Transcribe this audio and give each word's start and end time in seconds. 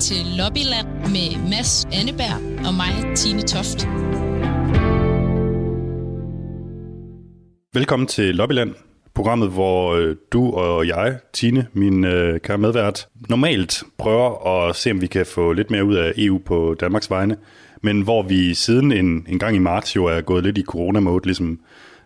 til 0.00 0.26
Lobbyland 0.38 0.88
med 0.88 1.50
Mads 1.50 1.84
Anneberg 1.92 2.66
og 2.66 2.74
mig, 2.74 3.16
Tine 3.16 3.42
Toft. 3.42 3.88
Velkommen 7.74 8.06
til 8.06 8.34
Lobbyland, 8.34 8.74
programmet, 9.14 9.50
hvor 9.50 9.94
øh, 9.94 10.16
du 10.32 10.50
og 10.50 10.86
jeg, 10.86 11.18
Tine, 11.32 11.66
min 11.72 12.04
øh, 12.04 12.40
kære 12.40 12.58
medvært, 12.58 13.08
normalt 13.28 13.82
prøver 13.98 14.46
at 14.46 14.76
se, 14.76 14.90
om 14.90 15.00
vi 15.00 15.06
kan 15.06 15.26
få 15.26 15.52
lidt 15.52 15.70
mere 15.70 15.84
ud 15.84 15.94
af 15.94 16.12
EU 16.16 16.38
på 16.38 16.76
Danmarks 16.80 17.10
vegne, 17.10 17.36
men 17.82 18.00
hvor 18.00 18.22
vi 18.22 18.54
siden 18.54 18.92
en, 18.92 19.26
en 19.28 19.38
gang 19.38 19.56
i 19.56 19.58
marts 19.58 19.96
jo 19.96 20.04
er 20.04 20.20
gået 20.20 20.44
lidt 20.44 20.58
i 20.58 20.62
corona-mode, 20.62 21.24
ligesom 21.24 21.60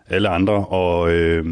alle 0.09 0.29
andre, 0.29 0.65
og 0.65 1.11
øh, 1.11 1.45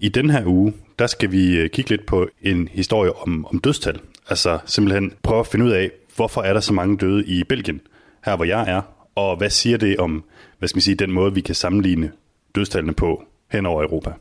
i 0.00 0.08
den 0.08 0.30
her 0.30 0.46
uge, 0.46 0.72
der 0.98 1.06
skal 1.06 1.32
vi 1.32 1.56
øh, 1.56 1.70
kigge 1.70 1.90
lidt 1.90 2.06
på 2.06 2.28
en 2.42 2.68
historie 2.72 3.16
om, 3.16 3.46
om 3.46 3.58
dødstal. 3.58 4.00
Altså 4.28 4.58
simpelthen 4.64 5.12
prøve 5.22 5.40
at 5.40 5.46
finde 5.46 5.64
ud 5.64 5.70
af, 5.70 5.90
hvorfor 6.16 6.42
er 6.42 6.52
der 6.52 6.60
så 6.60 6.72
mange 6.72 6.96
døde 6.96 7.26
i 7.26 7.44
Belgien, 7.44 7.80
her 8.24 8.36
hvor 8.36 8.44
jeg 8.44 8.64
er, 8.68 8.82
og 9.14 9.36
hvad 9.36 9.50
siger 9.50 9.78
det 9.78 9.98
om, 9.98 10.24
hvad 10.58 10.68
skal 10.68 10.76
man 10.76 10.82
sige, 10.82 10.94
den 10.94 11.12
måde, 11.12 11.34
vi 11.34 11.40
kan 11.40 11.54
sammenligne 11.54 12.12
dødstallene 12.54 12.94
på 12.94 13.22
hen 13.52 13.66
over 13.66 13.82
Europa. 13.82 14.12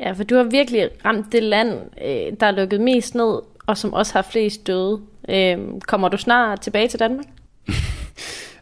Ja, 0.00 0.12
for 0.12 0.24
du 0.24 0.34
har 0.34 0.42
virkelig 0.44 0.88
ramt 1.04 1.32
det 1.32 1.42
land, 1.42 1.78
øh, 2.04 2.32
der 2.40 2.46
er 2.46 2.50
lukket 2.50 2.80
mest 2.80 3.14
ned, 3.14 3.40
og 3.66 3.76
som 3.76 3.92
også 3.92 4.12
har 4.12 4.22
flest 4.22 4.66
døde. 4.66 5.00
Øh, 5.28 5.58
kommer 5.86 6.08
du 6.08 6.16
snart 6.16 6.60
tilbage 6.60 6.88
til 6.88 6.98
Danmark? 7.00 7.26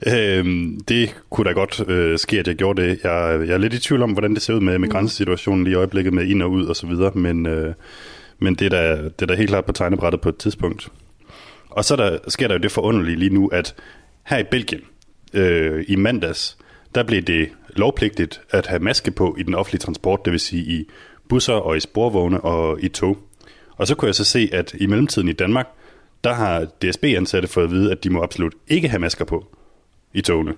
Øhm, 0.07 0.81
det 0.89 1.17
kunne 1.31 1.45
da 1.45 1.53
godt 1.53 1.89
øh, 1.89 2.19
ske, 2.19 2.39
at 2.39 2.49
jeg 2.49 2.57
gjorde 2.57 2.83
det. 2.83 2.89
Jeg, 3.05 3.41
jeg 3.47 3.55
er 3.55 3.59
lidt 3.59 3.75
i 3.75 3.81
tvivl 3.81 4.03
om, 4.03 4.13
hvordan 4.13 4.35
det 4.35 4.43
ser 4.43 4.55
ud 4.55 4.61
med, 4.61 4.79
med 4.79 4.89
mm. 4.89 4.93
grænsesituationen 4.93 5.65
lige 5.65 5.73
i 5.73 5.77
øjeblikket 5.77 6.13
med 6.13 6.27
ind 6.27 6.43
og 6.43 6.51
ud 6.51 6.67
og 6.67 6.77
så 6.77 6.87
videre, 6.87 7.11
men, 7.15 7.47
øh, 7.47 7.75
men 8.41 8.55
det, 8.55 8.67
er 8.67 8.69
da, 8.69 9.03
det 9.03 9.23
er 9.23 9.27
da 9.27 9.35
helt 9.35 9.49
klart 9.49 9.65
på 9.65 9.73
tegnebrættet 9.73 10.21
på 10.21 10.29
et 10.29 10.37
tidspunkt. 10.37 10.89
Og 11.71 11.85
så 11.85 11.97
der, 11.97 12.19
sker 12.29 12.49
der 12.49 12.55
jo 12.55 12.61
det 12.61 12.73
forunderlige 12.73 13.17
lige 13.17 13.35
nu, 13.35 13.49
at 13.49 13.75
her 14.23 14.39
i 14.39 14.45
Belgien, 14.51 14.83
øh, 15.33 15.85
i 15.89 15.97
mandags, 15.97 16.59
der 16.95 17.03
blev 17.03 17.23
det 17.23 17.49
lovpligtigt 17.77 18.41
at 18.51 18.67
have 18.67 18.79
maske 18.79 19.11
på 19.11 19.37
i 19.39 19.43
den 19.43 19.55
offentlige 19.55 19.81
transport, 19.81 20.25
det 20.25 20.31
vil 20.31 20.41
sige 20.41 20.63
i 20.63 20.89
busser 21.29 21.55
og 21.55 21.77
i 21.77 21.81
sporvogne 21.81 22.41
og 22.41 22.83
i 22.83 22.89
tog. 22.89 23.19
Og 23.77 23.87
så 23.87 23.95
kunne 23.95 24.07
jeg 24.07 24.15
så 24.15 24.25
se, 24.25 24.49
at 24.53 24.75
i 24.75 24.87
mellemtiden 24.87 25.29
i 25.29 25.33
Danmark, 25.33 25.67
der 26.25 26.33
har 26.33 26.65
DSB-ansatte 26.65 27.49
fået 27.49 27.65
at 27.65 27.71
vide, 27.71 27.93
at 27.93 28.05
de 28.05 28.11
må 28.11 28.23
absolut 28.23 28.55
ikke 28.69 28.89
have 28.89 29.01
masker 29.01 29.25
på 29.25 29.47
i 30.13 30.21
togene. 30.21 30.55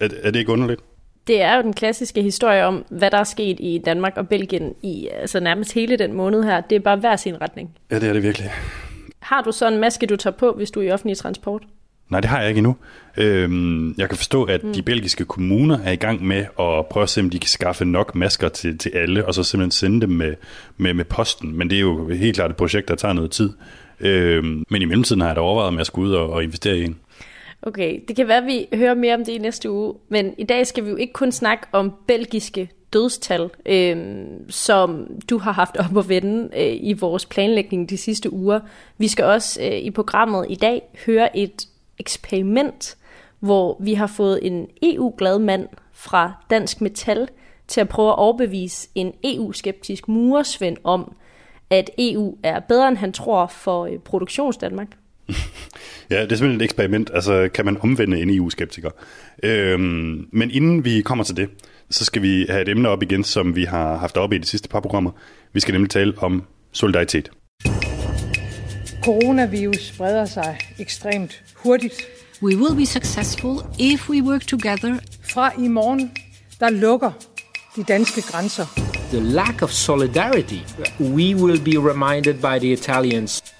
Er, 0.00 0.08
er 0.22 0.30
det 0.30 0.38
ikke 0.38 0.52
underligt? 0.52 0.80
Det 1.26 1.42
er 1.42 1.56
jo 1.56 1.62
den 1.62 1.72
klassiske 1.72 2.22
historie 2.22 2.64
om, 2.64 2.84
hvad 2.90 3.10
der 3.10 3.18
er 3.18 3.24
sket 3.24 3.56
i 3.60 3.82
Danmark 3.84 4.12
og 4.16 4.28
Belgien 4.28 4.74
i 4.82 5.08
altså 5.20 5.40
nærmest 5.40 5.72
hele 5.72 5.96
den 5.96 6.12
måned 6.12 6.44
her. 6.44 6.60
Det 6.60 6.76
er 6.76 6.80
bare 6.80 6.96
hver 6.96 7.16
sin 7.16 7.40
retning. 7.40 7.70
Ja, 7.90 7.98
det 7.98 8.08
er 8.08 8.12
det 8.12 8.22
virkelig. 8.22 8.50
Har 9.20 9.42
du 9.42 9.52
så 9.52 9.68
en 9.68 9.78
maske, 9.78 10.06
du 10.06 10.16
tager 10.16 10.36
på, 10.36 10.52
hvis 10.52 10.70
du 10.70 10.80
er 10.80 10.84
i 10.84 10.90
offentlig 10.90 11.16
transport? 11.16 11.62
Nej, 12.08 12.20
det 12.20 12.30
har 12.30 12.40
jeg 12.40 12.48
ikke 12.48 12.58
endnu. 12.58 12.76
Øhm, 13.16 13.94
jeg 13.98 14.08
kan 14.08 14.16
forstå, 14.16 14.44
at 14.44 14.64
mm. 14.64 14.72
de 14.72 14.82
belgiske 14.82 15.24
kommuner 15.24 15.78
er 15.84 15.92
i 15.92 15.96
gang 15.96 16.26
med 16.26 16.36
at 16.60 16.86
prøve 16.90 17.02
at 17.02 17.08
se, 17.08 17.20
om 17.20 17.30
de 17.30 17.38
kan 17.38 17.48
skaffe 17.48 17.84
nok 17.84 18.14
masker 18.14 18.48
til, 18.48 18.78
til 18.78 18.90
alle, 18.94 19.26
og 19.26 19.34
så 19.34 19.42
simpelthen 19.42 19.70
sende 19.70 20.00
dem 20.00 20.10
med, 20.10 20.34
med, 20.76 20.94
med 20.94 21.04
posten. 21.04 21.58
Men 21.58 21.70
det 21.70 21.76
er 21.76 21.80
jo 21.80 22.08
helt 22.08 22.36
klart 22.36 22.50
et 22.50 22.56
projekt, 22.56 22.88
der 22.88 22.94
tager 22.94 23.14
noget 23.14 23.30
tid. 23.30 23.50
Øhm, 24.00 24.64
men 24.70 24.82
i 24.82 24.84
mellemtiden 24.84 25.20
har 25.20 25.28
jeg 25.28 25.36
da 25.36 25.40
overvejet, 25.40 25.68
om 25.68 25.78
jeg 25.78 25.86
skulle 25.86 26.10
ud 26.10 26.14
og, 26.14 26.30
og 26.30 26.44
investere 26.44 26.78
i 26.78 26.84
en. 26.84 26.98
Okay, 27.62 28.00
det 28.08 28.16
kan 28.16 28.28
være, 28.28 28.38
at 28.38 28.46
vi 28.46 28.68
hører 28.74 28.94
mere 28.94 29.14
om 29.14 29.24
det 29.24 29.32
i 29.32 29.38
næste 29.38 29.70
uge, 29.70 29.94
men 30.08 30.34
i 30.38 30.44
dag 30.44 30.66
skal 30.66 30.84
vi 30.84 30.90
jo 30.90 30.96
ikke 30.96 31.12
kun 31.12 31.32
snakke 31.32 31.66
om 31.72 31.92
belgiske 32.06 32.70
dødstal, 32.92 33.50
øh, 33.66 33.96
som 34.48 35.06
du 35.30 35.38
har 35.38 35.52
haft 35.52 35.76
op 35.76 35.98
at 35.98 36.08
vende 36.08 36.48
øh, 36.56 36.76
i 36.80 36.92
vores 36.92 37.26
planlægning 37.26 37.90
de 37.90 37.96
sidste 37.96 38.32
uger. 38.32 38.60
Vi 38.98 39.08
skal 39.08 39.24
også 39.24 39.62
øh, 39.62 39.78
i 39.78 39.90
programmet 39.90 40.46
i 40.48 40.54
dag 40.54 40.82
høre 41.06 41.36
et 41.36 41.68
eksperiment, 41.98 42.96
hvor 43.40 43.76
vi 43.80 43.94
har 43.94 44.06
fået 44.06 44.46
en 44.46 44.66
EU-glad 44.82 45.38
mand 45.38 45.68
fra 45.92 46.32
Dansk 46.50 46.80
Metal 46.80 47.28
til 47.68 47.80
at 47.80 47.88
prøve 47.88 48.08
at 48.08 48.18
overbevise 48.18 48.88
en 48.94 49.12
EU-skeptisk 49.24 50.08
muresvend 50.08 50.76
om, 50.84 51.14
at 51.70 51.90
EU 51.98 52.36
er 52.42 52.60
bedre 52.60 52.88
end 52.88 52.96
han 52.96 53.12
tror 53.12 53.46
for 53.46 53.86
øh, 53.86 53.98
produktionsdanmark. 53.98 54.88
ja, 56.10 56.22
det 56.22 56.32
er 56.32 56.36
simpelthen 56.36 56.60
et 56.60 56.64
eksperiment. 56.64 57.10
Altså, 57.14 57.48
kan 57.54 57.64
man 57.64 57.76
omvende 57.80 58.20
en 58.20 58.30
EU-skeptiker? 58.30 58.90
Øhm, 59.42 60.28
men 60.32 60.50
inden 60.50 60.84
vi 60.84 61.00
kommer 61.00 61.24
til 61.24 61.36
det, 61.36 61.48
så 61.90 62.04
skal 62.04 62.22
vi 62.22 62.46
have 62.48 62.62
et 62.62 62.68
emne 62.68 62.88
op 62.88 63.02
igen, 63.02 63.24
som 63.24 63.56
vi 63.56 63.64
har 63.64 63.96
haft 63.96 64.16
op 64.16 64.32
i 64.32 64.38
de 64.38 64.46
sidste 64.46 64.68
par 64.68 64.80
programmer. 64.80 65.10
Vi 65.52 65.60
skal 65.60 65.72
nemlig 65.72 65.90
tale 65.90 66.14
om 66.18 66.42
solidaritet. 66.72 67.30
Coronavirus 69.04 69.80
spreder 69.80 70.24
sig 70.24 70.58
ekstremt 70.78 71.42
hurtigt. 71.54 71.94
We 72.42 72.56
will 72.56 72.76
be 72.76 72.86
successful 72.86 73.56
if 73.78 74.10
we 74.10 74.22
work 74.22 74.46
together. 74.46 74.98
Fra 75.32 75.52
i 75.58 75.68
morgen, 75.68 76.10
der 76.60 76.70
lukker 76.70 77.10
de 77.76 77.84
danske 77.84 78.22
grænser. 78.22 78.66
The 79.12 79.20
lack 79.20 79.62
of 79.62 79.70
solidarity. 79.70 80.60
We 81.00 81.36
will 81.36 81.60
be 81.60 81.90
reminded 81.90 82.34
by 82.34 82.58
the 82.58 82.72
Italians. 82.72 83.55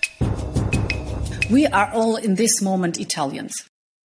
We 1.52 1.66
are 1.72 1.90
all 1.94 2.24
in 2.24 2.36
this 2.36 2.62
moment 2.62 2.96
Italians. 2.96 3.52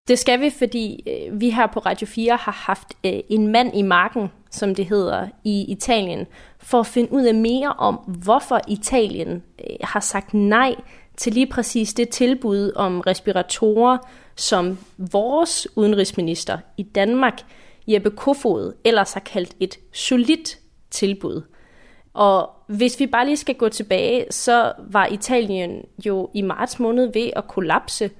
Det 0.08 0.18
skal 0.18 0.40
vi, 0.40 0.50
fordi 0.50 1.04
øh, 1.08 1.40
vi 1.40 1.50
her 1.50 1.66
på 1.66 1.80
Radio 1.80 2.06
4 2.06 2.36
har 2.36 2.52
haft 2.52 2.88
øh, 3.04 3.20
en 3.28 3.48
mand 3.48 3.76
i 3.76 3.82
marken, 3.82 4.28
som 4.50 4.74
det 4.74 4.86
hedder, 4.86 5.28
i 5.44 5.64
Italien, 5.68 6.26
for 6.58 6.80
at 6.80 6.86
finde 6.86 7.12
ud 7.12 7.24
af 7.24 7.34
mere 7.34 7.72
om, 7.72 7.94
hvorfor 7.94 8.60
Italien 8.68 9.30
øh, 9.30 9.76
har 9.82 10.00
sagt 10.00 10.34
nej 10.34 10.74
til 11.16 11.32
lige 11.32 11.46
præcis 11.46 11.94
det 11.94 12.08
tilbud 12.08 12.72
om 12.76 13.00
respiratorer, 13.00 13.98
som 14.36 14.78
vores 14.98 15.68
udenrigsminister 15.76 16.58
i 16.76 16.82
Danmark, 16.82 17.40
Jeppe 17.88 18.10
Kofod, 18.10 18.72
ellers 18.84 19.12
har 19.12 19.20
kaldt 19.20 19.54
et 19.60 19.78
solidt 19.92 20.58
tilbud. 20.90 21.42
Og 22.20 22.50
hvis 22.66 23.00
vi 23.00 23.06
bare 23.06 23.26
lige 23.26 23.36
skal 23.36 23.54
gå 23.54 23.68
tilbage, 23.68 24.26
så 24.30 24.72
var 24.78 25.06
Italien 25.06 25.84
jo 26.06 26.30
i 26.34 26.42
marts 26.42 26.78
måned 26.78 27.12
ved 27.12 27.30
at 27.36 27.48
kollapse. 27.48 28.10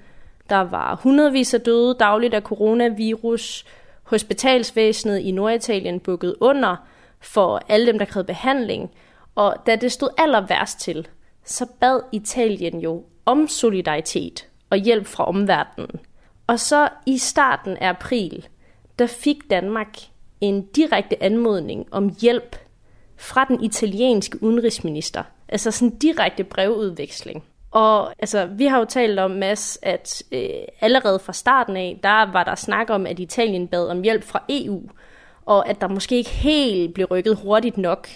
Der 0.50 0.60
var 0.60 0.94
hundredvis 1.02 1.54
af 1.54 1.60
døde 1.60 1.96
dagligt 2.00 2.34
af 2.34 2.42
coronavirus. 2.42 3.64
Hospitalsvæsenet 4.02 5.18
i 5.18 5.30
Norditalien 5.30 6.00
bukkede 6.00 6.42
under 6.42 6.76
for 7.20 7.60
alle 7.68 7.86
dem, 7.86 7.98
der 7.98 8.04
krævede 8.04 8.26
behandling. 8.26 8.90
Og 9.34 9.56
da 9.66 9.76
det 9.76 9.92
stod 9.92 10.08
aller 10.18 10.46
værst 10.46 10.80
til, 10.80 11.08
så 11.44 11.66
bad 11.80 12.00
Italien 12.12 12.80
jo 12.80 13.04
om 13.26 13.48
solidaritet 13.48 14.48
og 14.70 14.76
hjælp 14.76 15.06
fra 15.06 15.24
omverdenen. 15.24 16.00
Og 16.46 16.60
så 16.60 16.88
i 17.06 17.18
starten 17.18 17.76
af 17.76 17.88
april, 17.88 18.48
der 18.98 19.06
fik 19.06 19.50
Danmark 19.50 19.98
en 20.40 20.66
direkte 20.66 21.22
anmodning 21.22 21.86
om 21.90 22.16
hjælp 22.20 22.56
fra 23.20 23.44
den 23.44 23.64
italienske 23.64 24.42
udenrigsminister. 24.42 25.22
Altså 25.48 25.70
sådan 25.70 25.88
en 25.88 25.98
direkte 25.98 26.44
brevudveksling. 26.44 27.44
Og 27.70 28.12
altså, 28.18 28.46
vi 28.46 28.64
har 28.64 28.78
jo 28.78 28.84
talt 28.84 29.18
om, 29.18 29.30
Mads, 29.30 29.78
at 29.82 30.22
øh, 30.32 30.48
allerede 30.80 31.18
fra 31.18 31.32
starten 31.32 31.76
af, 31.76 31.98
der 32.02 32.32
var 32.32 32.44
der 32.44 32.54
snak 32.54 32.90
om, 32.90 33.06
at 33.06 33.18
Italien 33.18 33.68
bad 33.68 33.88
om 33.88 34.02
hjælp 34.02 34.24
fra 34.24 34.42
EU, 34.48 34.82
og 35.46 35.68
at 35.68 35.80
der 35.80 35.88
måske 35.88 36.16
ikke 36.16 36.30
helt 36.30 36.94
blev 36.94 37.06
rykket 37.06 37.36
hurtigt 37.36 37.78
nok. 37.78 38.08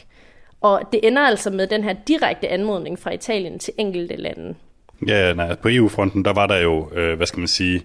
Og 0.60 0.82
det 0.92 1.00
ender 1.02 1.22
altså 1.22 1.50
med 1.50 1.66
den 1.66 1.84
her 1.84 1.94
direkte 2.08 2.48
anmodning 2.48 2.98
fra 2.98 3.10
Italien 3.10 3.58
til 3.58 3.74
enkelte 3.78 4.16
lande. 4.16 4.54
Ja, 5.06 5.32
nej, 5.32 5.54
på 5.54 5.68
EU-fronten, 5.70 6.24
der 6.24 6.32
var 6.32 6.46
der 6.46 6.56
jo, 6.56 6.90
øh, 6.94 7.16
hvad 7.16 7.26
skal 7.26 7.38
man 7.38 7.48
sige, 7.48 7.82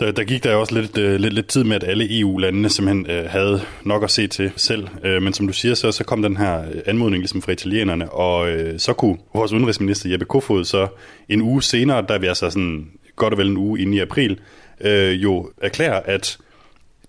der, 0.00 0.12
der 0.12 0.24
gik 0.24 0.44
der 0.44 0.54
også 0.54 0.74
lidt, 0.74 0.98
øh, 0.98 1.20
lidt, 1.20 1.34
lidt 1.34 1.46
tid 1.46 1.64
med, 1.64 1.76
at 1.76 1.84
alle 1.84 2.20
EU-landene 2.20 2.68
simpelthen 2.68 3.10
øh, 3.10 3.30
havde 3.30 3.60
nok 3.84 4.04
at 4.04 4.10
se 4.10 4.26
til 4.26 4.52
selv. 4.56 4.88
Øh, 5.04 5.22
men 5.22 5.32
som 5.32 5.46
du 5.46 5.52
siger, 5.52 5.74
så, 5.74 5.92
så 5.92 6.04
kom 6.04 6.22
den 6.22 6.36
her 6.36 6.64
anmodning 6.86 7.20
ligesom 7.20 7.42
fra 7.42 7.52
italienerne, 7.52 8.10
og 8.10 8.50
øh, 8.50 8.78
så 8.78 8.92
kunne 8.92 9.18
vores 9.34 9.52
udenrigsminister 9.52 10.10
Jeppe 10.10 10.24
Kofod 10.24 10.64
så 10.64 10.88
en 11.28 11.42
uge 11.42 11.62
senere, 11.62 12.04
der 12.08 12.14
er 12.14 12.18
vi 12.18 12.26
altså 12.26 12.50
sådan 12.50 12.90
godt 13.16 13.34
og 13.34 13.38
vel 13.38 13.48
en 13.48 13.56
uge 13.56 13.80
inde 13.80 13.96
i 13.96 14.00
april, 14.00 14.40
øh, 14.80 15.22
jo 15.22 15.50
erklære, 15.62 16.08
at 16.08 16.38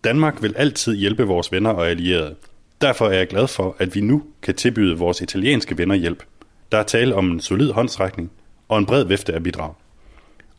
Danmark 0.04 0.42
vil 0.42 0.54
altid 0.58 0.96
hjælpe 0.96 1.24
vores 1.24 1.52
venner 1.52 1.70
og 1.70 1.90
allierede. 1.90 2.36
Derfor 2.82 3.08
er 3.08 3.18
jeg 3.18 3.28
glad 3.28 3.48
for, 3.48 3.76
at 3.80 3.96
vi 3.96 4.02
nu 4.02 4.24
kan 4.42 4.56
tilbyde 4.56 4.98
vores 4.98 5.22
italienske 5.22 5.78
venner 5.78 5.96
hjælp. 5.96 6.24
Der 6.72 6.78
er 6.78 6.84
tale 6.84 7.16
om 7.16 7.32
en 7.32 7.40
solid 7.40 7.72
håndsrækning 7.72 8.32
og 8.68 8.78
en 8.78 8.86
bred 8.86 9.04
vifte 9.04 9.34
af 9.34 9.44
bidrag. 9.44 9.74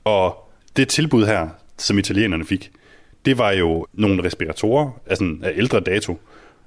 Og 0.04 0.50
det 0.76 0.88
tilbud 0.88 1.26
her, 1.26 1.48
som 1.80 1.98
italienerne 1.98 2.44
fik, 2.44 2.70
det 3.24 3.38
var 3.38 3.50
jo 3.50 3.86
nogle 3.92 4.24
respiratorer 4.24 4.90
altså 5.06 5.36
af 5.42 5.52
ældre 5.56 5.80
dato. 5.80 6.18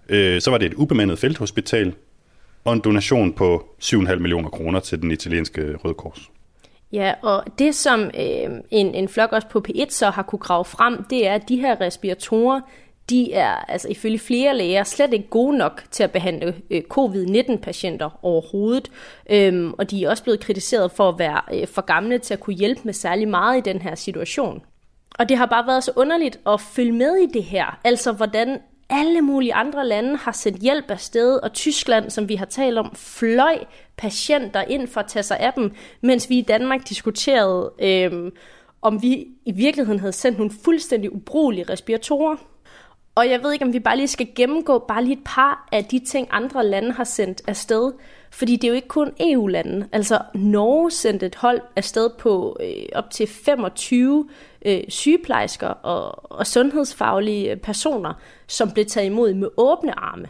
Øh, 0.10 0.42
så 0.42 0.52
var 0.52 0.58
det 0.58 0.66
et 0.66 0.74
ubemandet 0.74 1.20
felthospital 1.20 1.94
og 2.64 2.74
en 2.74 2.80
donation 2.80 3.34
på 3.34 3.76
7,5 3.84 4.16
millioner 4.16 4.50
kroner 4.50 4.80
til 4.80 5.02
den 5.02 5.12
italienske 5.12 5.76
Røde 5.76 5.94
Kors. 5.94 6.30
Ja, 6.94 7.14
og 7.22 7.44
det 7.60 7.76
som 7.76 8.02
øh, 8.04 8.50
en, 8.72 8.96
en 8.96 9.08
flok 9.08 9.32
også 9.32 9.48
på 9.48 9.66
P1 9.70 9.90
så 9.90 10.10
har 10.10 10.24
kunne 10.24 10.40
grave 10.40 10.66
frem, 10.66 11.04
det 11.04 11.28
er, 11.28 11.34
at 11.34 11.50
de 11.50 11.56
her 11.56 11.82
respiratorer, 11.82 12.62
de 13.10 13.34
er 13.34 13.56
altså 13.56 13.88
ifølge 13.88 14.20
flere 14.20 14.58
læger 14.58 14.84
slet 14.84 15.14
ikke 15.14 15.28
gode 15.30 15.58
nok 15.58 15.84
til 15.92 16.04
at 16.04 16.12
behandle 16.12 16.56
øh, 16.70 16.82
covid-19-patienter 16.82 18.20
overhovedet, 18.26 18.92
øhm, 19.30 19.74
og 19.74 19.92
de 19.92 20.04
er 20.04 20.10
også 20.10 20.24
blevet 20.24 20.40
kritiseret 20.40 20.92
for 20.92 21.10
at 21.10 21.20
være 21.20 21.42
øh, 21.54 21.68
for 21.68 21.82
gamle 21.82 22.20
til 22.20 22.34
at 22.34 22.40
kunne 22.40 22.56
hjælpe 22.56 22.82
med 22.84 22.94
særlig 22.94 23.28
meget 23.28 23.58
i 23.58 23.72
den 23.72 23.82
her 23.82 23.96
situation. 23.96 24.62
Og 25.20 25.30
det 25.30 25.38
har 25.38 25.46
bare 25.46 25.68
været 25.68 25.84
så 25.84 25.92
underligt 25.96 26.40
at 26.48 26.62
følge 26.62 26.92
med 26.92 27.16
i 27.16 27.26
det 27.34 27.44
her, 27.44 27.80
altså 27.84 28.12
hvordan 28.12 28.60
alle 28.90 29.22
mulige 29.22 29.54
andre 29.54 29.88
lande 29.88 30.18
har 30.18 30.32
sendt 30.32 30.62
hjælp 30.62 30.92
afsted, 30.92 31.36
og 31.36 31.54
Tyskland, 31.54 32.10
som 32.10 32.30
vi 32.30 32.36
har 32.36 32.46
talt 32.46 32.78
om, 32.78 32.92
fløj 32.96 33.58
patienter 33.98 34.62
ind 34.62 34.88
for 34.88 35.00
at 35.00 35.08
tage 35.08 35.24
sig 35.24 35.40
af 35.40 35.54
dem, 35.54 35.72
mens 36.02 36.30
vi 36.30 36.38
i 36.38 36.42
Danmark 36.42 36.90
diskuterede, 36.90 37.72
øh, 37.80 38.32
om 38.82 39.02
vi 39.02 39.28
i 39.46 39.52
virkeligheden 39.52 40.00
havde 40.00 40.14
sendt 40.14 40.38
nogle 40.38 40.54
fuldstændig 40.64 41.14
ubrugelige 41.14 41.66
respiratorer. 41.70 42.36
Og 43.16 43.30
jeg 43.30 43.44
ved 43.44 43.54
ikke, 43.54 43.66
om 43.66 43.74
vi 43.74 43.80
bare 43.80 43.98
lige 43.98 44.08
skal 44.08 44.28
gennemgå 44.36 44.80
bare 44.80 45.04
lige 45.04 45.18
et 45.18 45.24
par 45.26 45.68
af 45.72 45.86
de 45.86 46.00
ting, 46.00 46.28
andre 46.32 46.66
lande 46.66 46.92
har 46.92 47.04
sendt 47.04 47.42
afsted. 47.48 47.92
Fordi 48.32 48.56
det 48.56 48.64
er 48.64 48.68
jo 48.68 48.76
ikke 48.76 48.88
kun 48.88 49.12
EU-lande. 49.20 49.88
Altså 49.92 50.22
Norge 50.34 50.92
sendte 50.92 51.26
et 51.26 51.36
hold 51.36 51.62
afsted 51.76 52.10
på 52.20 52.58
øh, 52.60 52.86
op 52.96 53.10
til 53.10 53.28
25 53.28 54.30
øh, 54.66 54.80
sygeplejersker 54.90 55.68
og, 55.68 56.32
og 56.32 56.48
sundhedsfaglige 56.48 57.56
personer, 57.56 58.14
som 58.48 58.72
blev 58.72 58.86
taget 58.86 59.06
imod 59.06 59.34
med 59.34 59.48
åbne 59.58 60.00
arme. 60.00 60.28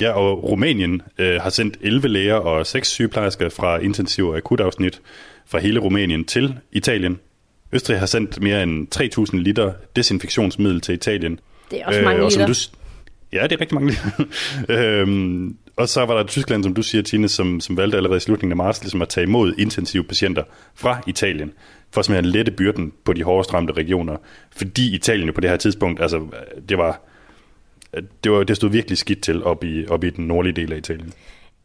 Ja, 0.00 0.12
og 0.12 0.44
Rumænien 0.44 1.02
øh, 1.18 1.40
har 1.40 1.50
sendt 1.50 1.76
11 1.80 2.08
læger 2.08 2.34
og 2.34 2.66
6 2.66 2.88
sygeplejersker 2.88 3.48
fra 3.48 3.78
intensiv 3.78 4.28
og 4.28 4.36
akutafsnit 4.36 5.00
fra 5.46 5.58
hele 5.58 5.80
Rumænien 5.80 6.24
til 6.24 6.58
Italien. 6.72 7.18
Østrig 7.72 7.98
har 7.98 8.06
sendt 8.06 8.40
mere 8.40 8.62
end 8.62 8.88
3.000 9.34 9.36
liter 9.36 9.72
desinfektionsmiddel 9.96 10.80
til 10.80 10.94
Italien. 10.94 11.40
Det 11.70 11.80
er 11.80 11.86
også 11.86 12.02
mange 12.02 12.22
øh, 12.22 12.28
liter. 12.28 12.46
Du, 12.46 12.54
ja, 13.32 13.42
det 13.42 13.52
er 13.52 13.60
rigtig 13.60 13.74
mange 13.74 13.90
liter. 13.90 14.24
øhm, 15.00 15.56
og 15.76 15.88
så 15.88 16.04
var 16.04 16.16
der 16.16 16.24
Tyskland, 16.24 16.62
som 16.62 16.74
du 16.74 16.82
siger, 16.82 17.02
Tine, 17.02 17.28
som, 17.28 17.60
som 17.60 17.76
valgte 17.76 17.96
allerede 17.96 18.16
i 18.16 18.20
slutningen 18.20 18.52
af 18.52 18.56
marts 18.56 18.82
ligesom 18.82 19.02
at 19.02 19.08
tage 19.08 19.24
imod 19.24 19.54
intensive 19.58 20.04
patienter 20.04 20.42
fra 20.74 21.00
Italien, 21.06 21.52
for 21.90 22.02
simpelthen 22.02 22.30
at 22.30 22.32
lette 22.32 22.52
byrden 22.52 22.92
på 23.04 23.12
de 23.12 23.22
hårdest 23.22 23.54
ramte 23.54 23.72
regioner. 23.72 24.16
Fordi 24.56 24.94
Italien 24.94 25.26
jo 25.26 25.32
på 25.32 25.40
det 25.40 25.50
her 25.50 25.56
tidspunkt, 25.56 26.02
altså 26.02 26.26
det 26.68 26.78
var, 26.78 27.00
det, 28.24 28.32
var, 28.32 28.42
det 28.42 28.56
stod 28.56 28.70
virkelig 28.70 28.98
skidt 28.98 29.22
til 29.22 29.44
op 29.44 29.64
i, 29.64 29.86
op 29.86 30.04
i 30.04 30.10
den 30.10 30.26
nordlige 30.26 30.52
del 30.52 30.72
af 30.72 30.76
Italien. 30.76 31.12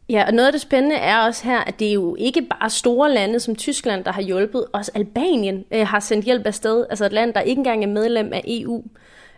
Ja, 0.08 0.24
og 0.26 0.34
noget 0.34 0.46
af 0.46 0.52
det 0.52 0.60
spændende 0.60 0.96
er 0.96 1.18
også 1.18 1.44
her, 1.44 1.58
at 1.58 1.78
det 1.78 1.88
er 1.88 1.92
jo 1.92 2.16
ikke 2.18 2.42
bare 2.42 2.70
store 2.70 3.12
lande 3.12 3.40
som 3.40 3.56
Tyskland, 3.56 4.04
der 4.04 4.12
har 4.12 4.22
hjulpet. 4.22 4.64
Også 4.72 4.90
Albanien 4.94 5.64
øh, 5.74 5.86
har 5.86 6.00
sendt 6.00 6.24
hjælp 6.24 6.46
afsted, 6.46 6.86
altså 6.90 7.04
et 7.04 7.12
land, 7.12 7.34
der 7.34 7.40
ikke 7.40 7.60
engang 7.60 7.84
er 7.84 7.88
medlem 7.88 8.32
af 8.32 8.44
EU. 8.48 8.84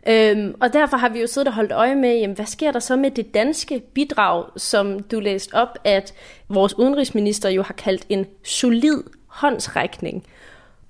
Øhm, 0.08 0.54
og 0.60 0.72
derfor 0.72 0.96
har 0.96 1.08
vi 1.08 1.20
jo 1.20 1.26
siddet 1.26 1.48
og 1.48 1.54
holdt 1.54 1.72
øje 1.72 1.94
med, 1.94 2.18
jamen, 2.18 2.36
hvad 2.36 2.46
sker 2.46 2.72
der 2.72 2.78
så 2.78 2.96
med 2.96 3.10
det 3.10 3.34
danske 3.34 3.80
bidrag, 3.94 4.44
som 4.56 5.00
du 5.00 5.20
læste 5.20 5.54
op, 5.54 5.78
at 5.84 6.14
vores 6.48 6.78
udenrigsminister 6.78 7.48
jo 7.48 7.62
har 7.62 7.74
kaldt 7.74 8.06
en 8.08 8.26
solid 8.44 9.02
håndsrækning. 9.26 10.26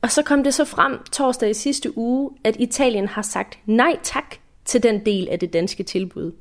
Og 0.03 0.11
så 0.11 0.23
kom 0.23 0.44
det 0.44 0.55
så 0.55 0.64
frem 0.64 0.99
torsdag 1.12 1.50
i 1.50 1.55
sidste 1.55 1.99
uge, 1.99 2.31
at 2.44 2.56
Italien 2.59 3.09
har 3.09 3.23
sagt 3.23 3.59
nej 3.67 3.97
tak 4.03 4.37
til 4.64 4.82
den 4.82 5.06
del 5.06 5.29
af 5.29 5.38
det 5.38 5.53
danske 5.53 5.82
tilbud. 5.82 6.32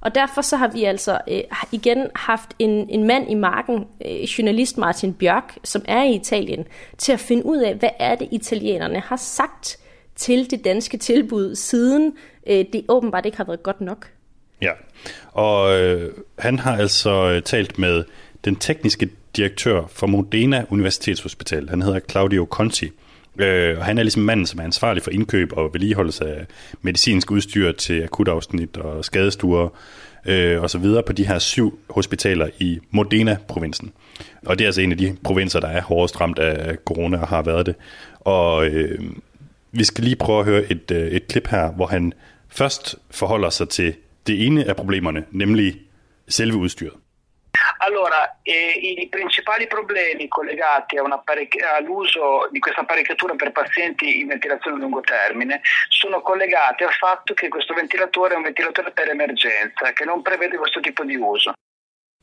Og 0.00 0.14
derfor 0.14 0.42
så 0.42 0.56
har 0.56 0.68
vi 0.68 0.84
altså 0.84 1.18
øh, 1.28 1.40
igen 1.72 2.06
haft 2.14 2.54
en, 2.58 2.90
en 2.90 3.04
mand 3.06 3.30
i 3.30 3.34
marken, 3.34 3.86
øh, 4.04 4.22
journalist 4.22 4.78
Martin 4.78 5.14
Bjørk, 5.14 5.58
som 5.64 5.82
er 5.88 6.02
i 6.02 6.14
Italien, 6.14 6.66
til 6.98 7.12
at 7.12 7.20
finde 7.20 7.46
ud 7.46 7.58
af, 7.58 7.74
hvad 7.74 7.90
er 7.98 8.14
det 8.14 8.28
italienerne 8.30 9.00
har 9.00 9.16
sagt 9.16 9.79
til 10.20 10.50
det 10.50 10.64
danske 10.64 10.96
tilbud, 10.98 11.54
siden 11.54 12.12
øh, 12.46 12.64
det 12.72 12.84
åbenbart 12.88 13.26
ikke 13.26 13.36
har 13.36 13.44
været 13.44 13.62
godt 13.62 13.80
nok. 13.80 14.10
Ja, 14.62 14.72
og 15.32 15.80
øh, 15.80 16.12
han 16.38 16.58
har 16.58 16.76
altså 16.76 17.30
øh, 17.30 17.42
talt 17.42 17.78
med 17.78 18.04
den 18.44 18.56
tekniske 18.56 19.08
direktør 19.36 19.82
for 19.86 20.06
Modena 20.06 20.64
Universitetshospital. 20.70 21.68
Han 21.68 21.82
hedder 21.82 22.00
Claudio 22.10 22.46
Conti. 22.50 22.90
Øh, 23.38 23.78
og 23.78 23.84
han 23.84 23.98
er 23.98 24.02
ligesom 24.02 24.22
manden, 24.22 24.46
som 24.46 24.60
er 24.60 24.64
ansvarlig 24.64 25.02
for 25.02 25.10
indkøb 25.10 25.52
og 25.56 25.70
vedligeholdelse 25.72 26.24
af 26.24 26.46
medicinsk 26.82 27.30
udstyr 27.30 27.72
til 27.72 28.02
akutafsnit 28.02 28.76
og 28.76 29.04
skadestuer 29.04 29.68
øh, 30.26 30.62
og 30.62 30.70
så 30.70 30.78
videre 30.78 31.02
på 31.02 31.12
de 31.12 31.26
her 31.26 31.38
syv 31.38 31.78
hospitaler 31.90 32.48
i 32.58 32.78
Modena-provinsen. 32.90 33.92
Og 34.46 34.58
det 34.58 34.64
er 34.64 34.68
altså 34.68 34.80
en 34.80 34.92
af 34.92 34.98
de 34.98 35.16
provinser, 35.24 35.60
der 35.60 35.68
er 35.68 35.82
hårdest 35.82 36.20
ramt 36.20 36.38
af 36.38 36.76
corona 36.84 37.20
og 37.20 37.28
har 37.28 37.42
været 37.42 37.66
det. 37.66 37.74
Og 38.20 38.66
øh, 38.66 38.98
vi 39.72 39.84
skal 39.84 40.04
lige 40.04 40.16
prøve 40.16 40.40
at 40.40 40.46
høre 40.46 40.62
et, 40.70 40.90
øh, 40.90 41.06
et 41.12 41.26
klip 41.26 41.46
her, 41.46 41.70
hvor 41.72 41.86
han 41.86 42.12
først 42.48 42.96
forholder 43.10 43.50
sig 43.50 43.68
til 43.68 43.96
det 44.26 44.46
ene 44.46 44.64
af 44.68 44.76
problemerne, 44.76 45.24
nemlig 45.30 45.80
selve 46.28 46.56
udstyret. 46.56 46.96
Allora, 47.80 48.20
eh, 48.42 48.76
i 49.04 49.08
principali 49.16 49.66
problemi 49.66 50.28
collegati 50.28 50.96
all'uso 50.98 52.48
di 52.52 52.58
questa 52.58 52.82
apparecchiatura 52.82 53.34
per 53.34 53.52
pazienti 53.52 54.20
in 54.20 54.28
ventilazione 54.28 54.76
a 54.76 54.80
lungo 54.80 55.00
termine 55.00 55.60
sono 55.88 56.20
collegati 56.20 56.84
al 56.84 56.92
fatto 56.92 57.34
che 57.34 57.48
questo 57.48 57.74
ventilatore 57.74 58.34
è 58.34 58.36
un 58.36 58.42
ventilatore 58.42 58.90
per 58.92 59.08
emergenza, 59.08 59.92
che 59.92 60.04
non 60.04 60.22
prevede 60.22 60.56
questo 60.56 60.80
tipo 60.80 61.04
di 61.04 61.16
uso. 61.16 61.52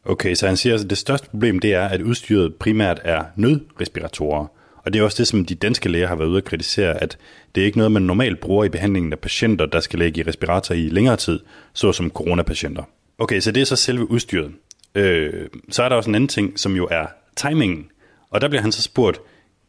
Okay, 0.03 0.35
så 0.35 0.47
han 0.47 0.57
siger, 0.57 0.75
at 0.75 0.89
det 0.89 0.97
største 0.97 1.29
problem 1.29 1.59
det 1.59 1.73
er, 1.73 1.87
at 1.87 2.01
udstyret 2.01 2.55
primært 2.55 2.99
er 3.03 3.23
nødrespiratorer. 3.35 4.47
Og 4.87 4.93
det 4.93 4.99
er 4.99 5.03
også 5.03 5.17
det, 5.17 5.27
som 5.27 5.45
de 5.45 5.55
danske 5.55 5.89
læger 5.89 6.07
har 6.07 6.15
været 6.15 6.27
ude 6.27 6.37
at 6.37 6.43
kritisere, 6.43 7.03
at 7.03 7.17
det 7.55 7.61
er 7.61 7.65
ikke 7.65 7.77
noget, 7.77 7.91
man 7.91 8.01
normalt 8.01 8.39
bruger 8.39 8.65
i 8.65 8.69
behandlingen 8.69 9.13
af 9.13 9.19
patienter, 9.19 9.65
der 9.65 9.79
skal 9.79 9.99
ligge 9.99 10.21
i 10.21 10.23
respirator 10.23 10.75
i 10.75 10.89
længere 10.89 11.15
tid, 11.15 11.39
såsom 11.73 12.11
coronapatienter. 12.11 12.83
Okay, 13.17 13.39
så 13.39 13.51
det 13.51 13.61
er 13.61 13.65
så 13.65 13.75
selve 13.75 14.11
udstyret. 14.11 14.51
Øh, 14.95 15.47
så 15.69 15.83
er 15.83 15.89
der 15.89 15.95
også 15.95 16.09
en 16.09 16.15
anden 16.15 16.27
ting, 16.27 16.59
som 16.59 16.75
jo 16.75 16.87
er 16.91 17.05
timingen. 17.35 17.89
Og 18.29 18.41
der 18.41 18.47
bliver 18.49 18.61
han 18.61 18.71
så 18.71 18.81
spurgt, 18.81 19.19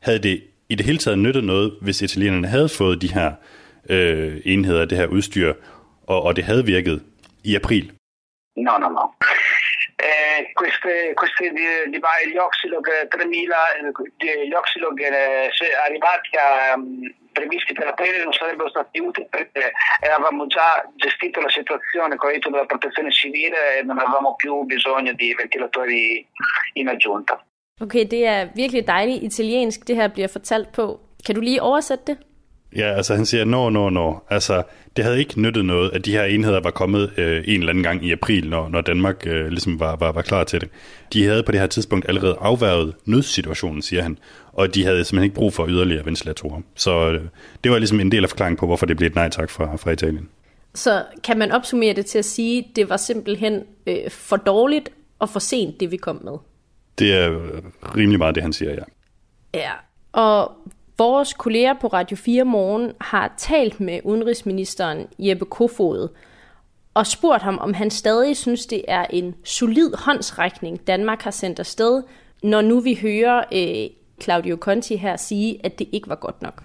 havde 0.01 0.19
det 0.19 0.43
i 0.69 0.75
det 0.75 0.87
hele 0.87 0.99
taget 0.99 1.19
nyttet 1.19 1.45
noget, 1.45 1.73
hvis 1.81 2.03
italienerne 2.03 2.49
havde 2.49 2.69
fået 2.69 3.03
de 3.03 3.13
her 3.13 3.33
øh, 3.89 4.41
enheder, 4.45 4.85
det 4.85 4.99
her 4.99 5.07
udstyr, 5.07 5.55
og, 6.07 6.23
og 6.23 6.37
det 6.37 6.45
havde 6.45 6.67
virket 6.67 7.03
i 7.45 7.55
april? 7.55 7.93
No, 8.57 8.79
no, 8.79 8.89
no. 8.89 9.01
Eh, 10.01 10.53
queste, 10.53 11.13
queste 11.15 11.51
di, 11.51 11.91
di, 11.91 11.99
gli 11.99 12.37
Oxylog 12.37 13.09
3000, 13.09 13.57
gli 14.47 14.53
Oxylog 14.53 15.01
eh, 15.01 15.51
arrivati 15.85 16.37
a, 16.37 16.79
previsti 17.33 17.73
per 17.73 17.87
aprile 17.89 18.23
non 18.23 18.33
sarebbero 18.33 18.69
stati 18.69 18.99
utili 19.01 19.27
perché 19.29 19.73
avevamo 20.01 20.47
già 20.47 20.89
gestito 20.95 21.41
la 21.41 21.49
situazione 21.49 22.17
con 22.17 22.29
l'aiuto 22.29 22.51
della 22.51 22.67
protezione 22.67 23.11
civile 23.11 23.79
e 23.79 23.83
non 23.83 23.99
avevamo 23.99 24.35
più 24.35 24.63
bisogno 24.63 25.13
di 25.13 25.35
ventilatori 25.35 26.27
in 26.75 26.89
aggiunta. 26.89 27.43
Okay, 27.81 28.05
det 28.05 28.27
er 28.27 28.49
virkelig 28.55 28.87
dejligt 28.87 29.23
italiensk, 29.23 29.87
det 29.89 29.97
her 29.97 30.09
bliver 30.09 30.29
fortalt 30.29 30.73
på. 30.73 31.01
Kan 31.27 31.35
du 31.35 31.41
lige 31.41 31.63
oversætte 31.63 32.05
det? 32.07 32.28
Ja, 32.77 32.93
altså 32.95 33.15
han 33.15 33.27
siger, 33.27 33.45
no, 33.45 33.71
no, 33.71 33.91
no. 33.91 34.15
Altså, 34.31 34.63
det 34.97 35.05
havde 35.05 35.19
ikke 35.19 35.41
nyttet 35.41 35.65
noget, 35.65 35.91
at 35.91 36.05
de 36.05 36.13
her 36.13 36.25
enheder 36.25 36.61
var 36.61 36.71
kommet 36.71 37.19
øh, 37.19 37.45
en 37.47 37.61
eller 37.61 37.71
anden 37.71 37.83
gang 37.83 38.05
i 38.05 38.13
april, 38.13 38.49
når, 38.49 38.69
når 38.69 38.81
Danmark 38.81 39.27
øh, 39.27 39.49
ligesom 39.49 39.81
var, 39.81 39.97
var, 39.97 40.13
var 40.13 40.23
klar 40.23 40.45
til 40.45 40.61
det. 40.61 40.69
De 41.13 41.25
havde 41.25 41.43
på 41.43 41.53
det 41.53 41.61
her 41.61 41.67
tidspunkt 41.67 42.09
allerede 42.09 42.37
afværget 42.41 42.95
nødsituationen, 43.05 43.83
siger 43.83 44.03
han, 44.03 44.19
og 44.53 44.75
de 44.75 44.85
havde 44.85 45.05
simpelthen 45.05 45.25
ikke 45.25 45.35
brug 45.35 45.53
for 45.53 45.67
yderligere 45.69 46.07
ventilatorer. 46.07 46.61
Så 46.75 47.11
øh, 47.11 47.25
det 47.65 47.73
var 47.73 47.79
ligesom 47.79 48.01
en 48.01 48.13
del 48.13 48.23
af 48.23 48.31
forklaringen 48.31 48.57
på, 48.57 48.67
hvorfor 48.67 48.87
det 48.87 48.97
blev 48.97 49.07
et 49.07 49.15
nej 49.15 49.29
tak 49.29 49.51
fra, 49.51 49.77
fra 49.77 49.91
Italien. 49.91 50.29
Så 50.75 51.03
kan 51.25 51.39
man 51.39 51.53
opsummere 51.53 51.95
det 51.95 52.07
til 52.07 52.19
at 52.19 52.25
sige, 52.25 52.59
at 52.59 52.77
det 52.77 52.89
var 52.89 52.97
simpelthen 52.97 53.63
øh, 53.87 54.11
for 54.11 54.37
dårligt 54.37 54.91
og 55.19 55.29
for 55.29 55.41
sent, 55.41 55.81
det 55.81 55.91
vi 55.91 55.97
kom 55.97 56.21
med? 56.25 56.33
Det 56.99 57.15
er 57.15 57.39
rimelig 57.97 58.19
meget 58.19 58.35
det, 58.35 58.43
han 58.43 58.53
siger, 58.53 58.71
ja. 58.73 58.83
Ja, 59.55 59.71
og 60.13 60.53
Vores 60.99 61.33
kolleger 61.33 61.75
på 61.81 61.87
Radio 61.87 62.17
4 62.17 62.45
Morgen 62.45 62.93
har 63.01 63.35
talt 63.37 63.81
med 63.81 64.01
udenrigsministeren 64.05 65.07
Jeppe 65.19 65.45
Kofod 65.45 66.09
og 66.95 67.07
spurgt 67.07 67.43
ham, 67.43 67.59
om 67.59 67.75
han 67.75 67.91
stadig 67.91 68.37
synes, 68.37 68.67
det 68.67 68.83
er 68.89 69.05
en 69.11 69.35
solid 69.45 69.91
håndsrækning, 69.99 70.87
Danmark 70.87 71.23
har 71.23 71.31
sendt 71.31 71.59
afsted, 71.59 72.03
når 72.43 72.61
nu 72.61 72.81
vi 72.81 72.99
hører 73.03 73.45
øh, 73.55 73.91
Claudio 74.23 74.57
Conti 74.57 74.97
her 74.97 75.17
sige, 75.17 75.67
at 75.67 75.79
det 75.79 75.89
ikke 75.93 76.09
var 76.09 76.15
godt 76.15 76.43
nok. 76.43 76.63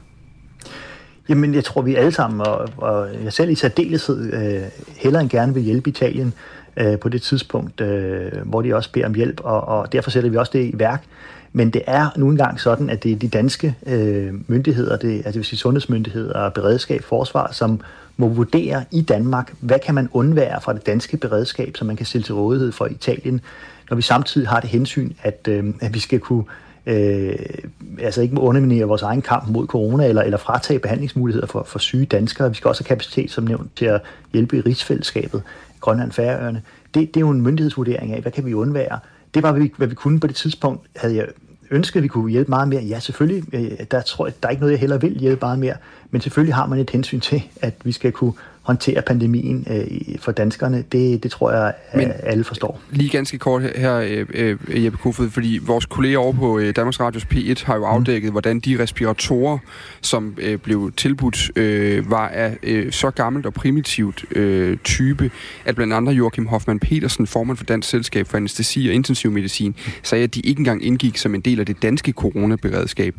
Jamen, 1.30 1.56
jeg 1.56 1.64
tror, 1.64 1.82
vi 1.82 1.96
alle 1.96 2.12
sammen, 2.12 2.42
og, 2.42 2.70
og 2.78 3.24
jeg 3.24 3.34
selv 3.34 3.50
i 3.50 3.56
særdeleshed, 3.56 4.34
øh, 4.34 4.62
hellere 4.98 5.22
end 5.22 5.30
gerne 5.30 5.54
vil 5.54 5.64
hjælpe 5.64 5.90
Italien 5.90 6.34
øh, 6.78 7.00
på 7.00 7.10
det 7.10 7.22
tidspunkt, 7.22 7.82
øh, 7.82 8.32
hvor 8.46 8.62
de 8.62 8.76
også 8.76 8.92
beder 8.92 9.06
om 9.06 9.14
hjælp, 9.14 9.42
og, 9.44 9.62
og 9.62 9.92
derfor 9.92 10.12
sætter 10.12 10.30
vi 10.30 10.38
også 10.38 10.52
det 10.54 10.66
i 10.66 10.80
værk. 10.80 11.04
Men 11.54 11.70
det 11.70 11.82
er 11.88 12.10
nu 12.18 12.30
engang 12.30 12.60
sådan, 12.60 12.90
at 12.90 13.04
det 13.04 13.12
er 13.12 13.16
de 13.16 13.28
danske 13.28 13.76
øh, 13.86 14.34
myndigheder, 14.48 14.98
det, 14.98 15.16
altså 15.16 15.30
det 15.30 15.36
vil 15.36 15.46
sige 15.46 15.60
sundhedsmyndigheder, 15.60 16.50
beredskab, 16.50 17.04
forsvar, 17.04 17.52
som 17.52 17.82
må 18.18 18.28
vurdere 18.28 18.86
i 18.92 19.02
Danmark, 19.02 19.54
hvad 19.60 19.80
kan 19.86 19.96
man 19.96 20.10
undvære 20.12 20.62
fra 20.62 20.74
det 20.74 20.86
danske 20.86 21.18
beredskab, 21.18 21.78
som 21.78 21.88
man 21.88 21.96
kan 21.96 22.06
stille 22.06 22.24
til 22.24 22.36
rådighed 22.36 22.72
for 22.72 22.86
Italien, 22.86 23.42
når 23.90 23.96
vi 23.96 24.02
samtidig 24.02 24.48
har 24.48 24.60
det 24.60 24.70
hensyn, 24.70 25.12
at, 25.24 25.48
øh, 25.50 25.74
at 25.82 25.94
vi 25.94 26.00
skal 26.00 26.20
kunne 26.20 26.44
øh, 26.86 27.36
altså 28.00 28.22
ikke 28.22 28.36
må 28.36 28.42
underminere 28.42 28.86
vores 28.86 29.02
egen 29.02 29.22
kamp 29.22 29.50
mod 29.50 29.68
corona, 29.68 30.08
eller, 30.08 30.22
eller 30.22 30.38
fratage 30.38 30.80
behandlingsmuligheder 30.80 31.48
for, 31.48 31.64
for 31.64 31.80
syge 31.80 32.06
danskere. 32.06 32.50
Vi 32.50 32.56
skal 32.56 32.68
også 32.68 32.84
have 32.84 32.88
kapacitet, 32.88 33.32
som 33.32 33.44
nævnt, 33.44 33.76
til 33.76 33.86
at 33.86 34.02
hjælpe 34.34 34.58
i 34.58 34.62
rigsfællesskabet, 34.62 35.44
Grønland, 35.80 36.12
Færøerne. 36.12 36.62
Det, 36.94 37.08
det 37.14 37.18
er 37.18 37.22
jo 37.22 37.30
en 37.30 37.42
myndighedsvurdering 37.42 38.14
af, 38.14 38.22
hvad 38.22 38.32
kan 38.32 38.46
vi 38.46 38.54
undvære. 38.54 39.00
Det 39.34 39.44
var, 39.44 39.52
vi 39.52 39.74
hvad 39.78 39.88
vi 39.88 39.96
kunne 39.96 40.20
på 40.20 40.28
det 40.28 40.36
tidspunkt. 40.36 40.88
Havde 40.96 41.16
jeg 41.16 41.28
ønsket, 41.72 42.00
at 42.00 42.04
vi 42.04 42.08
kunne 42.08 42.32
hjælpe 42.32 42.50
meget 42.50 42.68
mere? 42.68 42.82
Ja, 42.82 43.00
selvfølgelig. 43.00 43.56
Øh, 43.56 43.72
der, 43.92 44.02
tror 44.02 44.26
jeg, 44.26 44.34
der 44.44 44.48
er 44.48 44.52
ikke 44.52 44.62
noget, 44.62 44.72
jeg 44.72 44.80
heller 44.80 44.98
vil 44.98 45.18
hjælpe 45.20 45.40
meget 45.42 45.60
mere. 45.60 45.76
Men 46.12 46.22
selvfølgelig 46.22 46.56
har 46.56 46.66
man 46.66 46.80
et 46.80 46.90
hensyn 46.90 47.20
til, 47.20 47.44
at 47.62 47.74
vi 47.84 47.92
skal 47.92 48.12
kunne 48.12 48.34
håndtere 48.64 49.02
pandemien 49.02 49.68
øh, 49.70 50.20
for 50.20 50.32
danskerne, 50.32 50.84
det, 50.92 51.24
det 51.24 51.32
tror 51.32 51.52
jeg, 51.52 51.74
Men 51.96 52.12
alle 52.24 52.44
forstår. 52.44 52.82
Lige 52.92 53.10
ganske 53.10 53.38
kort 53.38 53.62
her, 53.76 53.96
øh, 53.96 54.26
øh, 54.34 54.84
Jeppe 54.86 54.98
Kofod, 54.98 55.30
fordi 55.30 55.60
vores 55.66 55.86
kolleger 55.86 56.18
over 56.18 56.34
på 56.34 56.60
øh, 56.60 56.76
Danmarks 56.76 57.00
Radios 57.00 57.24
P1 57.34 57.66
har 57.66 57.76
jo 57.76 57.80
mm. 57.80 57.96
afdækket, 57.96 58.30
mm. 58.30 58.32
hvordan 58.32 58.60
de 58.60 58.80
respiratorer, 58.80 59.58
som 60.02 60.38
øh, 60.38 60.58
blev 60.58 60.92
tilbudt, 60.98 61.52
øh, 61.58 62.12
var 62.12 62.28
af 62.28 62.58
øh, 62.64 62.92
så 62.92 63.12
gammelt 63.12 63.46
og 63.46 63.54
primitivt 63.54 64.26
øh, 64.32 64.78
type, 64.84 65.32
at 65.66 65.76
blandt 65.76 65.94
andre 65.94 66.14
Joachim 66.14 66.48
Hoffmann 66.48 66.80
Petersen, 66.80 67.28
formand 67.28 67.58
for 67.58 67.66
Dansk 67.66 67.90
Selskab 67.90 68.28
for 68.28 68.38
Anestesi 68.38 68.88
og 68.88 68.94
Intensivmedicin, 68.94 69.76
sagde, 70.04 70.24
at 70.24 70.36
de 70.36 70.40
ikke 70.40 70.60
engang 70.60 70.86
indgik 70.86 71.18
som 71.18 71.36
en 71.36 71.42
del 71.42 71.60
af 71.60 71.66
det 71.66 71.82
danske 71.82 72.12
coronaberedskab. 72.12 73.16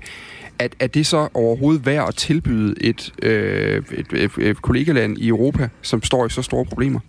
Er, 0.59 0.69
er 0.81 0.87
det 0.87 1.07
så 1.07 1.29
overhovedet 1.35 1.87
værd 1.87 2.09
at 2.09 2.15
tilbyde 2.15 2.75
et, 2.81 3.13
øh, 3.23 3.83
et, 3.93 4.07
et, 4.13 4.31
et 4.39 4.63
kollegaland 4.63 5.19
i 5.19 5.31
Europa, 5.35 5.69
som 5.83 6.03
står 6.03 6.27
i 6.27 6.31
så 6.31 6.43
store 6.43 6.65
problemer? 6.65 7.01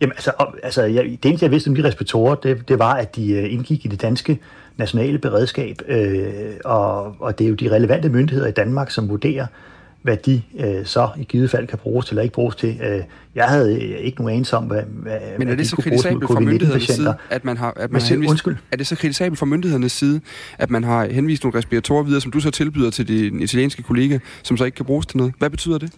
Jamen, 0.00 0.12
altså, 0.12 0.32
altså 0.62 0.82
jeg, 0.82 1.04
det 1.04 1.24
eneste, 1.24 1.44
jeg 1.44 1.50
vidste 1.50 1.68
om 1.68 1.74
de 1.74 1.84
respiratorer, 1.84 2.34
det, 2.34 2.68
det 2.68 2.78
var, 2.78 2.94
at 2.94 3.16
de 3.16 3.42
uh, 3.42 3.52
indgik 3.52 3.84
i 3.84 3.88
det 3.88 4.02
danske 4.02 4.38
nationale 4.76 5.18
beredskab, 5.18 5.82
øh, 5.88 6.24
og, 6.64 7.16
og 7.18 7.38
det 7.38 7.44
er 7.44 7.48
jo 7.48 7.54
de 7.54 7.70
relevante 7.70 8.08
myndigheder 8.08 8.48
i 8.48 8.52
Danmark, 8.52 8.90
som 8.90 9.08
vurderer, 9.08 9.46
hvad 10.02 10.16
de 10.16 10.42
øh, 10.58 10.86
så 10.86 11.08
i 11.16 11.24
givet 11.24 11.50
fald 11.50 11.66
kan 11.66 11.78
bruges 11.78 12.06
til 12.06 12.12
eller 12.12 12.22
ikke 12.22 12.34
bruges 12.34 12.56
til. 12.56 12.80
Øh, 12.82 13.00
jeg 13.34 13.44
havde 13.44 13.74
øh, 13.74 13.98
ikke 13.98 14.18
nogen 14.18 14.34
anelse 14.34 14.56
om, 14.56 14.64
hvad, 14.64 14.82
hvad 14.86 15.18
Men 15.38 15.48
er 15.48 15.54
det 15.54 15.68
så 15.68 15.76
kritisabelt 15.76 16.30
fra 16.30 16.40
myndighedernes 16.40 16.86
side, 16.86 17.14
at 17.30 17.44
man 17.44 17.56
har, 17.56 17.72
at 17.76 17.90
man 17.90 18.00
har 18.00 18.08
henvist, 18.08 18.30
undskyld? 18.30 18.56
Er 18.72 18.76
det 18.76 18.86
så 18.86 18.96
kritisabelt 18.96 19.38
fra 19.38 19.46
myndighedernes 19.46 19.92
side, 19.92 20.20
at 20.58 20.70
man 20.70 20.84
har 20.84 21.06
henvist 21.06 21.44
nogle 21.44 21.58
respiratorer 21.58 22.02
videre, 22.02 22.20
som 22.20 22.32
du 22.32 22.40
så 22.40 22.50
tilbyder 22.50 22.90
til 22.90 23.08
din 23.08 23.40
italienske 23.40 23.82
kollega, 23.82 24.18
som 24.42 24.56
så 24.56 24.64
ikke 24.64 24.76
kan 24.76 24.86
bruges 24.86 25.06
til 25.06 25.16
noget? 25.16 25.32
Hvad 25.38 25.50
betyder 25.50 25.78
det? 25.78 25.92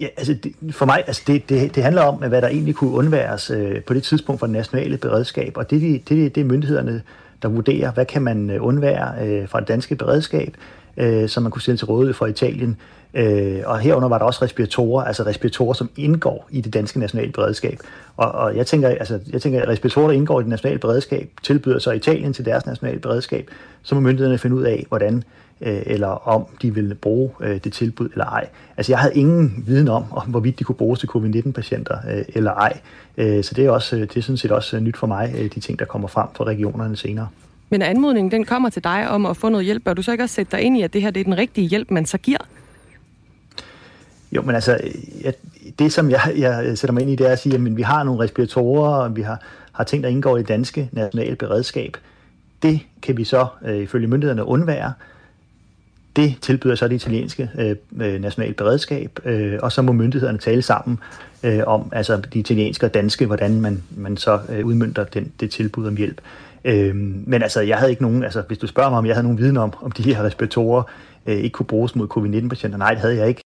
Ja, 0.00 0.06
altså 0.16 0.34
det, 0.34 0.54
for 0.70 0.86
mig, 0.86 1.04
altså 1.06 1.22
det, 1.26 1.48
det, 1.48 1.74
det 1.74 1.82
handler 1.82 2.02
om, 2.02 2.14
hvad 2.14 2.42
der 2.42 2.48
egentlig 2.48 2.74
kunne 2.74 2.90
undværes 2.90 3.50
øh, 3.50 3.82
på 3.82 3.94
det 3.94 4.02
tidspunkt 4.02 4.38
for 4.38 4.46
det 4.46 4.52
nationale 4.52 4.96
beredskab, 4.96 5.52
og 5.56 5.70
det, 5.70 5.80
det, 5.80 6.08
det, 6.08 6.34
det 6.34 6.40
er 6.40 6.44
myndighederne, 6.44 7.02
der 7.42 7.48
vurderer, 7.48 7.92
hvad 7.92 8.06
kan 8.06 8.22
man 8.22 8.50
øh, 8.50 8.66
undvære 8.66 9.26
øh, 9.26 9.48
fra 9.48 9.60
det 9.60 9.68
danske 9.68 9.96
beredskab, 9.96 10.56
øh, 10.96 11.28
som 11.28 11.42
man 11.42 11.52
kunne 11.52 11.62
stille 11.62 11.78
til 11.78 11.86
rådighed 11.86 12.14
for 12.14 12.26
Italien. 12.26 12.76
Øh, 13.14 13.60
og 13.64 13.78
herunder 13.78 14.08
var 14.08 14.18
der 14.18 14.24
også 14.24 14.44
respiratorer, 14.44 15.04
altså 15.04 15.22
respiratorer, 15.26 15.72
som 15.72 15.90
indgår 15.96 16.48
i 16.50 16.60
det 16.60 16.74
danske 16.74 16.98
nationale 16.98 17.32
beredskab. 17.32 17.78
Og, 18.16 18.32
og 18.32 18.56
jeg, 18.56 18.66
tænker, 18.66 18.88
altså, 18.88 19.18
jeg 19.32 19.42
tænker, 19.42 19.62
at 19.62 19.68
respiratorer, 19.68 20.06
der 20.06 20.14
indgår 20.14 20.40
i 20.40 20.42
det 20.42 20.50
nationale 20.50 20.78
beredskab, 20.78 21.30
tilbyder 21.42 21.78
så 21.78 21.90
Italien 21.90 22.32
til 22.32 22.44
deres 22.44 22.66
nationale 22.66 22.98
beredskab, 22.98 23.50
så 23.82 23.94
må 23.94 24.00
myndighederne 24.00 24.38
finde 24.38 24.56
ud 24.56 24.62
af, 24.62 24.86
hvordan 24.88 25.24
øh, 25.60 25.82
eller 25.86 26.28
om 26.28 26.46
de 26.62 26.74
vil 26.74 26.94
bruge 26.94 27.30
øh, 27.40 27.60
det 27.64 27.72
tilbud 27.72 28.08
eller 28.12 28.24
ej. 28.24 28.48
Altså 28.76 28.92
jeg 28.92 28.98
havde 28.98 29.14
ingen 29.14 29.64
viden 29.66 29.88
om, 29.88 30.04
om 30.12 30.28
hvorvidt 30.28 30.58
de 30.58 30.64
kunne 30.64 30.76
bruges 30.76 31.00
til 31.00 31.08
covid-19-patienter 31.08 31.98
øh, 32.10 32.24
eller 32.28 32.52
ej. 32.52 32.80
Øh, 33.16 33.44
så 33.44 33.54
det 33.54 33.64
er, 33.64 33.70
også, 33.70 33.96
det 33.96 34.16
er 34.16 34.22
sådan 34.22 34.36
set 34.36 34.52
også 34.52 34.80
nyt 34.80 34.96
for 34.96 35.06
mig, 35.06 35.34
øh, 35.38 35.50
de 35.54 35.60
ting, 35.60 35.78
der 35.78 35.84
kommer 35.84 36.08
frem 36.08 36.28
fra 36.34 36.44
regionerne 36.44 36.96
senere. 36.96 37.28
Men 37.70 37.82
anmodningen, 37.82 38.30
den 38.30 38.44
kommer 38.44 38.70
til 38.70 38.84
dig 38.84 39.08
om 39.08 39.26
at 39.26 39.36
få 39.36 39.48
noget 39.48 39.64
hjælp. 39.64 39.84
Bør 39.84 39.94
du 39.94 40.02
så 40.02 40.12
ikke 40.12 40.24
også 40.24 40.34
sætte 40.34 40.56
dig 40.56 40.64
ind 40.64 40.78
i, 40.78 40.82
at 40.82 40.92
det 40.92 41.02
her 41.02 41.10
det 41.10 41.20
er 41.20 41.24
den 41.24 41.38
rigtige 41.38 41.66
hjælp, 41.66 41.90
man 41.90 42.06
så 42.06 42.18
giver? 42.18 42.38
Jo, 44.32 44.42
men 44.42 44.54
altså, 44.54 44.78
jeg, 45.24 45.34
det 45.78 45.92
som 45.92 46.10
jeg, 46.10 46.20
jeg 46.36 46.78
sætter 46.78 46.92
mig 46.92 47.02
ind 47.02 47.10
i, 47.10 47.16
det 47.16 47.26
er 47.26 47.32
at 47.32 47.38
sige, 47.38 47.54
at 47.54 47.76
vi 47.76 47.82
har 47.82 48.02
nogle 48.02 48.24
respiratorer, 48.24 48.94
og 48.94 49.16
vi 49.16 49.22
har, 49.22 49.40
har 49.72 49.84
ting, 49.84 50.02
der 50.02 50.08
indgår 50.08 50.36
i 50.36 50.40
det 50.40 50.48
danske 50.48 50.88
nationale 50.92 51.36
beredskab. 51.36 51.96
Det 52.62 52.80
kan 53.02 53.16
vi 53.16 53.24
så 53.24 53.46
øh, 53.64 53.76
ifølge 53.76 54.06
myndighederne 54.06 54.44
undvære. 54.44 54.92
Det 56.16 56.36
tilbyder 56.40 56.74
så 56.74 56.88
det 56.88 56.94
italienske 56.94 57.50
øh, 57.58 57.76
øh 58.00 58.20
nationale 58.20 58.54
beredskab, 58.54 59.18
øh, 59.24 59.58
og 59.62 59.72
så 59.72 59.82
må 59.82 59.92
myndighederne 59.92 60.38
tale 60.38 60.62
sammen 60.62 60.98
øh, 61.42 61.60
om, 61.66 61.92
altså 61.92 62.16
de 62.16 62.38
italienske 62.38 62.86
og 62.86 62.94
danske, 62.94 63.26
hvordan 63.26 63.60
man, 63.60 63.82
man 63.96 64.16
så 64.16 64.40
øh, 64.48 64.66
udmyndter 64.66 65.04
den, 65.04 65.32
det 65.40 65.50
tilbud 65.50 65.86
om 65.86 65.96
hjælp. 65.96 66.20
Øh, 66.64 66.96
men 67.26 67.42
altså, 67.42 67.60
jeg 67.60 67.78
havde 67.78 67.90
ikke 67.90 68.02
nogen, 68.02 68.24
altså 68.24 68.42
hvis 68.46 68.58
du 68.58 68.66
spørger 68.66 68.90
mig, 68.90 68.98
om 68.98 69.06
jeg 69.06 69.14
havde 69.14 69.26
nogen 69.26 69.38
viden 69.38 69.56
om, 69.56 69.72
om 69.82 69.90
de 69.90 70.02
her 70.02 70.22
respiratorer 70.22 70.82
øh, 71.26 71.36
ikke 71.36 71.50
kunne 71.50 71.66
bruges 71.66 71.96
mod 71.96 72.08
covid-19-patienter, 72.08 72.78
nej, 72.78 72.90
det 72.90 73.00
havde 73.00 73.16
jeg 73.16 73.28
ikke. 73.28 73.42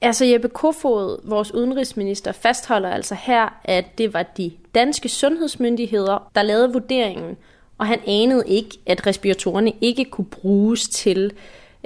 Altså 0.00 0.24
Jeppe 0.24 0.48
Kofod, 0.48 1.28
vores 1.28 1.54
udenrigsminister, 1.54 2.32
fastholder 2.32 2.90
altså 2.90 3.14
her, 3.14 3.60
at 3.64 3.84
det 3.98 4.14
var 4.14 4.22
de 4.22 4.52
danske 4.74 5.08
sundhedsmyndigheder, 5.08 6.30
der 6.34 6.42
lavede 6.42 6.72
vurderingen, 6.72 7.36
og 7.78 7.86
han 7.86 7.98
anede 8.06 8.44
ikke, 8.46 8.78
at 8.86 9.06
respiratorerne 9.06 9.72
ikke 9.80 10.04
kunne 10.04 10.24
bruges 10.24 10.88
til 10.88 11.32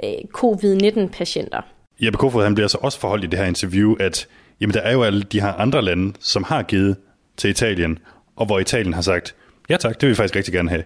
øh, 0.03 0.09
covid-19-patienter. 0.31 1.61
Jeppe 1.99 2.17
Kofod 2.17 2.43
han 2.43 2.55
bliver 2.55 2.67
så 2.67 2.77
også 2.81 2.99
forholdt 2.99 3.23
i 3.23 3.27
det 3.27 3.39
her 3.39 3.45
interview, 3.45 3.95
at 3.99 4.27
jamen, 4.61 4.73
der 4.73 4.81
er 4.81 4.93
jo 4.93 5.03
alle 5.03 5.23
de 5.23 5.41
her 5.41 5.53
andre 5.53 5.81
lande, 5.81 6.13
som 6.19 6.43
har 6.43 6.63
givet 6.63 6.95
til 7.37 7.49
Italien, 7.49 7.99
og 8.35 8.45
hvor 8.45 8.59
Italien 8.59 8.93
har 8.93 9.01
sagt, 9.01 9.35
ja 9.69 9.77
tak, 9.77 9.93
det 9.93 10.01
vil 10.01 10.09
vi 10.09 10.15
faktisk 10.15 10.35
rigtig 10.35 10.53
gerne 10.53 10.69
have. 10.69 10.83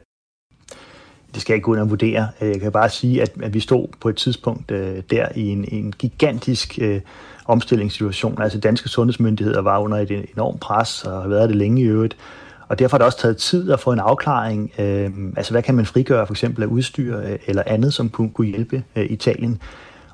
Det 1.34 1.42
skal 1.42 1.54
jeg 1.54 1.56
ikke 1.56 1.66
gå 1.66 1.74
ind 1.74 1.82
og 1.82 1.90
vurdere. 1.90 2.28
Jeg 2.42 2.62
kan 2.62 2.72
bare 2.72 2.90
sige, 2.90 3.22
at, 3.22 3.32
at 3.44 3.54
vi 3.54 3.60
stod 3.60 3.88
på 4.02 4.10
et 4.10 4.16
tidspunkt 4.16 4.72
øh, 4.72 5.04
der 5.10 5.28
i 5.36 5.48
en, 5.48 5.66
en 5.72 5.94
gigantisk 6.00 6.80
øh, 6.82 7.02
omstillingssituation. 7.46 8.42
Altså 8.42 8.60
danske 8.60 8.90
sundhedsmyndigheder 8.90 9.62
var 9.62 9.80
under 9.80 9.98
et 9.98 10.26
enormt 10.34 10.60
pres 10.60 11.04
og 11.04 11.22
har 11.22 11.30
været 11.30 11.50
det 11.50 11.58
længe 11.58 11.82
i 11.82 11.86
øvrigt. 11.86 12.18
Og 12.72 12.80
derfor 12.80 12.98
har 12.98 12.98
det 12.98 13.06
også 13.06 13.18
taget 13.18 13.38
tid 13.38 13.72
at 13.72 13.80
få 13.80 13.92
en 13.92 14.00
afklaring. 14.00 14.72
Øh, 14.80 15.10
altså 15.38 15.52
hvad 15.52 15.64
kan 15.64 15.76
man 15.76 15.86
frigøre 15.86 16.28
for 16.28 16.34
eksempel 16.34 16.64
af 16.64 16.68
udstyr 16.68 17.20
øh, 17.20 17.40
eller 17.48 17.64
andet, 17.66 17.94
som 17.94 18.10
kunne, 18.10 18.30
kunne 18.30 18.48
hjælpe 18.48 18.84
øh, 18.96 19.06
Italien. 19.10 19.62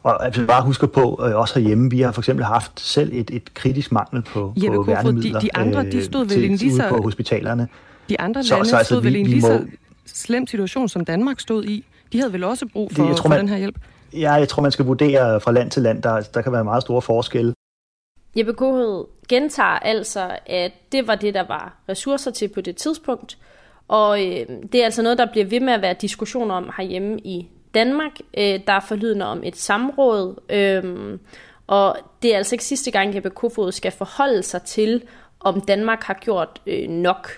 Og 0.04 0.26
altså, 0.26 0.46
bare 0.46 0.64
husker 0.64 0.88
på, 0.88 1.22
øh, 1.28 1.36
også 1.36 1.60
herhjemme, 1.60 1.90
vi 1.90 2.02
har 2.02 2.12
for 2.12 2.22
eksempel 2.22 2.46
haft 2.46 2.80
selv 2.80 3.10
et, 3.14 3.30
et 3.34 3.54
kritisk 3.54 3.92
mangel 3.92 4.22
på, 4.22 4.54
ja, 4.64 4.72
på 4.72 4.84
værnemidler 4.84 5.40
de, 5.40 5.46
de 5.46 5.56
andre, 5.56 5.84
de 5.84 6.06
stod 6.06 6.22
øh, 6.22 6.30
vel 6.30 6.58
til, 6.58 6.68
lige 6.68 6.76
så... 6.76 6.90
på 6.90 7.02
hospitalerne. 7.02 7.68
De 8.10 8.20
andre 8.20 8.44
så, 8.44 8.54
lande 8.54 8.70
så, 8.70 8.78
altså, 8.78 8.94
stod 8.94 9.04
vel 9.04 9.16
i 9.16 9.20
en 9.20 9.28
lige 9.28 9.42
så 9.42 9.66
slem 10.06 10.48
situation, 10.48 10.90
som 10.90 11.06
Danmark 11.06 11.40
stod 11.40 11.64
i. 11.64 11.86
De 12.14 12.20
havde 12.20 12.34
vel 12.34 12.44
også 12.44 12.66
brug 12.74 12.92
for, 12.96 13.04
det, 13.04 13.10
jeg 13.10 13.18
tror, 13.18 13.30
man, 13.30 13.38
for 13.38 13.42
den 13.42 13.50
her 13.50 13.58
hjælp? 13.58 13.76
Ja, 14.14 14.34
jeg 14.34 14.50
tror, 14.50 14.62
man 14.62 14.72
skal 14.72 14.86
vurdere 14.86 15.40
fra 15.40 15.52
land 15.52 15.72
til 15.72 15.82
land. 15.82 16.02
Der, 16.02 16.22
der 16.22 16.42
kan 16.42 16.52
være 16.52 16.64
meget 16.64 16.84
store 16.84 17.02
forskelle. 17.02 17.54
Jeppe 18.38 18.54
Kohed 18.54 19.06
gentager 19.30 19.80
altså, 19.80 20.38
at 20.46 20.72
det 20.92 21.08
var 21.08 21.16
det, 21.16 21.34
der 21.34 21.44
var 21.48 21.74
ressourcer 21.90 22.32
til 22.32 22.48
på 22.48 22.62
det 22.62 22.76
tidspunkt. 22.76 23.38
Og 23.88 24.26
øh, 24.26 24.46
det 24.72 24.82
er 24.82 24.86
altså 24.86 25.02
noget, 25.02 25.18
der 25.18 25.32
bliver 25.32 25.46
ved 25.46 25.60
med 25.60 25.74
at 25.74 25.82
være 25.82 25.96
diskussioner 26.02 26.56
om 26.56 26.72
herhjemme 26.78 27.20
i 27.20 27.48
Danmark. 27.74 28.12
Øh, 28.38 28.60
der 28.68 28.74
er 28.74 28.80
forlydende 28.80 29.26
om 29.26 29.44
et 29.44 29.58
samråd. 29.58 30.36
Øh, 30.50 31.20
og 31.68 31.98
det 32.22 32.34
er 32.34 32.38
altså 32.38 32.56
ikke 32.56 32.66
sidste 32.66 32.92
gang, 32.92 33.16
Jeppe 33.16 33.30
Kofod 33.30 33.72
skal 33.72 33.92
forholde 33.92 34.44
sig 34.44 34.62
til, 34.62 35.04
om 35.40 35.62
Danmark 35.62 36.04
har 36.04 36.14
gjort 36.14 36.62
øh, 36.68 36.90
nok. 36.90 37.30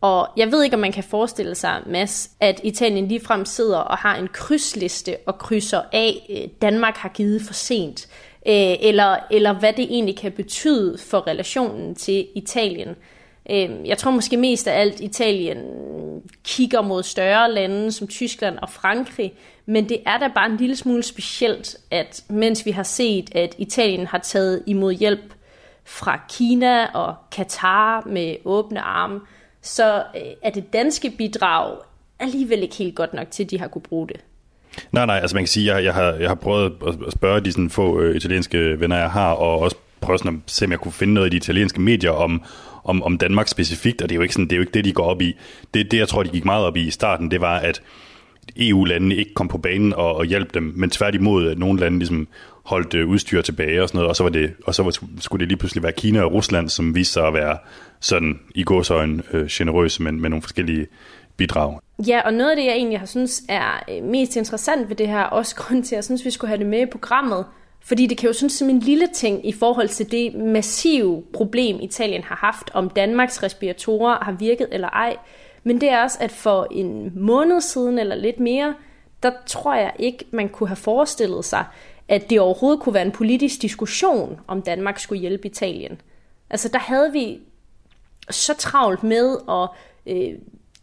Og 0.00 0.28
jeg 0.36 0.52
ved 0.52 0.64
ikke, 0.64 0.74
om 0.74 0.80
man 0.80 0.92
kan 0.92 1.04
forestille 1.04 1.54
sig, 1.54 1.82
Mads, 1.86 2.30
at 2.40 2.60
Italien 2.64 3.08
ligefrem 3.08 3.44
sidder 3.44 3.78
og 3.78 3.96
har 3.98 4.16
en 4.16 4.28
krydsliste 4.28 5.16
og 5.26 5.38
krydser 5.38 5.82
af, 5.92 6.26
øh, 6.30 6.48
Danmark 6.62 6.96
har 6.96 7.08
givet 7.08 7.42
for 7.42 7.54
sent. 7.54 8.08
Øh, 8.48 8.76
eller, 8.80 9.16
eller 9.30 9.52
hvad 9.52 9.72
det 9.72 9.84
egentlig 9.84 10.16
kan 10.16 10.32
betyde 10.32 10.98
for 10.98 11.26
relationen 11.26 11.94
til 11.94 12.26
Italien. 12.34 12.96
Øh, 13.50 13.70
jeg 13.84 13.98
tror 13.98 14.10
måske 14.10 14.36
mest 14.36 14.68
af 14.68 14.80
alt, 14.80 15.00
Italien 15.00 15.58
kigger 16.44 16.82
mod 16.82 17.02
større 17.02 17.52
lande 17.52 17.92
som 17.92 18.08
Tyskland 18.08 18.58
og 18.58 18.70
Frankrig, 18.70 19.34
men 19.66 19.88
det 19.88 19.98
er 20.06 20.18
da 20.18 20.28
bare 20.34 20.50
en 20.50 20.56
lille 20.56 20.76
smule 20.76 21.02
specielt, 21.02 21.76
at 21.90 22.24
mens 22.28 22.66
vi 22.66 22.70
har 22.70 22.82
set, 22.82 23.34
at 23.34 23.54
Italien 23.58 24.06
har 24.06 24.18
taget 24.18 24.62
imod 24.66 24.92
hjælp 24.92 25.34
fra 25.84 26.20
Kina 26.28 26.86
og 26.86 27.14
Katar 27.32 28.02
med 28.06 28.36
åbne 28.44 28.80
arme, 28.80 29.20
så 29.62 29.96
øh, 30.16 30.22
er 30.42 30.50
det 30.50 30.72
danske 30.72 31.10
bidrag 31.10 31.78
alligevel 32.18 32.62
ikke 32.62 32.76
helt 32.76 32.94
godt 32.94 33.14
nok 33.14 33.30
til, 33.30 33.44
at 33.44 33.50
de 33.50 33.58
har 33.58 33.68
kunne 33.68 33.82
bruge 33.82 34.08
det. 34.08 34.20
Nej, 34.92 35.06
nej, 35.06 35.16
altså 35.16 35.36
man 35.36 35.42
kan 35.42 35.48
sige, 35.48 35.70
at 35.70 35.76
jeg, 35.76 35.84
jeg, 35.84 35.94
har, 35.94 36.12
jeg 36.12 36.28
har 36.28 36.34
prøvet 36.34 36.72
at 37.06 37.12
spørge 37.12 37.40
de 37.40 37.52
sådan 37.52 37.70
få 37.70 38.00
øh, 38.00 38.16
italienske 38.16 38.80
venner, 38.80 38.96
jeg 38.96 39.10
har, 39.10 39.32
og 39.32 39.58
også 39.58 39.76
prøve 40.00 40.18
sådan 40.18 40.42
at 40.46 40.50
se, 40.50 40.64
om 40.64 40.70
jeg 40.70 40.80
kunne 40.80 40.92
finde 40.92 41.14
noget 41.14 41.26
i 41.26 41.30
de 41.30 41.36
italienske 41.36 41.80
medier 41.80 42.10
om, 42.10 42.42
om, 42.84 43.02
om 43.02 43.18
Danmark 43.18 43.48
specifikt, 43.48 44.02
og 44.02 44.08
det 44.08 44.14
er 44.14 44.16
jo 44.16 44.22
ikke, 44.22 44.34
sådan, 44.34 44.44
det, 44.44 44.52
er 44.52 44.56
jo 44.56 44.62
ikke 44.62 44.72
det, 44.72 44.84
de 44.84 44.92
går 44.92 45.04
op 45.04 45.22
i. 45.22 45.36
Det, 45.74 45.90
det, 45.90 45.98
jeg 45.98 46.08
tror, 46.08 46.22
de 46.22 46.28
gik 46.28 46.44
meget 46.44 46.64
op 46.64 46.76
i 46.76 46.86
i 46.86 46.90
starten, 46.90 47.30
det 47.30 47.40
var, 47.40 47.56
at 47.58 47.82
EU-landene 48.56 49.16
ikke 49.16 49.34
kom 49.34 49.48
på 49.48 49.58
banen 49.58 49.92
og, 49.92 50.16
og 50.16 50.24
hjalp 50.24 50.54
dem, 50.54 50.72
men 50.76 50.90
tværtimod, 50.90 51.48
at 51.50 51.58
nogle 51.58 51.80
lande 51.80 51.98
ligesom 51.98 52.28
holdt 52.64 52.94
øh, 52.94 53.08
udstyr 53.08 53.42
tilbage 53.42 53.82
og 53.82 53.88
sådan 53.88 53.98
noget, 53.98 54.08
og 54.08 54.16
så, 54.16 54.22
var 54.22 54.30
det, 54.30 54.54
og 54.64 54.74
så 54.74 54.82
var, 54.82 54.98
skulle 55.20 55.40
det 55.40 55.48
lige 55.48 55.58
pludselig 55.58 55.82
være 55.82 55.92
Kina 55.92 56.22
og 56.22 56.32
Rusland, 56.32 56.68
som 56.68 56.94
viste 56.94 57.12
sig 57.12 57.26
at 57.26 57.34
være 57.34 57.58
sådan 58.00 58.40
i 58.54 58.64
gåsøjne 58.64 59.22
øh, 59.32 59.46
generøse, 59.46 60.02
men 60.02 60.20
med 60.20 60.30
nogle 60.30 60.42
forskellige 60.42 60.86
bidrag. 61.36 61.78
Ja, 61.98 62.22
og 62.24 62.34
noget 62.34 62.50
af 62.50 62.56
det, 62.56 62.64
jeg 62.64 62.74
egentlig 62.74 62.98
har 62.98 63.06
synes 63.06 63.42
er 63.48 63.84
øh, 63.90 64.04
mest 64.04 64.36
interessant 64.36 64.88
ved 64.88 64.96
det 64.96 65.08
her, 65.08 65.22
også 65.22 65.56
grund 65.60 65.84
til, 65.84 65.94
at 65.94 65.96
jeg 65.96 66.04
synes, 66.04 66.24
vi 66.24 66.30
skulle 66.30 66.48
have 66.48 66.58
det 66.58 66.66
med 66.66 66.80
i 66.80 66.90
programmet, 66.90 67.46
fordi 67.80 68.06
det 68.06 68.18
kan 68.18 68.26
jo 68.26 68.32
synes 68.32 68.52
som 68.52 68.68
en 68.70 68.78
lille 68.78 69.08
ting 69.14 69.48
i 69.48 69.52
forhold 69.52 69.88
til 69.88 70.10
det 70.10 70.34
massive 70.34 71.22
problem, 71.32 71.80
Italien 71.80 72.22
har 72.24 72.36
haft, 72.36 72.70
om 72.74 72.90
Danmarks 72.90 73.42
respiratorer 73.42 74.24
har 74.24 74.32
virket 74.32 74.68
eller 74.72 74.88
ej. 74.88 75.16
Men 75.64 75.80
det 75.80 75.88
er 75.88 76.02
også, 76.02 76.18
at 76.20 76.32
for 76.32 76.66
en 76.70 77.12
måned 77.20 77.60
siden 77.60 77.98
eller 77.98 78.16
lidt 78.16 78.40
mere, 78.40 78.74
der 79.22 79.30
tror 79.46 79.74
jeg 79.74 79.92
ikke, 79.98 80.24
man 80.30 80.48
kunne 80.48 80.68
have 80.68 80.76
forestillet 80.76 81.44
sig, 81.44 81.64
at 82.08 82.30
det 82.30 82.40
overhovedet 82.40 82.80
kunne 82.80 82.94
være 82.94 83.06
en 83.06 83.12
politisk 83.12 83.62
diskussion, 83.62 84.40
om 84.46 84.62
Danmark 84.62 84.98
skulle 84.98 85.20
hjælpe 85.20 85.46
Italien. 85.46 86.00
Altså 86.50 86.68
der 86.68 86.78
havde 86.78 87.12
vi 87.12 87.40
så 88.30 88.54
travlt 88.54 89.02
med 89.02 89.36
at 89.48 89.68
øh, 90.06 90.34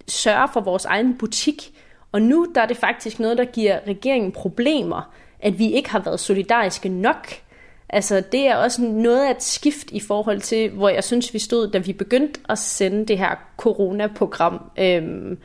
sørge 0.08 0.48
for 0.54 0.62
vores 0.62 0.86
egen 0.86 1.18
butik, 1.18 1.72
og 2.12 2.22
nu 2.22 2.48
der 2.56 2.62
er 2.62 2.66
det 2.66 2.78
faktisk 2.78 3.20
noget, 3.20 3.38
der 3.38 3.46
giver 3.46 3.80
regeringen 3.88 4.32
problemer, 4.32 5.14
at 5.40 5.60
vi 5.60 5.72
ikke 5.72 5.90
har 5.90 6.00
været 6.00 6.20
solidariske 6.20 6.90
nok. 6.90 7.28
Altså 7.90 8.24
det 8.32 8.48
er 8.48 8.56
også 8.56 8.82
noget 8.82 9.26
af 9.26 9.32
et 9.32 9.44
skift 9.44 9.92
i 9.92 10.00
forhold 10.00 10.42
til, 10.42 10.70
hvor 10.70 10.90
jeg 10.90 11.04
synes, 11.04 11.34
vi 11.34 11.40
stod, 11.40 11.68
da 11.72 11.78
vi 11.78 11.94
begyndte 11.94 12.40
at 12.50 12.58
sende 12.58 13.06
det 13.06 13.18
her 13.18 13.36
corona-program. 13.58 14.72
Øhm, 14.80 15.38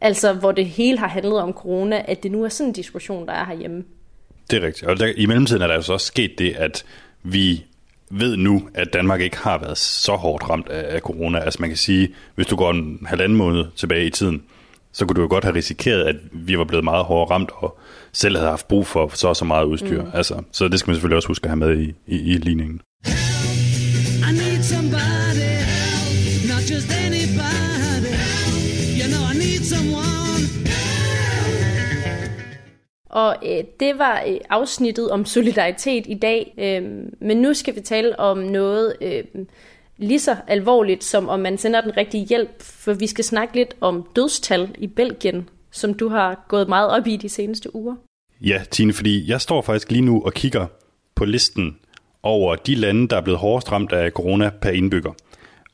altså 0.00 0.32
hvor 0.32 0.52
det 0.52 0.66
hele 0.66 0.98
har 0.98 1.08
handlet 1.08 1.40
om 1.40 1.52
corona, 1.52 2.04
at 2.08 2.22
det 2.22 2.32
nu 2.32 2.44
er 2.44 2.48
sådan 2.48 2.68
en 2.68 2.74
diskussion, 2.74 3.26
der 3.26 3.32
er 3.32 3.44
herhjemme. 3.44 3.84
Det 4.50 4.62
er 4.62 4.66
rigtigt. 4.66 4.90
Og 4.90 4.98
der, 4.98 5.12
i 5.16 5.26
mellemtiden 5.26 5.62
er 5.62 5.66
der 5.66 5.74
altså 5.74 5.92
også 5.92 6.06
sket 6.06 6.38
det, 6.38 6.56
at 6.56 6.84
vi 7.22 7.64
ved 8.10 8.36
nu, 8.36 8.68
at 8.74 8.92
Danmark 8.92 9.20
ikke 9.20 9.38
har 9.38 9.58
været 9.58 9.78
så 9.78 10.12
hårdt 10.12 10.50
ramt 10.50 10.68
af, 10.68 10.94
af 10.94 11.00
corona. 11.00 11.38
Altså 11.38 11.56
man 11.60 11.70
kan 11.70 11.76
sige, 11.76 12.08
hvis 12.34 12.46
du 12.46 12.56
går 12.56 12.70
en 12.70 12.98
halvanden 13.06 13.38
måned 13.38 13.64
tilbage 13.76 14.06
i 14.06 14.10
tiden, 14.10 14.42
så 14.92 15.06
kunne 15.06 15.16
du 15.16 15.20
jo 15.20 15.28
godt 15.28 15.44
have 15.44 15.56
risikeret, 15.56 16.04
at 16.04 16.16
vi 16.32 16.58
var 16.58 16.64
blevet 16.64 16.84
meget 16.84 17.04
hårdt 17.04 17.30
ramt, 17.30 17.50
og 17.54 17.78
selv 18.12 18.36
havde 18.36 18.50
haft 18.50 18.68
brug 18.68 18.86
for 18.86 19.10
så 19.14 19.28
og 19.28 19.36
så 19.36 19.44
meget 19.44 19.64
udstyr. 19.64 20.02
Mm. 20.02 20.10
Altså, 20.14 20.42
så 20.52 20.68
det 20.68 20.78
skal 20.80 20.90
man 20.90 20.96
selvfølgelig 20.96 21.16
også 21.16 21.28
huske 21.28 21.44
at 21.44 21.50
have 21.50 21.56
med 21.56 21.78
i, 21.78 21.94
i, 22.06 22.16
i 22.16 22.36
ligningen. 22.38 22.80
I 23.06 24.32
need 24.32 24.62
somebody, 24.62 25.13
Og 33.14 33.36
øh, 33.46 33.64
det 33.80 33.98
var 33.98 34.22
øh, 34.28 34.36
afsnittet 34.50 35.10
om 35.10 35.24
solidaritet 35.24 36.04
i 36.08 36.14
dag, 36.14 36.54
øh, 36.58 36.82
men 37.20 37.36
nu 37.36 37.54
skal 37.54 37.76
vi 37.76 37.80
tale 37.80 38.20
om 38.20 38.38
noget 38.38 38.96
øh, 39.00 39.24
lige 39.96 40.20
så 40.20 40.36
alvorligt, 40.46 41.04
som 41.04 41.28
om 41.28 41.40
man 41.40 41.58
sender 41.58 41.80
den 41.80 41.96
rigtige 41.96 42.24
hjælp, 42.26 42.62
for 42.62 42.92
vi 42.92 43.06
skal 43.06 43.24
snakke 43.24 43.54
lidt 43.54 43.76
om 43.80 44.08
dødstal 44.16 44.74
i 44.78 44.86
Belgien, 44.86 45.48
som 45.70 45.94
du 45.94 46.08
har 46.08 46.44
gået 46.48 46.68
meget 46.68 46.90
op 46.90 47.06
i 47.06 47.16
de 47.16 47.28
seneste 47.28 47.74
uger. 47.76 47.94
Ja, 48.40 48.62
Tine, 48.70 48.92
fordi 48.92 49.30
jeg 49.30 49.40
står 49.40 49.62
faktisk 49.62 49.90
lige 49.90 50.02
nu 50.02 50.22
og 50.24 50.32
kigger 50.32 50.66
på 51.14 51.24
listen 51.24 51.78
over 52.22 52.56
de 52.56 52.74
lande, 52.74 53.08
der 53.08 53.16
er 53.16 53.20
blevet 53.20 53.40
hårdest 53.40 53.72
ramt 53.72 53.92
af 53.92 54.10
corona 54.10 54.50
per 54.60 54.70
indbygger. 54.70 55.12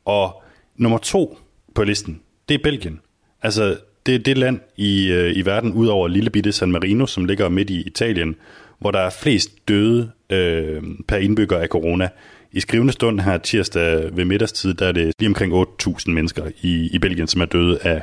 Og 0.05 0.43
nummer 0.77 0.99
to 0.99 1.39
på 1.75 1.85
listen, 1.85 2.23
det 2.49 2.55
er 2.55 2.63
Belgien. 2.63 3.01
Altså, 3.43 3.77
det 4.07 4.15
er 4.15 4.19
det 4.19 4.39
land 4.39 4.61
i, 4.77 5.11
øh, 5.13 5.37
i 5.37 5.47
verden, 5.47 5.73
ud 5.73 5.87
over 5.87 6.09
lille 6.09 6.31
bitte 6.31 6.53
San 6.53 6.73
Marino, 6.73 7.07
som 7.07 7.25
ligger 7.25 7.49
midt 7.49 7.71
i 7.71 7.81
Italien, 7.81 8.37
hvor 8.79 8.91
der 8.91 8.99
er 8.99 9.11
flest 9.11 9.69
døde 9.69 10.11
øh, 10.31 10.83
per 11.09 11.17
indbygger 11.17 11.59
af 11.59 11.69
corona. 11.69 12.09
I 12.53 12.61
skrivende 12.61 12.93
stund 12.93 13.21
her 13.21 13.39
tirsdag 13.39 14.17
ved 14.17 14.25
middagstid, 14.25 14.75
der 14.75 14.87
er 14.87 14.93
det 14.93 15.13
lige 15.19 15.29
omkring 15.29 15.53
8.000 15.53 16.11
mennesker 16.11 16.45
i, 16.63 16.89
i 16.93 16.99
Belgien, 16.99 17.27
som 17.27 17.41
er 17.41 17.45
døde 17.45 17.79
af, 17.83 18.03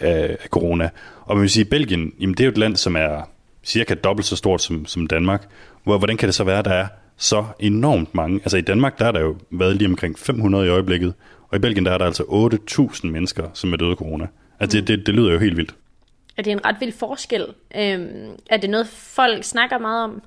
af, 0.00 0.36
af 0.42 0.48
corona. 0.50 0.90
Og 1.24 1.36
man 1.36 1.42
vil 1.42 1.50
sige, 1.50 1.64
at 1.64 1.70
Belgien, 1.70 2.12
jamen 2.20 2.34
det 2.34 2.40
er 2.40 2.44
jo 2.44 2.50
et 2.50 2.58
land, 2.58 2.76
som 2.76 2.96
er 2.96 3.30
cirka 3.64 3.94
dobbelt 3.94 4.26
så 4.26 4.36
stort 4.36 4.62
som, 4.62 4.86
som 4.86 5.06
Danmark. 5.06 5.48
Hvordan 5.84 6.16
kan 6.16 6.26
det 6.26 6.34
så 6.34 6.44
være, 6.44 6.58
at 6.58 6.64
der 6.64 6.70
er 6.70 6.86
så 7.16 7.44
enormt 7.60 8.14
mange? 8.14 8.40
Altså 8.40 8.56
i 8.56 8.60
Danmark, 8.60 8.98
der 8.98 9.04
er 9.06 9.12
der 9.12 9.20
jo 9.20 9.36
været 9.50 9.76
lige 9.76 9.88
omkring 9.88 10.18
500 10.18 10.66
i 10.66 10.68
øjeblikket, 10.68 11.14
og 11.48 11.56
i 11.56 11.58
Belgien, 11.58 11.86
der 11.86 11.92
er 11.92 11.98
der 11.98 12.04
altså 12.04 12.22
8.000 12.22 13.06
mennesker, 13.06 13.44
som 13.54 13.72
er 13.72 13.76
døde 13.76 13.90
af 13.90 13.96
corona. 13.96 14.26
Altså 14.60 14.76
det, 14.76 14.88
det, 14.88 15.06
det 15.06 15.14
lyder 15.14 15.32
jo 15.32 15.38
helt 15.38 15.56
vildt. 15.56 15.74
Er 16.36 16.42
det 16.42 16.50
en 16.50 16.64
ret 16.64 16.76
vild 16.80 16.92
forskel? 16.92 17.46
Øhm, 17.76 18.30
er 18.50 18.56
det 18.56 18.70
noget, 18.70 18.86
folk 18.88 19.44
snakker 19.44 19.78
meget 19.78 20.04
om? 20.04 20.22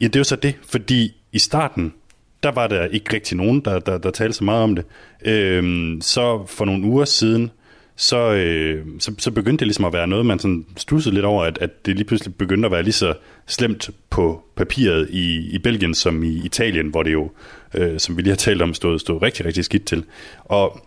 Ja, 0.00 0.06
det 0.06 0.16
er 0.16 0.20
jo 0.20 0.24
så 0.24 0.36
det, 0.36 0.54
fordi 0.68 1.16
i 1.32 1.38
starten, 1.38 1.94
der 2.42 2.50
var 2.50 2.66
der 2.66 2.84
ikke 2.86 3.14
rigtig 3.14 3.36
nogen, 3.36 3.60
der, 3.60 3.78
der, 3.78 3.98
der 3.98 4.10
talte 4.10 4.32
så 4.32 4.44
meget 4.44 4.62
om 4.62 4.76
det. 4.76 4.84
Øhm, 5.24 6.00
så 6.00 6.44
for 6.46 6.64
nogle 6.64 6.84
uger 6.84 7.04
siden, 7.04 7.50
så, 7.96 8.32
øh, 8.32 8.86
så, 8.98 9.14
så 9.18 9.30
begyndte 9.30 9.58
det 9.58 9.66
ligesom 9.66 9.84
at 9.84 9.92
være 9.92 10.06
noget, 10.06 10.26
man 10.26 10.38
sådan 10.38 10.66
stussede 10.76 11.14
lidt 11.14 11.24
over, 11.24 11.44
at, 11.44 11.58
at 11.60 11.86
det 11.86 11.96
lige 11.96 12.04
pludselig 12.04 12.34
begyndte 12.34 12.66
at 12.66 12.72
være 12.72 12.82
lige 12.82 12.92
så 12.92 13.14
slemt 13.46 13.90
på 14.10 14.44
papiret 14.56 15.08
i, 15.10 15.48
i 15.50 15.58
Belgien 15.58 15.94
som 15.94 16.24
i 16.24 16.42
Italien, 16.44 16.88
hvor 16.88 17.02
det 17.02 17.12
jo, 17.12 17.30
øh, 17.74 18.00
som 18.00 18.16
vi 18.16 18.22
lige 18.22 18.30
har 18.30 18.36
talt 18.36 18.62
om, 18.62 18.74
stod, 18.74 18.98
stod 18.98 19.22
rigtig, 19.22 19.46
rigtig 19.46 19.64
skidt 19.64 19.84
til. 19.84 20.04
Og 20.44 20.80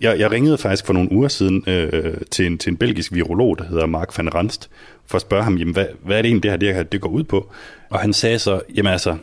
jeg, 0.00 0.18
jeg 0.18 0.30
ringede 0.30 0.58
faktisk 0.58 0.86
for 0.86 0.92
nogle 0.92 1.12
uger 1.12 1.28
siden 1.28 1.64
øh, 1.66 2.14
til, 2.30 2.46
en, 2.46 2.58
til 2.58 2.70
en 2.70 2.76
belgisk 2.76 3.12
virolog, 3.12 3.58
der 3.58 3.64
hedder 3.64 3.86
Mark 3.86 4.18
van 4.18 4.34
Ranst, 4.34 4.70
for 5.06 5.16
at 5.16 5.22
spørge 5.22 5.44
ham, 5.44 5.56
jamen, 5.56 5.74
hvad, 5.74 5.86
hvad 6.04 6.18
er 6.18 6.22
det 6.22 6.28
egentlig, 6.28 6.42
det 6.42 6.50
her, 6.50 6.56
det 6.58 6.74
her 6.74 6.82
det 6.82 7.00
går 7.00 7.08
ud 7.08 7.24
på? 7.24 7.52
Og 7.90 8.00
han 8.00 8.12
sagde 8.12 8.38
så, 8.38 8.60
jamen 8.74 8.92
altså, 8.92 9.16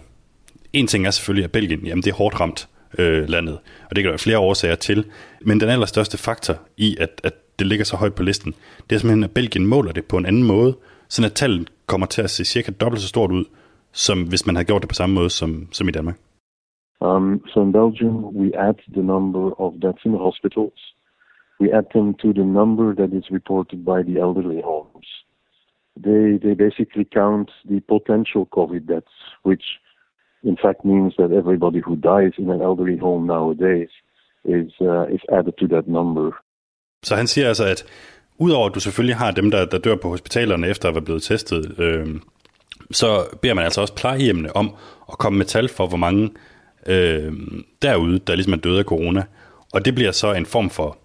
en 0.74 0.88
ting 0.88 1.08
er 1.08 1.12
selvfølgelig, 1.12 1.44
at 1.44 1.52
Belgien, 1.52 1.86
jamen 1.86 2.04
det 2.04 2.10
er 2.10 2.16
hårdt 2.16 2.40
ramt 2.40 2.68
øh, 2.98 3.30
landet, 3.30 3.54
og 3.90 3.96
det 3.96 3.98
kan 3.98 4.04
der 4.04 4.12
være 4.12 4.20
flere 4.20 4.40
årsager 4.40 4.76
til, 4.76 5.06
men 5.42 5.60
den 5.60 5.70
allerstørste 5.70 6.18
faktor 6.18 6.58
i, 6.78 6.98
at, 7.00 7.22
at 7.24 7.34
det 7.60 7.68
ligger 7.68 7.86
så 7.86 7.96
højt 7.96 8.14
på 8.14 8.24
listen, 8.24 8.54
det 8.90 8.96
er 8.96 9.00
simpelthen, 9.00 9.24
at 9.24 9.32
Belgien 9.32 9.68
måler 9.68 9.92
det 9.92 10.06
på 10.06 10.18
en 10.18 10.26
anden 10.26 10.44
måde, 10.44 10.78
sådan 11.10 11.26
at 11.26 11.34
tallet 11.34 11.70
kommer 11.86 12.08
til 12.08 12.22
at 12.22 12.30
se 12.30 12.46
cirka 12.46 12.72
dobbelt 12.72 13.02
så 13.02 13.08
stort 13.08 13.32
ud, 13.32 13.46
som 13.92 14.24
hvis 14.24 14.46
man 14.46 14.56
havde 14.56 14.66
gjort 14.66 14.82
det 14.82 14.90
på 14.90 14.96
samme 14.96 15.16
måde 15.16 15.30
som, 15.30 15.68
som 15.72 15.88
i 15.88 15.92
Danmark. 15.92 16.16
Um, 17.04 17.42
so 17.54 17.62
in 17.62 17.72
Belgium, 17.74 18.34
we 18.34 18.54
add 18.54 18.80
the 18.96 19.02
number 19.02 19.52
of 19.60 19.80
deaths 19.80 20.04
in 20.06 20.14
hospitals. 20.14 20.80
We 21.60 21.72
add 21.72 21.88
them 21.94 22.16
to 22.22 22.34
the 22.34 22.46
number 22.60 22.96
that 22.96 23.12
is 23.14 23.26
reported 23.30 23.84
by 23.84 24.04
the 24.04 24.20
elderly 24.20 24.62
homes. 24.62 25.08
They, 26.06 26.40
they 26.44 26.54
basically 26.66 27.06
count 27.06 27.50
the 27.72 27.80
potential 27.96 28.48
COVID 28.58 28.88
deaths, 28.88 29.16
which 29.44 29.66
in 30.44 30.58
fact 30.64 30.86
means 30.86 31.14
that 31.18 31.32
everybody 31.32 31.80
who 31.86 31.96
dies 31.96 32.34
in 32.38 32.50
an 32.50 32.62
elderly 32.62 32.98
home 32.98 33.28
nowadays 33.28 33.92
is, 34.46 34.72
uh, 34.82 35.06
is 35.16 35.22
added 35.38 35.54
to 35.60 35.68
that 35.68 35.88
number. 35.88 36.32
Så 37.04 37.16
han 37.16 37.28
siger 37.28 37.48
altså, 37.48 37.66
at 37.66 37.86
udover 38.38 38.68
at 38.68 38.76
du 38.76 38.80
selvfølgelig 38.80 39.16
har 39.16 39.32
dem, 39.32 39.52
der, 39.52 39.66
der 39.66 39.78
dør 39.78 39.96
på 39.96 40.10
hospitalerne 40.10 40.68
efter 40.68 40.90
at 40.90 40.96
være 40.96 41.04
blevet 41.04 41.24
testet, 41.24 41.80
øh, 41.80 42.08
så 42.92 43.08
beder 43.42 43.54
man 43.54 43.64
altså 43.64 43.82
også 43.82 43.96
plejehjemmene 43.96 44.56
om 44.56 44.76
at 45.12 45.18
komme 45.18 45.38
med 45.38 45.46
tal 45.46 45.70
for, 45.70 45.88
hvor 45.88 45.98
mange 45.98 46.30
øh, 46.86 47.34
derude, 47.82 48.20
der 48.20 48.36
ligesom 48.36 48.54
er 48.54 48.58
døde 48.58 48.80
af 48.80 48.86
corona. 48.86 49.24
Og 49.74 49.86
det 49.86 49.96
bliver 49.96 50.12
så 50.12 50.34
en 50.34 50.46
form 50.46 50.70
for, 50.70 50.98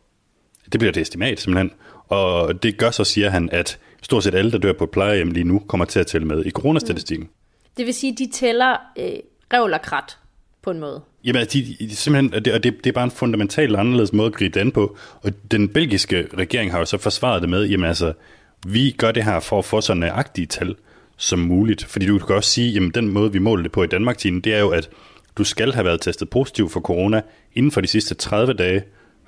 det 0.72 0.80
bliver 0.80 0.90
et 0.90 0.96
estimat 0.96 1.40
simpelthen. 1.40 1.70
Og 2.08 2.62
det 2.62 2.78
gør 2.78 2.90
så, 2.90 3.04
siger 3.04 3.30
han, 3.30 3.48
at 3.52 3.78
stort 4.02 4.24
set 4.24 4.34
alle, 4.34 4.52
der 4.52 4.58
dør 4.58 4.72
på 4.72 4.86
plejehjem 4.86 5.30
lige 5.30 5.44
nu, 5.44 5.58
kommer 5.58 5.84
til 5.84 6.00
at 6.00 6.06
tælle 6.06 6.26
med 6.26 6.44
i 6.44 6.50
coronastatistikken. 6.50 7.26
Mm. 7.26 7.32
Det 7.76 7.86
vil 7.86 7.94
sige, 7.94 8.12
at 8.12 8.18
de 8.18 8.30
tæller 8.32 8.76
øh, 8.98 9.08
revl 9.52 9.74
og 9.74 9.82
krat 9.82 10.16
på 10.62 10.70
en 10.70 10.80
måde. 10.80 11.00
Jamen, 11.24 11.46
de, 11.46 11.76
de, 11.80 11.96
simpelthen, 11.96 12.34
og 12.34 12.44
det, 12.44 12.52
og 12.52 12.62
det, 12.62 12.84
det 12.84 12.90
er 12.90 12.94
bare 12.94 13.04
en 13.04 13.10
fundamentalt 13.10 13.76
anderledes 13.76 14.12
måde 14.12 14.26
at 14.26 14.34
gribe 14.34 14.54
det 14.54 14.60
an 14.60 14.72
på. 14.72 14.96
Og 15.22 15.32
den 15.50 15.68
belgiske 15.68 16.28
regering 16.38 16.70
har 16.70 16.78
jo 16.78 16.84
så 16.84 16.98
forsvaret 16.98 17.42
det 17.42 17.50
med, 17.50 17.64
jamen 17.64 17.88
altså, 17.88 18.12
vi 18.66 18.94
gør 18.98 19.12
det 19.12 19.24
her 19.24 19.40
for 19.40 19.58
at 19.58 19.64
få 19.64 19.80
så 19.80 19.94
nøjagtige 19.94 20.46
tal 20.46 20.74
som 21.16 21.38
muligt. 21.38 21.84
Fordi 21.84 22.06
du 22.06 22.18
kan 22.18 22.36
også 22.36 22.50
sige, 22.50 22.72
jamen 22.72 22.90
den 22.90 23.08
måde, 23.08 23.32
vi 23.32 23.38
måler 23.38 23.62
det 23.62 23.72
på 23.72 23.82
i 23.82 23.86
Danmark, 23.86 24.22
det 24.22 24.46
er 24.46 24.58
jo, 24.58 24.68
at 24.68 24.90
du 25.38 25.44
skal 25.44 25.72
have 25.72 25.84
været 25.84 26.00
testet 26.00 26.30
positiv 26.30 26.68
for 26.68 26.80
corona 26.80 27.20
inden 27.54 27.72
for 27.72 27.80
de 27.80 27.86
sidste 27.86 28.14
30 28.14 28.52
dage 28.52 28.82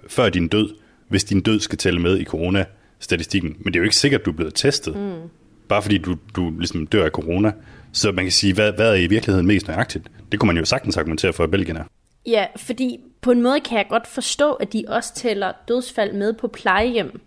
før 0.09 0.29
din 0.29 0.49
død, 0.49 0.75
hvis 1.09 1.25
din 1.25 1.41
død 1.41 1.61
skal 1.61 1.79
tælle 1.79 2.01
med 2.01 2.19
i 2.19 2.25
coronastatistikken. 2.25 3.57
Men 3.59 3.67
det 3.73 3.77
er 3.77 3.81
jo 3.81 3.85
ikke 3.85 3.97
sikkert, 3.97 4.21
at 4.21 4.25
du 4.25 4.31
er 4.31 4.35
blevet 4.35 4.55
testet, 4.55 4.97
mm. 4.97 5.29
bare 5.69 5.83
fordi 5.83 5.99
du, 5.99 6.17
du 6.37 6.53
ligesom 6.59 6.87
dør 6.87 7.05
af 7.05 7.11
corona. 7.11 7.53
Så 7.93 8.13
man 8.13 8.25
kan 8.25 8.33
sige, 8.33 8.55
hvad, 8.55 8.73
hvad 8.73 8.91
er 8.91 8.95
i 8.95 9.07
virkeligheden 9.07 9.47
mest 9.47 9.69
nøjagtigt? 9.69 10.09
Det 10.33 10.41
kunne 10.41 10.47
man 10.47 10.57
jo 10.57 10.65
sagtens 10.65 10.97
argumentere 10.97 11.33
for, 11.33 11.45
at 11.45 11.51
Belgien 11.51 11.77
er. 11.77 11.85
Ja, 12.27 12.47
fordi 12.57 13.01
på 13.21 13.31
en 13.31 13.43
måde 13.43 13.61
kan 13.61 13.79
jeg 13.79 13.87
godt 13.89 14.07
forstå, 14.07 14.53
at 14.53 14.73
de 14.73 14.85
også 14.89 15.15
tæller 15.15 15.53
dødsfald 15.69 16.13
med 16.13 16.33
på 16.33 16.49
plejehjem. 16.49 17.21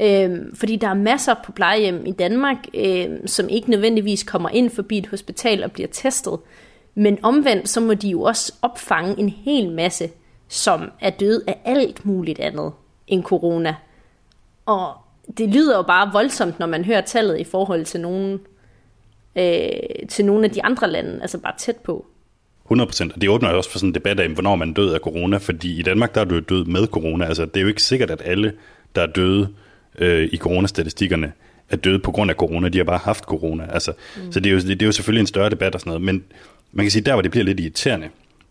Øhm, 0.00 0.56
fordi 0.56 0.76
der 0.76 0.88
er 0.88 0.94
masser 0.94 1.34
på 1.44 1.52
plejehjem 1.52 2.06
i 2.06 2.12
Danmark, 2.12 2.56
øhm, 2.74 3.26
som 3.26 3.48
ikke 3.48 3.70
nødvendigvis 3.70 4.22
kommer 4.22 4.48
ind 4.48 4.70
forbi 4.70 4.98
et 4.98 5.06
hospital 5.06 5.64
og 5.64 5.72
bliver 5.72 5.88
testet. 5.92 6.38
Men 6.98 7.18
omvendt, 7.22 7.68
så 7.68 7.80
må 7.80 7.94
de 7.94 8.08
jo 8.08 8.22
også 8.22 8.52
opfange 8.62 9.18
en 9.18 9.28
hel 9.28 9.70
masse, 9.70 10.10
som 10.48 10.90
er 11.00 11.10
død 11.10 11.42
af 11.46 11.58
alt 11.64 12.06
muligt 12.06 12.40
andet 12.40 12.72
end 13.06 13.22
corona. 13.22 13.74
Og 14.66 14.92
det 15.38 15.48
lyder 15.48 15.76
jo 15.76 15.82
bare 15.82 16.12
voldsomt, 16.12 16.58
når 16.58 16.66
man 16.66 16.84
hører 16.84 17.00
tallet 17.00 17.40
i 17.40 17.44
forhold 17.44 17.84
til 17.84 18.00
nogle, 18.00 18.38
øh, 19.36 19.68
til 20.08 20.24
nogle 20.24 20.44
af 20.44 20.50
de 20.50 20.64
andre 20.64 20.90
lande, 20.90 21.22
altså 21.22 21.38
bare 21.38 21.54
tæt 21.58 21.76
på. 21.76 22.06
100%, 22.70 23.14
og 23.14 23.20
det 23.20 23.28
åbner 23.28 23.50
jo 23.50 23.56
også 23.56 23.70
for 23.70 23.78
sådan 23.78 23.90
en 23.90 23.94
debat 23.94 24.20
af, 24.20 24.28
hvornår 24.28 24.56
man 24.56 24.72
død 24.72 24.94
af 24.94 25.00
corona, 25.00 25.36
fordi 25.36 25.78
i 25.78 25.82
Danmark 25.82 26.14
der 26.14 26.20
er 26.20 26.24
du 26.24 26.34
jo 26.34 26.40
død 26.40 26.64
med 26.64 26.86
corona, 26.86 27.24
altså 27.24 27.44
det 27.44 27.56
er 27.56 27.60
jo 27.60 27.68
ikke 27.68 27.82
sikkert, 27.82 28.10
at 28.10 28.22
alle, 28.24 28.52
der 28.94 29.02
er 29.02 29.06
døde 29.06 29.48
øh, 29.98 30.28
i 30.32 30.36
coronastatistikkerne 30.36 31.32
er 31.70 31.76
døde 31.76 31.98
på 31.98 32.10
grund 32.10 32.30
af 32.30 32.36
corona. 32.36 32.68
De 32.68 32.78
har 32.78 32.84
bare 32.84 32.98
haft 32.98 33.24
corona. 33.24 33.66
Altså, 33.72 33.92
mm. 34.16 34.32
Så 34.32 34.40
det 34.40 34.50
er, 34.50 34.54
jo, 34.54 34.60
det, 34.60 34.68
det 34.68 34.82
er 34.82 34.86
jo 34.86 34.92
selvfølgelig 34.92 35.20
en 35.20 35.26
større 35.26 35.50
debat 35.50 35.74
og 35.74 35.80
sådan 35.80 35.90
noget. 35.90 36.02
Men 36.02 36.24
man 36.72 36.84
kan 36.84 36.90
sige, 36.90 37.02
der 37.02 37.12
hvor 37.12 37.22
det 37.22 37.30
bliver 37.30 37.44
lidt 37.44 37.60
irriterende, 37.60 38.08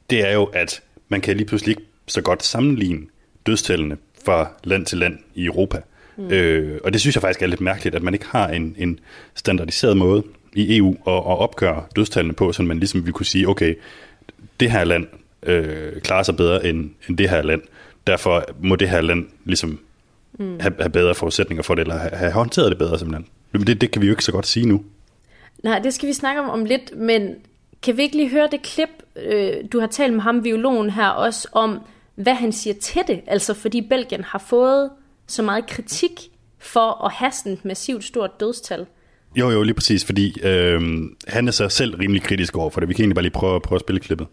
det 0.09 0.27
er 0.27 0.33
jo, 0.33 0.43
at 0.43 0.81
man 1.09 1.21
kan 1.21 1.37
lige 1.37 1.47
pludselig 1.47 1.71
ikke 1.71 1.87
så 2.07 2.21
godt 2.21 2.43
sammenligne 2.43 3.07
dødstallene 3.45 3.97
fra 4.25 4.51
land 4.63 4.85
til 4.85 4.97
land 4.97 5.17
i 5.35 5.45
Europa. 5.45 5.81
Mm. 6.17 6.31
Øh, 6.31 6.79
og 6.83 6.93
det 6.93 7.01
synes 7.01 7.15
jeg 7.15 7.21
faktisk 7.21 7.41
er 7.41 7.47
lidt 7.47 7.61
mærkeligt, 7.61 7.95
at 7.95 8.03
man 8.03 8.13
ikke 8.13 8.25
har 8.25 8.47
en, 8.47 8.75
en 8.77 8.99
standardiseret 9.35 9.97
måde 9.97 10.23
i 10.53 10.77
EU 10.77 10.89
at, 10.91 11.13
at 11.13 11.37
opgøre 11.37 11.83
dødstallene 11.95 12.33
på, 12.33 12.51
så 12.51 12.63
man 12.63 12.79
ligesom 12.79 13.05
vil 13.05 13.13
kunne 13.13 13.25
sige, 13.25 13.47
okay, 13.47 13.75
det 14.59 14.71
her 14.71 14.83
land 14.83 15.07
øh, 15.43 16.01
klarer 16.01 16.23
sig 16.23 16.37
bedre 16.37 16.65
end, 16.65 16.89
end 17.09 17.17
det 17.17 17.29
her 17.29 17.41
land. 17.41 17.61
Derfor 18.07 18.45
må 18.63 18.75
det 18.75 18.89
her 18.89 19.01
land 19.01 19.25
ligesom 19.45 19.79
mm. 20.39 20.59
have, 20.59 20.73
have 20.79 20.89
bedre 20.89 21.15
forudsætninger 21.15 21.63
for 21.63 21.75
det, 21.75 21.81
eller 21.81 21.97
have, 21.97 22.15
have 22.15 22.31
håndteret 22.31 22.69
det 22.69 22.77
bedre 22.77 22.99
simpelthen. 22.99 23.27
Men 23.51 23.67
det, 23.67 23.81
det 23.81 23.91
kan 23.91 24.01
vi 24.01 24.07
jo 24.07 24.13
ikke 24.13 24.23
så 24.23 24.31
godt 24.31 24.47
sige 24.47 24.65
nu. 24.65 24.83
Nej, 25.63 25.79
det 25.79 25.93
skal 25.93 26.07
vi 26.07 26.13
snakke 26.13 26.41
om 26.41 26.49
om 26.49 26.65
lidt, 26.65 26.97
men 26.97 27.35
kan 27.83 27.97
vi 27.97 28.01
ikke 28.01 28.15
lige 28.15 28.29
høre 28.29 28.47
det 28.51 28.61
klip, 28.61 28.89
øh, 29.25 29.53
du 29.73 29.79
har 29.79 29.87
talt 29.87 30.13
med 30.13 30.21
ham, 30.21 30.41
biologen 30.43 30.89
her, 30.89 31.09
også 31.09 31.49
om, 31.53 31.79
hvad 32.15 32.33
han 32.33 32.51
siger 32.51 32.73
til 32.73 33.01
det? 33.07 33.21
Altså 33.27 33.53
fordi 33.53 33.87
Belgien 33.89 34.23
har 34.23 34.39
fået 34.39 34.91
så 35.27 35.43
meget 35.43 35.67
kritik 35.67 36.19
for 36.59 37.05
at 37.05 37.11
have 37.11 37.31
sådan 37.31 37.53
et 37.53 37.65
massivt 37.65 38.03
stort 38.03 38.39
dødstal. 38.39 38.85
Jo, 39.39 39.49
jo, 39.49 39.63
lige 39.63 39.73
præcis, 39.73 40.05
fordi 40.05 40.25
øh, 40.49 40.81
han 41.27 41.47
er 41.47 41.51
sig 41.51 41.71
selv 41.71 41.95
rimelig 41.95 42.21
kritisk 42.21 42.57
over 42.57 42.69
for 42.69 42.79
det. 42.79 42.89
Vi 42.89 42.93
kan 42.93 43.03
egentlig 43.03 43.15
bare 43.15 43.27
lige 43.29 43.39
prøve, 43.41 43.59
prøve 43.61 43.77
at 43.77 43.81
spille 43.81 43.99
klippet. 43.99 44.27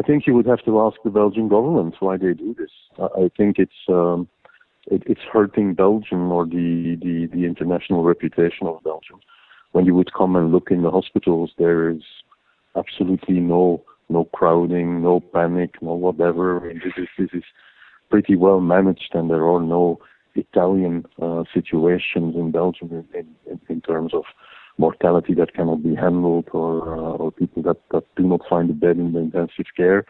I 0.00 0.02
think 0.08 0.26
you 0.26 0.34
would 0.36 0.48
have 0.52 0.62
to 0.68 0.72
ask 0.86 0.96
the 1.06 1.14
Belgian 1.20 1.48
government 1.48 1.94
why 2.02 2.14
they 2.24 2.32
do 2.44 2.50
this. 2.60 2.72
I 3.24 3.26
think 3.38 3.52
it's 3.64 3.80
um, 3.98 4.28
it, 4.94 5.02
it's 5.12 5.24
hurting 5.34 5.76
Belgium 5.84 6.22
or 6.36 6.44
the, 6.56 6.96
the, 7.04 7.14
the 7.34 7.42
international 7.50 8.00
reputation 8.12 8.64
of 8.70 8.74
Belgium. 8.90 9.18
When 9.74 9.84
you 9.88 9.94
would 9.94 10.12
come 10.12 10.36
and 10.36 10.52
look 10.52 10.68
in 10.70 10.82
the 10.82 10.90
hospitals, 10.90 11.50
there 11.58 11.90
is 11.90 12.02
absolutely 12.76 13.40
no 13.40 13.82
no 14.08 14.24
crowding, 14.24 15.02
no 15.02 15.20
panic, 15.20 15.82
no 15.82 15.94
whatever. 15.94 16.72
This 16.84 16.92
is 16.96 17.08
this 17.18 17.30
is 17.32 17.44
pretty 18.10 18.36
well 18.36 18.60
managed, 18.60 19.10
and 19.14 19.30
there 19.30 19.46
are 19.46 19.60
no 19.60 19.98
Italian 20.34 21.04
uh, 21.20 21.44
situations 21.52 22.34
in 22.36 22.50
Belgium 22.52 23.04
in, 23.14 23.26
in, 23.50 23.60
in 23.68 23.80
terms 23.80 24.12
of 24.14 24.24
mortality 24.78 25.34
that 25.34 25.54
cannot 25.54 25.82
be 25.82 25.94
handled 25.94 26.48
or 26.52 26.96
uh, 26.96 27.16
or 27.16 27.32
people 27.32 27.62
that, 27.62 27.78
that 27.90 28.04
do 28.16 28.24
not 28.24 28.40
find 28.48 28.70
a 28.70 28.74
bed 28.74 28.96
in 28.96 29.12
the 29.12 29.20
intensive 29.20 29.66
care. 29.76 30.04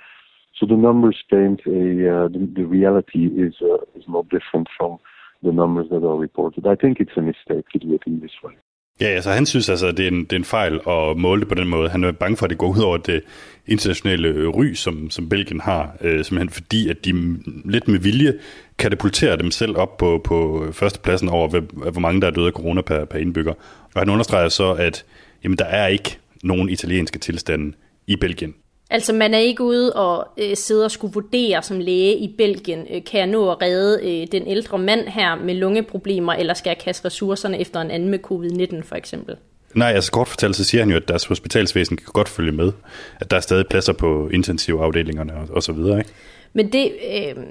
So 0.58 0.66
the 0.66 0.76
numbers 0.76 1.22
paint 1.30 1.60
a 1.66 1.70
uh, 1.70 2.28
the, 2.28 2.50
the 2.54 2.64
reality 2.64 3.26
is 3.26 3.54
uh, 3.62 3.82
is 3.94 4.04
not 4.08 4.28
different 4.28 4.68
from 4.76 4.98
the 5.42 5.52
numbers 5.52 5.88
that 5.90 6.04
are 6.04 6.16
reported. 6.16 6.66
I 6.66 6.74
think 6.74 6.98
it's 6.98 7.16
a 7.16 7.22
mistake 7.22 7.68
to 7.72 7.78
do 7.78 7.94
it 7.94 8.02
in 8.06 8.20
this 8.20 8.32
way. 8.42 8.56
Ja, 9.00 9.06
altså 9.06 9.30
han 9.30 9.46
synes 9.46 9.68
altså, 9.68 9.86
at 9.86 9.96
det 9.96 10.04
er, 10.04 10.10
en, 10.10 10.24
det 10.24 10.32
er 10.32 10.36
en 10.36 10.44
fejl 10.44 10.80
at 10.88 11.16
måle 11.16 11.40
det 11.40 11.48
på 11.48 11.54
den 11.54 11.68
måde. 11.68 11.88
Han 11.88 12.04
er 12.04 12.12
bange 12.12 12.36
for, 12.36 12.46
at 12.46 12.50
det 12.50 12.58
går 12.58 12.68
ud 12.68 12.80
over 12.80 12.96
det 12.96 13.22
internationale 13.66 14.48
ry, 14.48 14.72
som, 14.74 15.10
som 15.10 15.28
Belgien 15.28 15.60
har, 15.60 15.96
øh, 16.00 16.24
simpelthen 16.24 16.50
fordi, 16.50 16.88
at 16.88 17.04
de 17.04 17.36
lidt 17.64 17.88
med 17.88 17.98
vilje 17.98 18.34
katapulterer 18.78 19.36
dem 19.36 19.50
selv 19.50 19.76
op 19.76 19.96
på, 19.96 20.20
på 20.24 20.68
førstepladsen 20.72 21.28
over, 21.28 21.48
hvor, 21.48 21.90
hvor 21.90 22.00
mange 22.00 22.20
der 22.20 22.26
er 22.26 22.30
døde 22.30 22.46
af 22.46 22.52
corona 22.52 22.80
per, 22.80 23.04
per 23.04 23.18
indbygger. 23.18 23.52
Og 23.94 24.00
han 24.00 24.10
understreger 24.10 24.48
så, 24.48 24.72
at 24.72 25.04
jamen, 25.44 25.58
der 25.58 25.64
er 25.64 25.86
ikke 25.86 26.18
nogen 26.42 26.68
italienske 26.68 27.18
tilstande 27.18 27.72
i 28.06 28.16
Belgien. 28.16 28.54
Altså 28.96 29.12
man 29.12 29.34
er 29.34 29.38
ikke 29.38 29.62
ude 29.62 29.92
og 29.92 30.28
øh, 30.38 30.56
sidde 30.56 30.84
og 30.84 30.90
skulle 30.90 31.14
vurdere 31.14 31.62
som 31.62 31.80
læge 31.80 32.16
i 32.16 32.34
Belgien, 32.38 32.86
øh, 32.90 33.04
kan 33.04 33.20
jeg 33.20 33.26
nå 33.26 33.50
at 33.50 33.62
redde 33.62 34.00
øh, 34.02 34.26
den 34.32 34.46
ældre 34.46 34.78
mand 34.78 35.08
her 35.08 35.34
med 35.34 35.54
lungeproblemer, 35.54 36.32
eller 36.32 36.54
skal 36.54 36.70
jeg 36.70 36.78
kaste 36.78 37.04
ressourcerne 37.04 37.60
efter 37.60 37.80
en 37.80 37.90
anden 37.90 38.08
med 38.08 38.18
covid-19 38.18 38.82
for 38.82 38.94
eksempel? 38.94 39.36
Nej, 39.74 39.92
altså 39.92 40.12
kort 40.12 40.28
fortalt, 40.28 40.56
så 40.56 40.64
siger 40.64 40.82
han 40.82 40.90
jo, 40.90 40.96
at 40.96 41.08
deres 41.08 41.24
hospitalsvæsen 41.24 41.96
kan 41.96 42.06
godt 42.12 42.28
følge 42.28 42.52
med. 42.52 42.72
At 43.20 43.30
der 43.30 43.36
er 43.36 43.40
stadig 43.40 43.66
pladser 43.66 43.92
på 43.92 44.28
intensivafdelingerne 44.28 45.34
og, 45.34 45.48
og 45.50 45.62
så 45.62 45.72
videre, 45.72 45.98
ikke? 45.98 46.10
Men 46.52 46.72
det, 46.72 46.92
øh, 47.12 47.44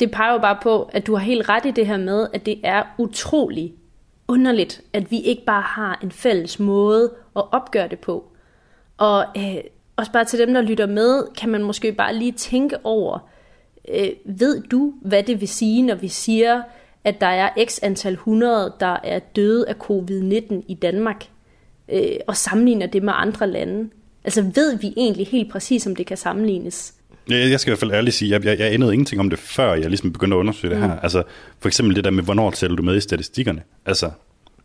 det 0.00 0.10
peger 0.10 0.32
jo 0.32 0.38
bare 0.38 0.58
på, 0.62 0.90
at 0.92 1.06
du 1.06 1.14
har 1.14 1.24
helt 1.24 1.48
ret 1.48 1.66
i 1.66 1.70
det 1.70 1.86
her 1.86 1.96
med, 1.96 2.26
at 2.32 2.46
det 2.46 2.60
er 2.64 2.82
utrolig 2.98 3.72
underligt, 4.28 4.80
at 4.92 5.10
vi 5.10 5.20
ikke 5.20 5.44
bare 5.46 5.62
har 5.62 5.98
en 6.02 6.10
fælles 6.10 6.58
måde 6.58 7.10
at 7.36 7.44
opgøre 7.52 7.88
det 7.88 7.98
på. 7.98 8.24
Og 8.98 9.26
øh, 9.36 9.56
også 9.96 10.12
bare 10.12 10.24
til 10.24 10.38
dem, 10.38 10.54
der 10.54 10.60
lytter 10.60 10.86
med, 10.86 11.24
kan 11.38 11.48
man 11.48 11.62
måske 11.62 11.92
bare 11.92 12.14
lige 12.14 12.32
tænke 12.32 12.76
over, 12.84 13.28
øh, 13.94 14.08
ved 14.24 14.62
du, 14.62 14.94
hvad 15.02 15.22
det 15.22 15.40
vil 15.40 15.48
sige, 15.48 15.82
når 15.82 15.94
vi 15.94 16.08
siger, 16.08 16.62
at 17.04 17.20
der 17.20 17.26
er 17.26 17.50
x 17.68 17.78
antal 17.82 18.12
100, 18.12 18.72
der 18.80 18.96
er 19.04 19.18
døde 19.18 19.68
af 19.68 19.74
covid-19 19.74 20.54
i 20.68 20.74
Danmark, 20.74 21.24
øh, 21.92 22.16
og 22.26 22.36
sammenligner 22.36 22.86
det 22.86 23.02
med 23.02 23.12
andre 23.16 23.46
lande? 23.46 23.90
Altså 24.24 24.42
ved 24.54 24.78
vi 24.78 24.94
egentlig 24.96 25.26
helt 25.26 25.50
præcis, 25.50 25.86
om 25.86 25.96
det 25.96 26.06
kan 26.06 26.16
sammenlignes? 26.16 26.94
Jeg 27.28 27.60
skal 27.60 27.70
i 27.70 27.72
hvert 27.72 27.78
fald 27.78 27.92
ærligt 27.92 28.16
sige, 28.16 28.30
jeg, 28.30 28.44
jeg, 28.44 28.58
jeg 28.58 28.72
anede 28.72 28.92
ingenting 28.92 29.20
om 29.20 29.30
det, 29.30 29.38
før 29.38 29.74
jeg 29.74 29.88
ligesom 29.88 30.12
begyndte 30.12 30.34
at 30.34 30.38
undersøge 30.38 30.74
mm. 30.74 30.80
det 30.80 30.90
her. 30.90 30.98
Altså, 30.98 31.22
for 31.60 31.68
eksempel 31.68 31.96
det 31.96 32.04
der 32.04 32.10
med, 32.10 32.24
hvornår 32.24 32.50
tæller 32.50 32.76
du 32.76 32.82
med 32.82 32.96
i 32.96 33.00
statistikkerne? 33.00 33.62
Altså, 33.86 34.10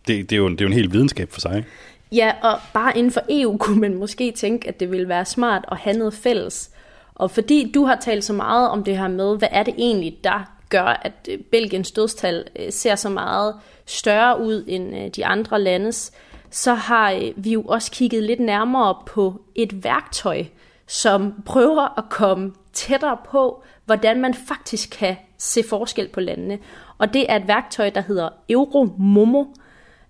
det, 0.08 0.30
det, 0.30 0.36
er, 0.36 0.38
jo, 0.38 0.50
det 0.50 0.62
er 0.62 0.66
jo 0.66 0.68
en 0.68 0.74
hel 0.74 0.94
videnskab 0.94 1.32
for 1.32 1.40
sig, 1.40 1.58
ikke? 1.58 1.70
Ja, 2.12 2.34
og 2.42 2.60
bare 2.74 2.98
inden 2.98 3.12
for 3.12 3.22
EU 3.30 3.58
kunne 3.64 3.82
man 3.82 3.96
måske 3.96 4.32
tænke, 4.32 4.68
at 4.68 4.80
det 4.80 4.92
ville 4.92 5.10
være 5.10 5.26
smart 5.26 5.66
at 5.72 5.78
have 5.78 5.98
noget 5.98 6.14
fælles. 6.14 6.70
Og 7.16 7.32
fordi 7.32 7.72
du 7.72 7.86
har 7.86 7.96
talt 7.96 8.24
så 8.24 8.34
meget 8.34 8.70
om 8.70 8.84
det 8.84 8.98
her 8.98 9.08
med, 9.08 9.38
hvad 9.38 9.50
er 9.52 9.64
det 9.64 9.74
egentlig, 9.78 10.18
der 10.24 10.52
gør, 10.70 11.00
at 11.02 11.14
øh, 11.30 11.40
Belgiens 11.40 11.92
dødstal 11.92 12.46
øh, 12.56 12.72
ser 12.72 12.96
så 12.96 13.10
meget 13.10 13.56
større 13.86 14.42
ud 14.42 14.64
end 14.68 14.96
øh, 14.98 15.08
de 15.08 15.26
andre 15.26 15.62
landes, 15.62 16.12
så 16.50 16.74
har 16.74 17.32
vi 17.36 17.52
jo 17.52 17.62
også 17.62 17.92
kigget 17.92 18.24
lidt 18.24 18.40
nærmere 18.40 18.96
på 19.06 19.42
et 19.56 19.84
værktøj, 19.84 20.46
som 20.88 21.44
prøver 21.46 21.98
at 21.98 22.04
komme 22.10 22.54
tættere 22.74 23.18
på, 23.30 23.64
hvordan 23.86 24.22
man 24.22 24.34
faktisk 24.34 24.90
kan 25.00 25.16
se 25.38 25.64
forskel 25.70 26.08
på 26.08 26.20
landene. 26.20 26.60
Og 26.98 27.14
det 27.14 27.32
er 27.32 27.36
et 27.36 27.48
værktøj, 27.48 27.90
der 27.90 28.02
hedder 28.02 28.30
Euromomo, 28.50 29.44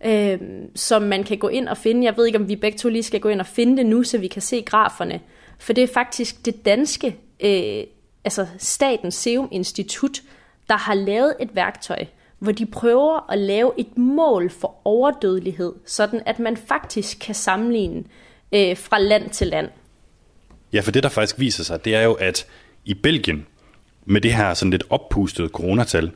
øh, 0.05 0.39
som 0.75 1.01
man 1.01 1.23
kan 1.23 1.37
gå 1.37 1.47
ind 1.47 1.67
og 1.67 1.77
finde. 1.77 2.05
Jeg 2.05 2.17
ved 2.17 2.25
ikke, 2.25 2.37
om 2.37 2.49
vi 2.49 2.55
begge 2.55 2.77
to 2.77 2.89
lige 2.89 3.03
skal 3.03 3.19
gå 3.19 3.29
ind 3.29 3.39
og 3.39 3.47
finde 3.47 3.77
det 3.77 3.85
nu, 3.85 4.03
så 4.03 4.17
vi 4.17 4.27
kan 4.27 4.41
se 4.41 4.61
graferne. 4.61 5.21
For 5.59 5.73
det 5.73 5.83
er 5.83 5.93
faktisk 5.93 6.45
det 6.45 6.65
danske, 6.65 7.15
øh, 7.39 7.83
altså 8.25 8.47
Statens 8.57 9.15
Serum 9.15 9.49
Institut, 9.51 10.21
der 10.69 10.77
har 10.77 10.93
lavet 10.93 11.35
et 11.39 11.55
værktøj, 11.55 12.05
hvor 12.39 12.51
de 12.51 12.65
prøver 12.65 13.31
at 13.31 13.37
lave 13.37 13.71
et 13.77 13.97
mål 13.97 14.49
for 14.49 14.75
overdødelighed, 14.85 15.73
sådan 15.85 16.21
at 16.25 16.39
man 16.39 16.57
faktisk 16.57 17.17
kan 17.19 17.35
sammenligne 17.35 18.03
øh, 18.51 18.77
fra 18.77 18.99
land 18.99 19.29
til 19.29 19.47
land. 19.47 19.69
Ja, 20.73 20.79
for 20.79 20.91
det 20.91 21.03
der 21.03 21.09
faktisk 21.09 21.39
viser 21.39 21.63
sig, 21.63 21.85
det 21.85 21.95
er 21.95 22.01
jo, 22.01 22.13
at 22.13 22.47
i 22.85 22.93
Belgien, 22.93 23.45
med 24.05 24.21
det 24.21 24.33
her 24.33 24.53
sådan 24.53 24.71
lidt 24.71 24.83
oppustede 24.89 25.47
coronatal, 25.47 26.11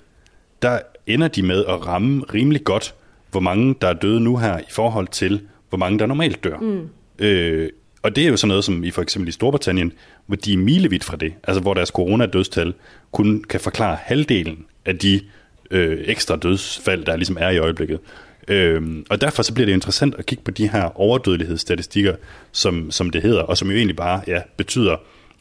der 0.62 0.80
ender 1.08 1.28
de 1.28 1.44
med 1.44 1.66
at 1.66 1.88
ramme 1.88 2.24
rimelig 2.34 2.64
godt 2.64 2.96
hvor 3.32 3.40
mange 3.40 3.76
der 3.82 3.88
er 3.88 3.94
døde 3.94 4.20
nu 4.20 4.38
her 4.38 4.60
i 4.60 4.72
forhold 4.72 5.08
til, 5.08 5.42
hvor 5.70 5.78
mange 5.78 6.00
der 6.00 6.06
normalt 6.06 6.44
dør. 6.44 6.60
Mm. 6.60 6.90
Øh, 7.20 7.70
og 8.04 8.16
det 8.16 8.24
er 8.24 8.30
jo 8.30 8.38
sådan 8.38 8.48
noget 8.48 8.64
som 8.64 8.84
i 8.84 8.92
for 8.92 9.02
eksempel 9.02 9.30
i 9.30 9.32
Storbritannien, 9.32 9.94
hvor 10.26 10.36
de 10.36 10.54
er 10.54 10.58
milevidt 10.58 11.04
fra 11.04 11.18
det, 11.18 11.34
altså 11.44 11.62
hvor 11.62 11.74
deres 11.74 11.90
coronadødstal 11.90 12.74
kun 13.12 13.44
kan 13.50 13.60
forklare 13.60 13.98
halvdelen 14.02 14.66
af 14.86 14.98
de 14.98 15.22
øh, 15.72 16.04
ekstra 16.06 16.36
dødsfald, 16.36 17.06
der 17.06 17.16
ligesom 17.16 17.38
er 17.40 17.50
i 17.50 17.58
øjeblikket. 17.58 18.00
Øh, 18.48 19.04
og 19.10 19.22
derfor 19.22 19.44
så 19.44 19.54
bliver 19.54 19.66
det 19.66 19.74
interessant 19.74 20.16
at 20.16 20.26
kigge 20.26 20.44
på 20.44 20.52
de 20.52 20.70
her 20.70 21.00
overdødelighedsstatistikker, 21.00 22.16
som, 22.52 22.92
som 22.92 23.10
det 23.10 23.22
hedder, 23.22 23.42
og 23.42 23.58
som 23.58 23.70
jo 23.70 23.76
egentlig 23.76 23.96
bare 23.96 24.22
ja, 24.28 24.42
betyder, 24.58 24.96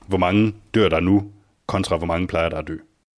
hvor 0.07 0.19
mange 0.19 0.53
dør 0.75 0.89
der 0.89 1.01
nu, 1.01 1.31
kontra 1.67 1.97
hvor 1.97 2.07
mange 2.07 2.27
plejer 2.27 2.49
der 2.49 2.57
at 2.57 2.69
dø. 2.69 2.77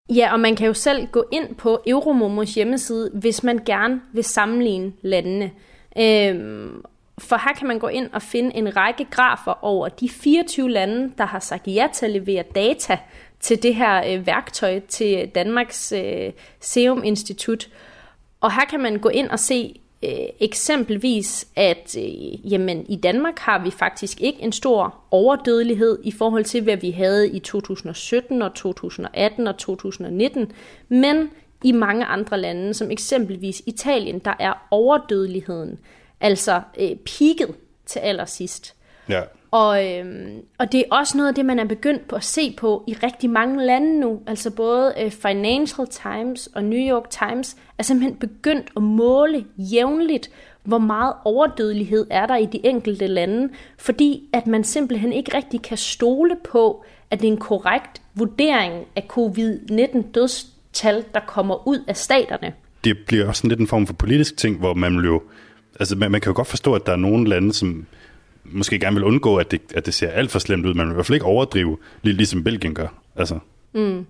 Ja, 0.09 0.33
og 0.33 0.39
man 0.39 0.55
kan 0.55 0.67
jo 0.67 0.73
selv 0.73 1.07
gå 1.07 1.25
ind 1.31 1.55
på 1.55 1.81
Euromomos 1.87 2.53
hjemmeside, 2.53 3.11
hvis 3.13 3.43
man 3.43 3.59
gerne 3.65 4.01
vil 4.13 4.23
sammenligne 4.23 4.93
landene. 5.01 5.51
Øhm, 5.97 6.83
for 7.17 7.35
her 7.35 7.53
kan 7.53 7.67
man 7.67 7.79
gå 7.79 7.87
ind 7.87 8.09
og 8.13 8.21
finde 8.21 8.55
en 8.55 8.75
række 8.75 9.05
grafer 9.11 9.63
over 9.63 9.89
de 9.89 10.09
24 10.09 10.69
lande, 10.69 11.11
der 11.17 11.25
har 11.25 11.39
sagt 11.39 11.67
ja 11.67 11.87
til 11.93 12.05
at 12.05 12.11
levere 12.11 12.43
data 12.55 12.97
til 13.39 13.63
det 13.63 13.75
her 13.75 14.03
øh, 14.07 14.27
værktøj 14.27 14.79
til 14.79 15.31
Danmarks 15.35 15.91
øh, 15.91 16.31
Serum 16.59 17.03
Institut. 17.03 17.69
Og 18.41 18.53
her 18.53 18.65
kan 18.65 18.79
man 18.79 18.99
gå 18.99 19.09
ind 19.09 19.29
og 19.29 19.39
se 19.39 19.79
øh, 20.03 20.27
eksempelvis, 20.39 21.47
at 21.55 21.97
øh, 21.97 22.51
jamen, 22.51 22.85
i 22.89 22.95
Danmark 22.95 23.39
har 23.39 23.63
vi 23.63 23.71
faktisk 23.71 24.21
ikke 24.21 24.41
en 24.41 24.51
stor 24.51 24.95
overdødelighed 25.11 25.99
i 26.03 26.11
forhold 26.11 26.43
til, 26.43 26.63
hvad 26.63 26.77
vi 26.77 26.91
havde 26.91 27.29
i 27.29 27.39
2017 27.39 28.41
og 28.41 28.53
2018 28.53 29.47
og 29.47 29.57
2019, 29.57 30.51
men 30.89 31.29
i 31.63 31.71
mange 31.71 32.05
andre 32.05 32.39
lande, 32.39 32.73
som 32.73 32.91
eksempelvis 32.91 33.61
Italien, 33.65 34.19
der 34.19 34.33
er 34.39 34.67
overdødeligheden 34.71 35.79
altså 36.21 36.61
øh, 36.79 36.95
peaked 36.95 37.53
til 37.85 37.99
allersidst. 37.99 38.75
Ja. 39.09 39.21
Og, 39.53 39.87
øhm, 39.87 40.41
og 40.57 40.71
det 40.71 40.79
er 40.79 40.95
også 40.95 41.17
noget 41.17 41.29
af 41.29 41.35
det, 41.35 41.45
man 41.45 41.59
er 41.59 41.65
begyndt 41.65 42.07
på 42.07 42.15
at 42.15 42.23
se 42.23 42.55
på 42.57 42.83
i 42.87 42.93
rigtig 42.93 43.29
mange 43.29 43.65
lande 43.65 43.99
nu. 43.99 44.21
Altså 44.27 44.51
både 44.51 44.93
øh, 45.01 45.11
Financial 45.11 45.87
Times 45.87 46.47
og 46.47 46.63
New 46.63 46.89
York 46.89 47.09
Times 47.09 47.55
er 47.77 47.83
simpelthen 47.83 48.15
begyndt 48.15 48.67
at 48.75 48.83
måle 48.83 49.45
jævnligt, 49.57 50.29
hvor 50.63 50.77
meget 50.77 51.13
overdødelighed 51.25 52.07
er 52.09 52.25
der 52.25 52.37
i 52.37 52.45
de 52.45 52.65
enkelte 52.65 53.07
lande, 53.07 53.49
fordi 53.77 54.23
at 54.33 54.47
man 54.47 54.63
simpelthen 54.63 55.13
ikke 55.13 55.37
rigtig 55.37 55.61
kan 55.61 55.77
stole 55.77 56.35
på, 56.51 56.85
at 57.11 57.21
det 57.21 57.27
er 57.27 57.31
en 57.31 57.37
korrekt 57.37 58.01
vurdering 58.15 58.85
af 58.95 59.05
covid-19 59.17 60.11
dødstal, 60.11 61.03
der 61.13 61.19
kommer 61.27 61.67
ud 61.67 61.79
af 61.87 61.97
staterne. 61.97 62.53
Det 62.83 62.97
bliver 63.07 63.27
også 63.27 63.39
sådan 63.39 63.49
lidt 63.49 63.59
en 63.59 63.67
form 63.67 63.87
for 63.87 63.93
politisk 63.93 64.37
ting, 64.37 64.59
hvor 64.59 64.73
man 64.73 64.95
jo, 64.95 65.21
altså 65.79 65.95
man, 65.95 66.11
man 66.11 66.21
kan 66.21 66.29
jo 66.29 66.35
godt 66.35 66.47
forstå, 66.47 66.73
at 66.73 66.85
der 66.85 66.91
er 66.91 66.97
nogle 66.97 67.29
lande, 67.29 67.53
som 67.53 67.85
måske 68.45 68.79
gerne 68.79 68.95
vil 68.95 69.03
undgå, 69.03 69.37
at 69.37 69.51
det, 69.51 69.61
at 69.75 69.85
det 69.85 69.93
ser 69.93 70.09
alt 70.09 70.31
for 70.31 70.39
slemt 70.39 70.65
ud. 70.65 70.73
Man 70.73 70.85
vil 70.85 70.93
i 70.93 70.95
hvert 70.95 71.05
fald 71.05 71.15
ikke 71.15 71.25
overdrive, 71.25 71.77
lige 72.01 72.17
ligesom 72.17 72.43
Belgien 72.43 72.73
gør. 72.73 72.87
Altså. 73.15 73.39
Mm. 73.73 74.05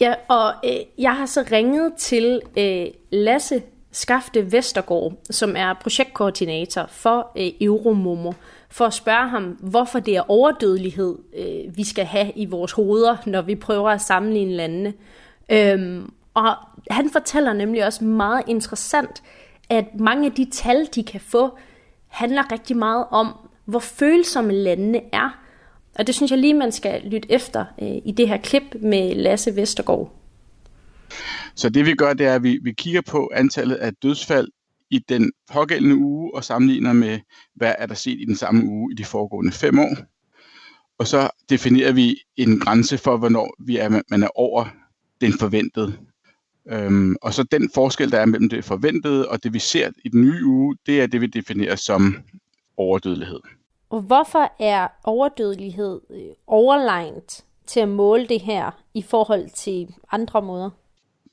Ja, 0.00 0.14
og 0.28 0.54
øh, 0.64 0.80
jeg 0.98 1.16
har 1.16 1.26
så 1.26 1.44
ringet 1.52 1.92
til 1.98 2.40
øh, 2.58 2.86
Lasse 3.10 3.62
Skafte 3.92 4.52
Vestergaard, 4.52 5.12
som 5.30 5.54
er 5.56 5.74
projektkoordinator 5.74 6.86
for 6.88 7.32
øh, 7.38 7.50
Euromomo, 7.60 8.32
for 8.70 8.84
at 8.84 8.94
spørge 8.94 9.28
ham, 9.28 9.44
hvorfor 9.44 10.00
det 10.00 10.16
er 10.16 10.30
overdødelighed, 10.30 11.16
øh, 11.36 11.76
vi 11.76 11.84
skal 11.84 12.04
have 12.04 12.32
i 12.36 12.46
vores 12.46 12.72
hoveder, 12.72 13.16
når 13.26 13.42
vi 13.42 13.54
prøver 13.54 13.90
at 13.90 14.00
sammenligne 14.00 14.52
landene. 14.52 14.92
Øhm, 15.48 16.12
og 16.34 16.54
han 16.90 17.10
fortæller 17.12 17.52
nemlig 17.52 17.86
også 17.86 18.04
meget 18.04 18.42
interessant, 18.46 19.22
at 19.68 19.84
mange 20.00 20.26
af 20.26 20.32
de 20.32 20.50
tal, 20.50 20.88
de 20.94 21.02
kan 21.02 21.20
få, 21.20 21.58
handler 22.18 22.52
rigtig 22.52 22.76
meget 22.76 23.04
om, 23.10 23.34
hvor 23.64 23.78
følsomme 23.78 24.52
landene 24.52 25.00
er. 25.12 25.38
Og 25.98 26.06
det 26.06 26.14
synes 26.14 26.30
jeg 26.30 26.38
lige, 26.38 26.54
man 26.54 26.72
skal 26.72 27.02
lytte 27.04 27.32
efter 27.32 27.64
øh, 27.82 27.96
i 28.04 28.12
det 28.16 28.28
her 28.28 28.36
klip 28.36 28.62
med 28.82 29.14
Lasse 29.14 29.56
Vestergaard. 29.56 30.14
Så 31.54 31.68
det 31.68 31.86
vi 31.86 31.94
gør, 31.94 32.12
det 32.12 32.26
er, 32.26 32.34
at 32.34 32.42
vi, 32.42 32.58
vi 32.62 32.72
kigger 32.72 33.00
på 33.00 33.30
antallet 33.34 33.74
af 33.74 33.92
dødsfald 34.02 34.48
i 34.90 34.98
den 34.98 35.32
pågældende 35.52 35.96
uge 35.96 36.34
og 36.34 36.44
sammenligner 36.44 36.92
med, 36.92 37.18
hvad 37.54 37.74
er 37.78 37.86
der 37.86 37.94
set 37.94 38.20
i 38.20 38.24
den 38.24 38.36
samme 38.36 38.64
uge 38.64 38.92
i 38.92 38.94
de 38.94 39.04
foregående 39.04 39.52
fem 39.52 39.78
år. 39.78 39.96
Og 40.98 41.06
så 41.06 41.30
definerer 41.50 41.92
vi 41.92 42.16
en 42.36 42.60
grænse 42.60 42.98
for, 42.98 43.16
hvornår 43.16 43.54
vi 43.66 43.76
er, 43.76 44.02
man 44.10 44.22
er 44.22 44.28
over 44.34 44.64
den 45.20 45.32
forventede. 45.32 46.07
Øhm, 46.70 47.16
og 47.22 47.34
så 47.34 47.42
den 47.42 47.70
forskel, 47.74 48.12
der 48.12 48.18
er 48.18 48.26
mellem 48.26 48.48
det 48.48 48.64
forventede 48.64 49.28
og 49.28 49.42
det, 49.42 49.54
vi 49.54 49.58
ser 49.58 49.90
i 50.04 50.08
den 50.08 50.20
nye 50.20 50.44
uge, 50.44 50.76
det 50.86 51.00
er 51.00 51.06
det, 51.06 51.20
vi 51.20 51.26
definerer 51.26 51.76
som 51.76 52.16
overdødelighed. 52.76 53.40
Og 53.90 54.00
hvorfor 54.00 54.52
er 54.58 54.88
overdødelighed 55.04 56.00
øh, 56.10 56.34
overlegnet 56.46 57.44
til 57.66 57.80
at 57.80 57.88
måle 57.88 58.28
det 58.28 58.40
her 58.40 58.70
i 58.94 59.02
forhold 59.02 59.50
til 59.50 59.94
andre 60.12 60.42
måder? 60.42 60.70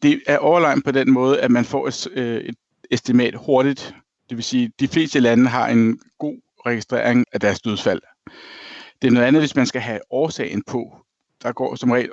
Det 0.01 0.21
er 0.27 0.37
overlegnet 0.37 0.85
på 0.85 0.91
den 0.91 1.11
måde, 1.11 1.41
at 1.41 1.51
man 1.51 1.65
får 1.65 1.87
et, 1.87 2.07
øh, 2.11 2.37
et 2.37 2.55
estimat 2.91 3.35
hurtigt. 3.35 3.95
Det 4.29 4.37
vil 4.37 4.43
sige, 4.43 4.65
at 4.65 4.71
de 4.79 4.87
fleste 4.87 5.19
lande 5.19 5.47
har 5.47 5.67
en 5.67 5.99
god 6.19 6.37
registrering 6.65 7.25
af 7.31 7.39
deres 7.39 7.61
dødsfald. 7.61 8.01
Det 9.01 9.07
er 9.07 9.11
noget 9.11 9.27
andet, 9.27 9.41
hvis 9.41 9.55
man 9.55 9.65
skal 9.65 9.81
have 9.81 9.99
årsagen 10.09 10.63
på. 10.67 11.04
Der 11.43 11.51
går 11.51 11.75
som 11.75 11.91
regel 11.91 12.09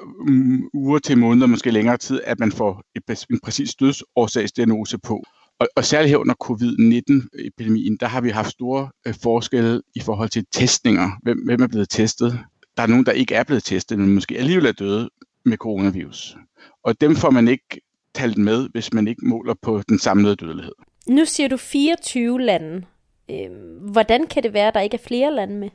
uger 0.75 0.99
til 0.99 1.19
måneder, 1.19 1.47
måske 1.47 1.71
længere 1.71 1.97
tid, 1.97 2.21
at 2.25 2.39
man 2.41 2.53
får 2.53 2.83
en 3.31 3.41
præcis 3.41 3.75
dødsårsagsdiagnose 3.75 4.99
på. 4.99 5.25
Og, 5.59 5.69
og 5.77 5.85
særligt 5.85 6.11
her 6.11 6.17
under 6.17 6.35
covid-19-epidemien, 6.35 7.97
der 8.01 8.07
har 8.07 8.21
vi 8.21 8.31
haft 8.31 8.51
store 8.51 8.91
øh, 9.07 9.15
forskelle 9.23 9.83
i 9.95 10.01
forhold 10.01 10.29
til 10.29 10.47
testninger. 10.53 11.11
Hvem, 11.23 11.39
hvem 11.45 11.63
er 11.63 11.67
blevet 11.67 11.89
testet? 11.89 12.39
Der 12.77 12.83
er 12.83 12.87
nogen, 12.87 13.07
der 13.07 13.13
ikke 13.13 13.35
er 13.35 13.45
blevet 13.45 13.65
testet, 13.65 13.99
men 13.99 14.15
måske 14.15 14.39
alligevel 14.39 14.67
er 14.67 14.73
døde 14.73 15.11
med 15.45 15.57
coronavirus. 15.57 16.37
Og 16.85 17.01
dem 17.01 17.17
får 17.17 17.31
man 17.31 17.49
ikke 17.49 17.81
talt 18.15 18.39
med, 18.39 18.69
hvis 18.73 18.93
man 18.93 19.09
ikke 19.09 19.29
måler 19.29 19.55
på 19.63 19.83
den 19.89 19.99
samlede 19.99 20.37
dødelighed. 20.37 20.73
Nu 21.07 21.25
siger 21.25 21.49
du 21.49 21.57
24 21.57 22.41
lande. 22.41 22.87
Øhm, 23.31 23.91
hvordan 23.93 24.27
kan 24.27 24.43
det 24.43 24.53
være, 24.53 24.69
at 24.69 24.75
der 24.75 24.81
ikke 24.81 24.95
er 24.95 25.07
flere 25.07 25.35
lande 25.35 25.55
med? 25.55 25.69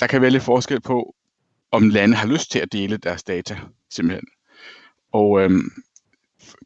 Der 0.00 0.06
kan 0.06 0.22
være 0.22 0.30
lidt 0.30 0.42
forskel 0.42 0.80
på, 0.80 1.14
om 1.74 1.88
lande 1.88 2.14
har 2.16 2.26
lyst 2.26 2.50
til 2.50 2.58
at 2.58 2.72
dele 2.72 2.96
deres 2.96 3.22
data, 3.22 3.56
simpelthen. 3.90 4.26
Og 5.12 5.40
øhm, 5.40 5.70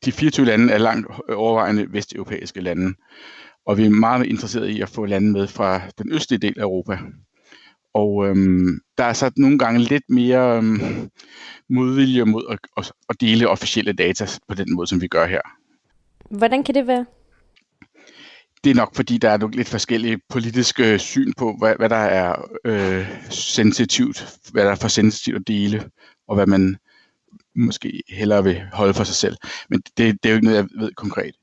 de 0.04 0.12
24 0.12 0.46
lande 0.46 0.72
er 0.72 0.78
langt 0.78 1.06
overvejende 1.30 1.92
vesteuropæiske 1.92 2.60
lande, 2.60 2.94
og 3.66 3.78
vi 3.78 3.84
er 3.84 3.90
meget 3.90 4.26
interesserede 4.26 4.72
i 4.72 4.80
at 4.80 4.88
få 4.88 5.04
lande 5.04 5.32
med 5.32 5.46
fra 5.46 5.80
den 5.98 6.12
østlige 6.12 6.40
del 6.40 6.54
af 6.58 6.62
Europa. 6.62 6.98
Og 7.94 8.26
øhm, 8.26 8.80
der 8.98 9.04
er 9.04 9.12
så 9.12 9.30
nogle 9.36 9.58
gange 9.58 9.80
lidt 9.80 10.10
mere 10.10 10.56
øhm, 10.56 11.10
modvilje 11.68 12.24
mod 12.24 12.44
at, 12.50 12.58
at, 12.76 12.92
at 13.08 13.20
dele 13.20 13.48
officielle 13.48 13.92
data 13.92 14.26
på 14.48 14.54
den 14.54 14.74
måde, 14.74 14.86
som 14.86 15.00
vi 15.00 15.08
gør 15.08 15.26
her. 15.26 15.40
Hvordan 16.30 16.64
kan 16.64 16.74
det 16.74 16.86
være? 16.86 17.06
Det 18.64 18.70
er 18.70 18.74
nok, 18.74 18.96
fordi 18.96 19.18
der 19.18 19.30
er 19.30 19.48
lidt 19.48 19.68
forskellige 19.68 20.20
politiske 20.28 20.98
syn 20.98 21.32
på, 21.32 21.56
hvad, 21.58 21.74
hvad 21.78 21.88
der 21.88 21.96
er 21.96 22.48
øh, 22.64 23.06
sensitivt, 23.30 24.38
hvad 24.52 24.64
der 24.64 24.70
er 24.70 24.74
for 24.74 24.88
sensitivt 24.88 25.36
at 25.36 25.48
dele, 25.48 25.90
og 26.28 26.34
hvad 26.34 26.46
man 26.46 26.76
måske 27.56 28.02
hellere 28.08 28.44
vil 28.44 28.62
holde 28.72 28.94
for 28.94 29.04
sig 29.04 29.16
selv. 29.16 29.36
Men 29.70 29.80
det, 29.80 30.22
det 30.22 30.28
er 30.28 30.30
jo 30.30 30.34
ikke 30.34 30.46
noget, 30.46 30.56
jeg 30.56 30.68
ved 30.78 30.92
konkret. 30.92 31.34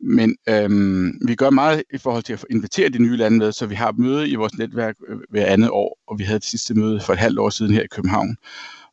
Men 0.00 0.36
øhm, 0.48 1.20
vi 1.28 1.34
gør 1.34 1.50
meget 1.50 1.82
i 1.94 1.98
forhold 1.98 2.22
til 2.22 2.32
at 2.32 2.44
invitere 2.50 2.88
de 2.88 2.98
nye 2.98 3.16
lande 3.16 3.38
med, 3.38 3.52
så 3.52 3.66
vi 3.66 3.74
har 3.74 3.92
møde 3.92 4.28
i 4.28 4.34
vores 4.34 4.58
netværk 4.58 4.96
øh, 5.08 5.18
hver 5.30 5.46
andet 5.46 5.70
år, 5.70 5.98
og 6.06 6.18
vi 6.18 6.24
havde 6.24 6.38
det 6.38 6.48
sidste 6.48 6.74
møde 6.74 7.00
for 7.00 7.12
et 7.12 7.18
halvt 7.18 7.38
år 7.38 7.50
siden 7.50 7.72
her 7.72 7.82
i 7.82 7.86
København. 7.90 8.36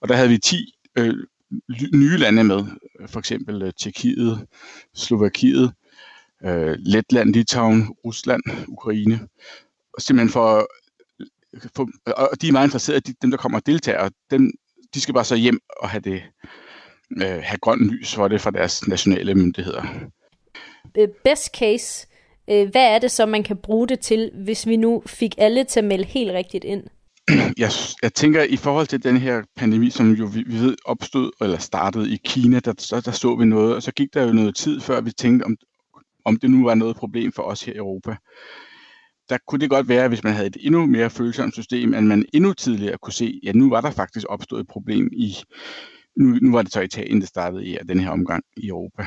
Og 0.02 0.10
der 0.10 0.16
havde 0.16 0.30
vi 0.30 0.38
10 0.38 0.76
øh, 0.98 1.14
nye 1.94 2.18
lande 2.18 2.44
med, 2.44 2.66
for 3.08 3.20
eksempel 3.20 3.62
øh, 3.62 3.72
Tjekkiet, 3.80 4.46
Slovakiet, 4.96 5.74
øh, 6.46 6.76
Letland, 6.80 7.34
Litauen, 7.34 7.90
Rusland, 8.06 8.42
Ukraine. 8.68 9.20
Og 9.94 10.02
simpelthen 10.02 10.32
for, 10.32 10.68
for 11.76 11.90
og 12.08 12.42
de 12.42 12.48
er 12.48 12.52
meget 12.52 12.68
interesserede, 12.68 13.14
dem 13.22 13.32
der 13.32 13.38
kommer 13.38 13.60
og 13.60 13.66
deltager, 13.66 14.10
dem, 14.32 14.52
de 14.94 15.02
skal 15.02 15.14
bare 15.14 15.26
så 15.26 15.36
hjem 15.36 15.60
og 15.80 15.90
have 15.90 16.02
det 16.02 16.24
øh, 17.22 17.42
have 17.44 17.58
grøn 17.62 17.88
lys 17.88 18.16
for 18.16 18.28
det 18.28 18.42
fra 18.42 18.52
deres 18.52 18.88
nationale 18.88 19.36
myndigheder. 19.36 19.84
Øh, 20.98 21.08
best 21.24 21.56
case, 21.58 22.08
øh, 22.50 22.70
hvad 22.70 22.96
er 22.96 23.00
det 23.00 23.12
så, 23.12 23.26
man 23.26 23.44
kan 23.44 23.58
bruge 23.58 23.88
det 23.88 24.00
til, 24.00 24.32
hvis 24.44 24.68
vi 24.68 24.76
nu 24.76 25.04
fik 25.06 25.36
alle 25.38 25.64
til 25.64 25.80
at 25.80 25.86
melde 25.86 26.06
helt 26.06 26.32
rigtigt 26.32 26.64
ind? 26.64 26.84
Jeg, 27.58 27.72
jeg 28.02 28.14
tænker, 28.14 28.44
i 28.44 28.58
forhold 28.58 28.88
til 28.88 29.04
den 29.04 29.18
her 29.18 29.44
pandemi, 29.56 29.90
som 29.90 30.12
jo 30.12 30.26
vi, 30.26 30.44
vi 30.48 30.60
ved 30.60 30.76
opstod 30.86 31.32
eller 31.42 31.58
startede 31.58 32.14
i 32.14 32.20
Kina, 32.26 32.60
der, 32.60 32.74
så, 32.78 33.02
der 33.02 33.12
så 33.12 33.36
vi 33.36 33.46
noget, 33.46 33.76
og 33.76 33.84
så 33.84 33.92
gik 33.92 34.14
der 34.14 34.24
jo 34.24 34.34
noget 34.34 34.56
tid, 34.56 34.82
før 34.82 35.02
vi 35.02 35.12
tænkte, 35.12 35.44
om, 35.44 35.58
om 36.26 36.38
det 36.38 36.52
nu 36.52 36.64
var 36.64 36.76
noget 36.76 36.96
problem 36.96 37.32
for 37.32 37.44
os 37.44 37.64
her 37.64 37.74
i 37.74 37.78
Europa. 37.78 38.16
Der 39.30 39.38
kunne 39.48 39.60
det 39.60 39.70
godt 39.70 39.88
være, 39.88 40.08
hvis 40.08 40.24
man 40.24 40.34
havde 40.34 40.48
et 40.48 40.58
endnu 40.60 40.86
mere 40.86 41.10
følsomt 41.10 41.54
system, 41.54 41.94
at 41.94 42.04
man 42.04 42.26
endnu 42.34 42.54
tidligere 42.54 42.98
kunne 42.98 43.14
se, 43.14 43.40
ja, 43.44 43.52
nu 43.52 43.70
var 43.70 43.82
der 43.82 43.92
faktisk 43.92 44.26
opstået 44.30 44.62
et 44.62 44.68
problem 44.68 45.10
i, 45.12 45.36
nu, 46.18 46.38
nu 46.42 46.52
var 46.52 46.62
det 46.62 46.74
så 46.74 46.82
Italien, 46.82 47.22
det 47.22 47.30
startede 47.30 47.66
i 47.66 47.78
den 47.88 48.00
her 48.00 48.10
omgang 48.10 48.44
i 48.58 48.68
Europa 48.68 49.06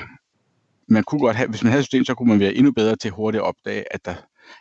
man 0.89 1.05
kunne 1.05 1.21
godt 1.21 1.37
have, 1.37 1.49
hvis 1.49 1.63
man 1.63 1.71
havde 1.71 1.81
et 1.81 1.85
system, 1.85 2.05
så 2.05 2.15
kunne 2.15 2.29
man 2.29 2.41
være 2.41 2.55
endnu 2.55 2.73
bedre 2.73 2.97
til 2.97 3.11
hurtigt 3.11 3.41
at 3.41 3.47
opdage, 3.47 3.95
at 3.95 4.05
der 4.05 4.15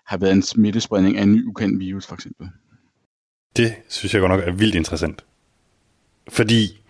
har 0.06 0.18
været 0.18 0.32
en 0.34 0.42
smittespredning 0.42 1.18
af 1.18 1.24
en 1.24 1.32
ny 1.32 1.46
ukendt 1.46 1.80
virus, 1.80 2.08
for 2.08 2.16
eksempel. 2.16 2.50
Det 3.58 3.76
synes 3.88 4.14
jeg 4.14 4.20
godt 4.20 4.32
nok 4.32 4.48
er 4.48 4.52
vildt 4.52 4.76
interessant. 4.76 5.26
Fordi, 6.30 6.84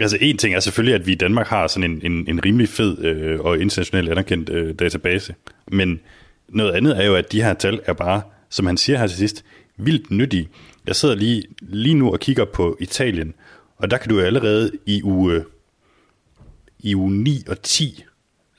altså 0.00 0.18
en 0.20 0.38
ting 0.38 0.54
er 0.54 0.60
selvfølgelig, 0.60 0.94
at 0.94 1.06
vi 1.06 1.12
i 1.12 1.14
Danmark 1.14 1.46
har 1.46 1.66
sådan 1.66 1.90
en, 1.90 2.12
en, 2.12 2.28
en 2.28 2.44
rimelig 2.44 2.68
fed 2.68 3.04
øh, 3.04 3.40
og 3.40 3.58
internationalt 3.58 4.10
anerkendt 4.10 4.48
øh, 4.50 4.74
database. 4.74 5.34
Men 5.72 6.00
noget 6.48 6.72
andet 6.72 7.00
er 7.00 7.06
jo, 7.06 7.14
at 7.14 7.32
de 7.32 7.42
her 7.42 7.54
tal 7.54 7.80
er 7.84 7.92
bare, 7.92 8.22
som 8.50 8.66
han 8.66 8.76
siger 8.76 8.98
her 8.98 9.06
til 9.06 9.16
sidst, 9.16 9.44
vildt 9.76 10.10
nyttige. 10.10 10.48
Jeg 10.86 10.96
sidder 10.96 11.14
lige, 11.14 11.42
lige 11.62 11.94
nu 11.94 12.12
og 12.12 12.20
kigger 12.20 12.44
på 12.44 12.76
Italien, 12.80 13.34
og 13.76 13.90
der 13.90 13.96
kan 13.96 14.08
du 14.08 14.20
allerede 14.20 14.70
i 14.86 15.02
uge, 15.02 15.44
i 16.78 16.94
uge 16.94 17.12
9 17.12 17.44
og 17.48 17.62
10 17.62 18.04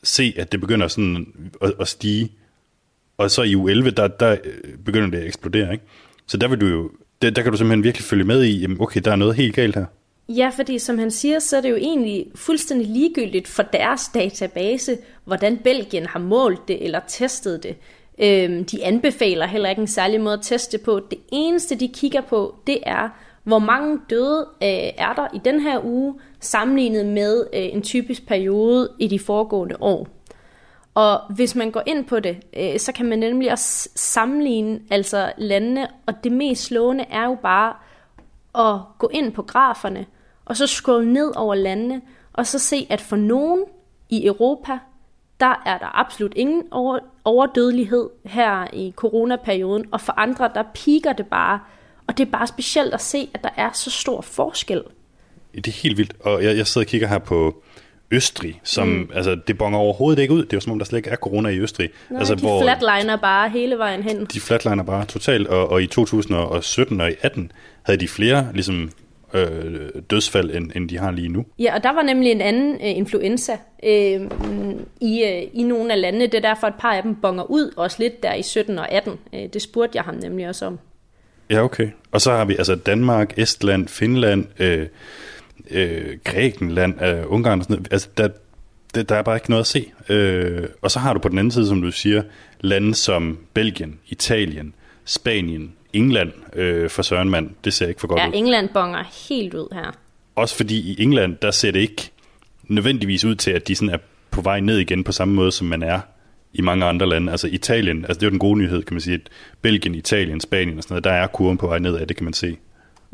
se, 0.03 0.33
at 0.37 0.51
det 0.51 0.61
begynder 0.61 0.87
sådan 0.87 1.27
at, 1.61 1.73
at 1.79 1.87
stige. 1.87 2.31
Og 3.17 3.31
så 3.31 3.43
i 3.43 3.55
u 3.55 3.67
11, 3.67 3.91
der, 3.91 4.07
der 4.07 4.37
øh, 4.43 4.77
begynder 4.85 5.09
det 5.09 5.17
at 5.17 5.25
eksplodere, 5.25 5.73
ikke? 5.73 5.83
Så 6.27 6.37
der 6.37 6.47
vil 6.47 6.61
du 6.61 6.67
jo, 6.67 6.91
der, 7.21 7.29
der 7.29 7.41
kan 7.41 7.51
du 7.51 7.57
simpelthen 7.57 7.83
virkelig 7.83 8.05
følge 8.05 8.23
med 8.23 8.43
i, 8.43 8.59
jamen 8.59 8.81
okay, 8.81 9.01
der 9.05 9.11
er 9.11 9.15
noget 9.15 9.35
helt 9.35 9.55
galt 9.55 9.75
her. 9.75 9.85
Ja, 10.29 10.51
fordi 10.55 10.79
som 10.79 10.97
han 10.97 11.11
siger, 11.11 11.39
så 11.39 11.57
er 11.57 11.61
det 11.61 11.69
jo 11.69 11.75
egentlig 11.75 12.27
fuldstændig 12.35 12.87
ligegyldigt 12.87 13.47
for 13.47 13.63
deres 13.63 14.09
database, 14.13 14.97
hvordan 15.25 15.57
Belgien 15.57 16.05
har 16.05 16.19
målt 16.19 16.67
det 16.67 16.83
eller 16.83 16.99
testet 17.07 17.63
det. 17.63 17.75
Øhm, 18.19 18.65
de 18.65 18.83
anbefaler 18.83 19.45
heller 19.45 19.69
ikke 19.69 19.81
en 19.81 19.87
særlig 19.87 20.21
måde 20.21 20.33
at 20.33 20.41
teste 20.41 20.77
på. 20.77 20.99
Det 21.11 21.19
eneste, 21.31 21.75
de 21.75 21.87
kigger 21.87 22.21
på, 22.21 22.55
det 22.67 22.79
er, 22.83 23.09
hvor 23.43 23.59
mange 23.59 23.99
døde 24.09 24.47
øh, 24.63 24.69
er 24.97 25.13
der 25.13 25.27
i 25.33 25.39
den 25.45 25.59
her 25.59 25.85
uge, 25.85 26.15
sammenlignet 26.39 27.05
med 27.05 27.45
øh, 27.53 27.65
en 27.73 27.81
typisk 27.81 28.27
periode 28.27 28.89
i 28.99 29.07
de 29.07 29.19
foregående 29.19 29.75
år. 29.79 30.07
Og 30.93 31.21
hvis 31.35 31.55
man 31.55 31.71
går 31.71 31.83
ind 31.85 32.05
på 32.05 32.19
det, 32.19 32.37
øh, 32.57 32.79
så 32.79 32.91
kan 32.91 33.05
man 33.05 33.19
nemlig 33.19 33.51
også 33.51 33.89
sammenligne 33.95 34.79
altså 34.91 35.31
landene, 35.37 35.87
og 36.05 36.13
det 36.23 36.31
mest 36.31 36.63
slående 36.63 37.05
er 37.09 37.25
jo 37.25 37.37
bare 37.41 37.73
at 38.55 38.81
gå 38.97 39.09
ind 39.13 39.31
på 39.31 39.41
graferne, 39.41 40.05
og 40.49 40.57
så 40.57 40.67
scrolle 40.67 41.13
ned 41.13 41.31
over 41.35 41.55
landene, 41.55 42.01
og 42.33 42.47
så 42.47 42.59
se, 42.59 42.87
at 42.89 43.01
for 43.01 43.15
nogen 43.15 43.63
i 44.09 44.25
Europa, 44.25 44.77
der 45.39 45.61
er 45.65 45.77
der 45.77 45.99
absolut 45.99 46.33
ingen 46.35 46.63
over, 46.71 46.99
overdødelighed 47.25 48.09
her 48.25 48.67
i 48.73 48.93
coronaperioden, 48.95 49.85
og 49.91 50.01
for 50.01 50.13
andre, 50.17 50.51
der 50.55 50.63
piker 50.73 51.13
det 51.13 51.27
bare. 51.27 51.59
Og 52.07 52.17
det 52.17 52.27
er 52.27 52.31
bare 52.31 52.47
specielt 52.47 52.93
at 52.93 53.01
se, 53.01 53.29
at 53.33 53.43
der 53.43 53.49
er 53.57 53.71
så 53.73 53.91
stor 53.91 54.21
forskel. 54.21 54.83
Det 55.55 55.67
er 55.67 55.71
helt 55.71 55.97
vildt, 55.97 56.13
og 56.19 56.43
jeg, 56.43 56.57
jeg 56.57 56.67
sidder 56.67 56.85
og 56.85 56.89
kigger 56.89 57.07
her 57.07 57.17
på 57.17 57.63
Østrig, 58.11 58.61
som, 58.63 58.87
mm. 58.87 59.09
altså, 59.13 59.37
det 59.47 59.57
bonger 59.57 59.79
overhovedet 59.79 60.21
ikke 60.21 60.33
ud. 60.33 60.43
Det 60.43 60.53
er 60.53 60.57
jo 60.57 60.61
som 60.61 60.71
om, 60.71 60.79
der 60.79 60.85
slet 60.85 60.97
ikke 60.97 61.09
er 61.09 61.15
corona 61.15 61.49
i 61.49 61.59
Østrig. 61.59 61.89
Nej, 62.09 62.19
altså, 62.19 62.35
de 62.35 62.39
hvor, 62.39 62.61
flatliner 62.61 63.15
bare 63.15 63.49
hele 63.49 63.77
vejen 63.77 64.03
hen. 64.03 64.25
De 64.25 64.39
flatliner 64.39 64.83
bare 64.83 65.05
totalt, 65.05 65.47
og, 65.47 65.69
og 65.71 65.83
i 65.83 65.87
2017 65.87 67.01
og 67.01 67.11
i 67.11 67.15
18 67.21 67.51
havde 67.83 67.99
de 67.99 68.07
flere 68.07 68.47
ligesom, 68.53 68.91
øh, 69.33 69.89
dødsfald, 70.09 70.51
end, 70.55 70.71
end 70.75 70.89
de 70.89 70.97
har 70.97 71.11
lige 71.11 71.29
nu. 71.29 71.45
Ja, 71.59 71.75
og 71.75 71.83
der 71.83 71.93
var 71.93 72.01
nemlig 72.01 72.31
en 72.31 72.41
anden 72.41 72.73
øh, 72.73 72.97
influenza 72.97 73.57
øh, 73.83 74.21
i, 75.01 75.23
øh, 75.23 75.43
i 75.53 75.63
nogle 75.63 75.93
af 75.93 76.01
landene. 76.01 76.25
Det 76.25 76.33
er 76.33 76.41
derfor, 76.41 76.67
et 76.67 76.73
par 76.79 76.93
af 76.93 77.03
dem 77.03 77.15
bonger 77.15 77.43
ud, 77.43 77.73
også 77.77 77.97
lidt 77.99 78.23
der 78.23 78.33
i 78.33 78.43
17 78.43 78.79
og 78.79 78.91
18. 78.91 79.13
Øh, 79.33 79.39
det 79.53 79.61
spurgte 79.61 79.95
jeg 79.95 80.03
ham 80.03 80.15
nemlig 80.15 80.47
også 80.47 80.65
om. 80.65 80.79
Ja, 81.49 81.63
okay. 81.63 81.89
Og 82.11 82.21
så 82.21 82.31
har 82.31 82.45
vi 82.45 82.55
altså 82.55 82.75
Danmark, 82.75 83.33
Estland, 83.37 83.87
Finland, 83.87 84.45
øh, 84.59 84.87
øh, 85.71 86.17
Grækenland, 86.23 87.01
øh, 87.05 87.23
Ungarn 87.27 87.59
og 87.59 87.63
sådan 87.63 87.75
noget. 87.75 87.87
Altså, 87.93 88.09
der, 88.17 88.29
der, 88.95 89.03
der 89.03 89.15
er 89.15 89.21
bare 89.21 89.35
ikke 89.35 89.49
noget 89.49 89.63
at 89.63 89.67
se. 89.67 89.91
Øh, 90.09 90.67
og 90.81 90.91
så 90.91 90.99
har 90.99 91.13
du 91.13 91.19
på 91.19 91.29
den 91.29 91.37
anden 91.37 91.51
side, 91.51 91.67
som 91.67 91.81
du 91.81 91.91
siger, 91.91 92.23
lande 92.59 92.95
som 92.95 93.37
Belgien, 93.53 93.99
Italien, 94.07 94.73
Spanien, 95.05 95.73
England 95.93 96.31
øh, 96.53 96.89
for 96.89 97.01
Søren 97.01 97.29
Mand. 97.29 97.49
Det 97.63 97.73
ser 97.73 97.87
ikke 97.87 98.01
for 98.01 98.07
godt 98.07 98.21
ja, 98.21 98.27
ud. 98.27 98.33
England 98.33 98.69
bonger 98.69 99.03
helt 99.29 99.53
ud 99.53 99.67
her. 99.73 99.91
Også 100.35 100.55
fordi 100.55 100.79
i 100.79 101.03
England, 101.03 101.37
der 101.41 101.51
ser 101.51 101.71
det 101.71 101.79
ikke 101.79 102.11
nødvendigvis 102.63 103.25
ud 103.25 103.35
til, 103.35 103.51
at 103.51 103.67
de 103.67 103.75
sådan 103.75 103.93
er 103.93 103.97
på 104.31 104.41
vej 104.41 104.59
ned 104.59 104.77
igen 104.77 105.03
på 105.03 105.11
samme 105.11 105.33
måde, 105.33 105.51
som 105.51 105.67
man 105.67 105.83
er 105.83 105.99
i 106.53 106.61
mange 106.61 106.85
andre 106.85 107.09
lande. 107.09 107.31
Altså 107.31 107.47
Italien, 107.47 108.05
altså 108.05 108.19
det 108.19 108.23
er 108.23 108.27
jo 108.27 108.31
den 108.31 108.39
gode 108.39 108.59
nyhed, 108.59 108.83
kan 108.83 108.93
man 108.93 109.01
sige, 109.01 109.13
at 109.13 109.29
Belgien, 109.61 109.95
Italien, 109.95 110.39
Spanien 110.39 110.77
og 110.77 110.83
sådan 110.83 110.93
noget, 110.93 111.03
der 111.03 111.11
er 111.11 111.27
kurven 111.27 111.57
på 111.57 111.67
vej 111.67 111.79
ned 111.79 111.95
af, 111.95 112.07
det 112.07 112.17
kan 112.17 112.23
man 112.23 112.33
se. 112.33 112.57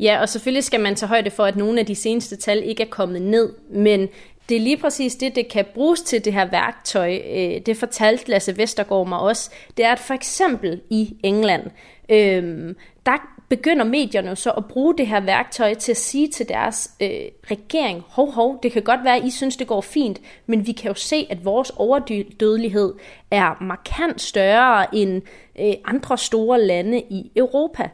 Ja, 0.00 0.20
og 0.20 0.28
selvfølgelig 0.28 0.64
skal 0.64 0.80
man 0.80 0.94
tage 0.94 1.08
højde 1.08 1.30
for, 1.30 1.44
at 1.44 1.56
nogle 1.56 1.80
af 1.80 1.86
de 1.86 1.94
seneste 1.94 2.36
tal 2.36 2.62
ikke 2.64 2.82
er 2.82 2.88
kommet 2.90 3.22
ned, 3.22 3.52
men 3.70 4.08
det 4.48 4.56
er 4.56 4.60
lige 4.60 4.76
præcis 4.76 5.14
det, 5.14 5.34
det 5.34 5.48
kan 5.48 5.64
bruges 5.74 6.02
til, 6.02 6.24
det 6.24 6.32
her 6.32 6.50
værktøj. 6.50 7.20
Øh, 7.34 7.60
det 7.66 7.76
fortalte 7.76 8.30
Lasse 8.30 8.56
Vestergaard 8.56 9.08
mig 9.08 9.18
også. 9.18 9.50
Det 9.76 9.84
er, 9.84 9.92
at 9.92 9.98
for 9.98 10.14
eksempel 10.14 10.80
i 10.90 11.16
England, 11.22 11.62
øh, 12.08 12.74
der 13.06 13.16
begynder 13.48 13.84
medierne 13.84 14.36
så 14.36 14.50
at 14.50 14.64
bruge 14.64 14.94
det 14.98 15.06
her 15.06 15.20
værktøj 15.20 15.74
til 15.74 15.92
at 15.92 15.96
sige 15.96 16.28
til 16.28 16.48
deres 16.48 16.90
øh, 17.00 17.08
regering, 17.50 18.04
hov 18.08 18.32
hov, 18.32 18.58
det 18.62 18.72
kan 18.72 18.82
godt 18.82 19.04
være, 19.04 19.16
at 19.16 19.24
I 19.24 19.30
synes, 19.30 19.56
det 19.56 19.66
går 19.66 19.80
fint, 19.80 20.20
men 20.46 20.66
vi 20.66 20.72
kan 20.72 20.88
jo 20.88 20.94
se, 20.94 21.26
at 21.30 21.44
vores 21.44 21.70
overdødelighed 21.76 22.94
er 23.30 23.62
markant 23.62 24.20
større 24.20 24.94
end 24.94 25.22
øh, 25.60 25.74
andre 25.84 26.18
store 26.18 26.60
lande 26.60 27.00
i 27.00 27.30
Europa. 27.36 27.88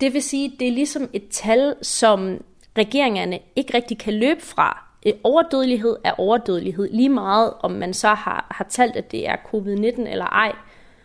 Det 0.00 0.14
vil 0.14 0.22
sige, 0.22 0.52
det 0.60 0.68
er 0.68 0.72
ligesom 0.72 1.10
et 1.12 1.28
tal, 1.30 1.74
som 1.82 2.44
regeringerne 2.78 3.38
ikke 3.56 3.74
rigtig 3.74 3.98
kan 3.98 4.14
løbe 4.14 4.40
fra. 4.42 4.89
Øh, 5.06 5.12
overdødelighed 5.24 5.96
er 6.04 6.12
overdødelighed, 6.18 6.88
lige 6.92 7.08
meget 7.08 7.52
om 7.60 7.70
man 7.70 7.94
så 7.94 8.08
har, 8.08 8.46
har 8.50 8.64
talt, 8.64 8.96
at 8.96 9.12
det 9.12 9.28
er 9.28 9.36
covid-19 9.36 10.08
eller 10.08 10.24
ej. 10.26 10.52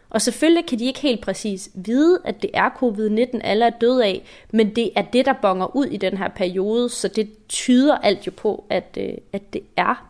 Og 0.09 0.21
selvfølgelig 0.21 0.65
kan 0.65 0.79
de 0.79 0.85
ikke 0.85 0.99
helt 0.99 1.21
præcis 1.21 1.69
vide, 1.73 2.19
at 2.25 2.41
det 2.41 2.49
er 2.53 2.69
covid-19, 2.69 3.39
alle 3.43 3.65
er 3.65 3.69
døde 3.69 4.05
af, 4.05 4.23
men 4.51 4.75
det 4.75 4.91
er 4.95 5.01
det, 5.01 5.25
der 5.25 5.33
bonger 5.33 5.75
ud 5.75 5.85
i 5.85 5.97
den 5.97 6.17
her 6.17 6.27
periode, 6.27 6.89
så 6.89 7.07
det 7.07 7.47
tyder 7.47 7.97
alt 7.97 8.27
jo 8.27 8.31
på, 8.37 8.65
at, 8.69 8.97
øh, 8.97 9.13
at 9.33 9.53
det 9.53 9.61
er. 9.77 10.09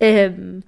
Øhm, 0.00 0.62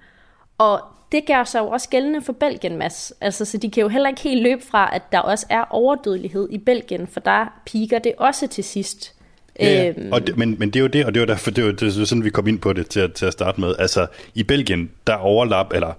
og 0.57 0.81
det 1.11 1.25
gør 1.25 1.43
sig 1.43 1.59
jo 1.59 1.67
også 1.67 1.89
gældende 1.89 2.21
for 2.21 2.33
Belgien, 2.33 2.77
Mads. 2.77 3.13
Altså, 3.21 3.45
så 3.45 3.57
de 3.57 3.71
kan 3.71 3.81
jo 3.81 3.87
heller 3.87 4.09
ikke 4.09 4.21
helt 4.21 4.43
løbe 4.43 4.61
fra, 4.61 4.95
at 4.95 5.11
der 5.11 5.19
også 5.19 5.45
er 5.49 5.63
overdødelighed 5.69 6.47
i 6.51 6.57
Belgien, 6.57 7.07
for 7.07 7.19
der 7.19 7.61
piker 7.65 7.99
det 7.99 8.13
også 8.17 8.47
til 8.47 8.63
sidst. 8.63 9.15
Ja, 9.59 9.93
øhm. 9.97 10.11
og 10.11 10.27
det, 10.27 10.37
men, 10.37 10.55
men 10.59 10.69
det 10.69 10.79
er 10.79 10.81
jo 10.81 10.87
det, 10.87 11.05
og 11.05 11.13
det 11.13 11.19
er 11.19 11.25
jo 11.25 11.27
derfor, 11.27 11.51
det 11.51 11.61
jo, 11.61 11.71
det 11.71 11.97
er 11.97 12.05
sådan, 12.05 12.23
vi 12.23 12.29
kom 12.29 12.47
ind 12.47 12.59
på 12.59 12.73
det 12.73 12.87
til 12.87 12.99
at, 12.99 13.13
til 13.13 13.25
at 13.25 13.33
starte 13.33 13.61
med. 13.61 13.75
Altså, 13.79 14.07
i 14.35 14.43
Belgien, 14.43 14.91
der 15.07 15.13
overlap, 15.13 15.73
eller 15.73 15.93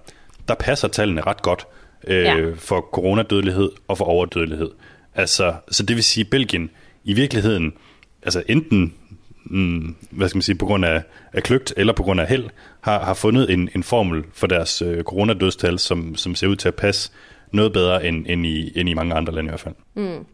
der 0.47 0.55
passer 0.55 0.87
tallene 0.87 1.21
ret 1.21 1.41
godt 1.41 1.67
øh, 2.07 2.23
ja. 2.23 2.35
for 2.55 2.81
coronadødelighed 2.81 3.71
og 3.87 3.97
for 3.97 4.05
overdødelighed. 4.05 4.69
Altså, 5.15 5.53
så 5.71 5.83
det 5.83 5.95
vil 5.95 6.03
sige, 6.03 6.23
at 6.23 6.29
Belgien 6.29 6.69
i 7.03 7.13
virkeligheden, 7.13 7.73
altså 8.23 8.43
enten 8.47 8.93
mm, 9.45 9.95
hvad 10.11 10.29
skal 10.29 10.37
man 10.37 10.41
sige, 10.41 10.55
på 10.55 10.65
grund 10.65 10.85
af, 10.85 11.03
af 11.33 11.43
kløgt 11.43 11.73
eller 11.77 11.93
på 11.93 12.03
grund 12.03 12.21
af 12.21 12.27
held, 12.27 12.45
har, 12.81 13.05
har 13.05 13.13
fundet 13.13 13.49
en, 13.49 13.69
en 13.75 13.83
formel 13.83 14.23
for 14.33 14.47
deres 14.47 14.81
øh, 14.81 15.03
coronadødstal, 15.03 15.79
som, 15.79 16.15
som 16.15 16.35
ser 16.35 16.47
ud 16.47 16.55
til 16.55 16.67
at 16.67 16.75
passe 16.75 17.11
noget 17.51 17.73
bedre 17.73 18.05
end, 18.05 18.25
end, 18.29 18.45
i, 18.45 18.79
end 18.79 18.89
i 18.89 18.93
mange 18.93 19.15
andre 19.15 19.33
lande 19.33 19.47
i 19.47 19.51
hvert 19.51 19.59
fald. 19.59 19.75
Mm. 19.95 20.25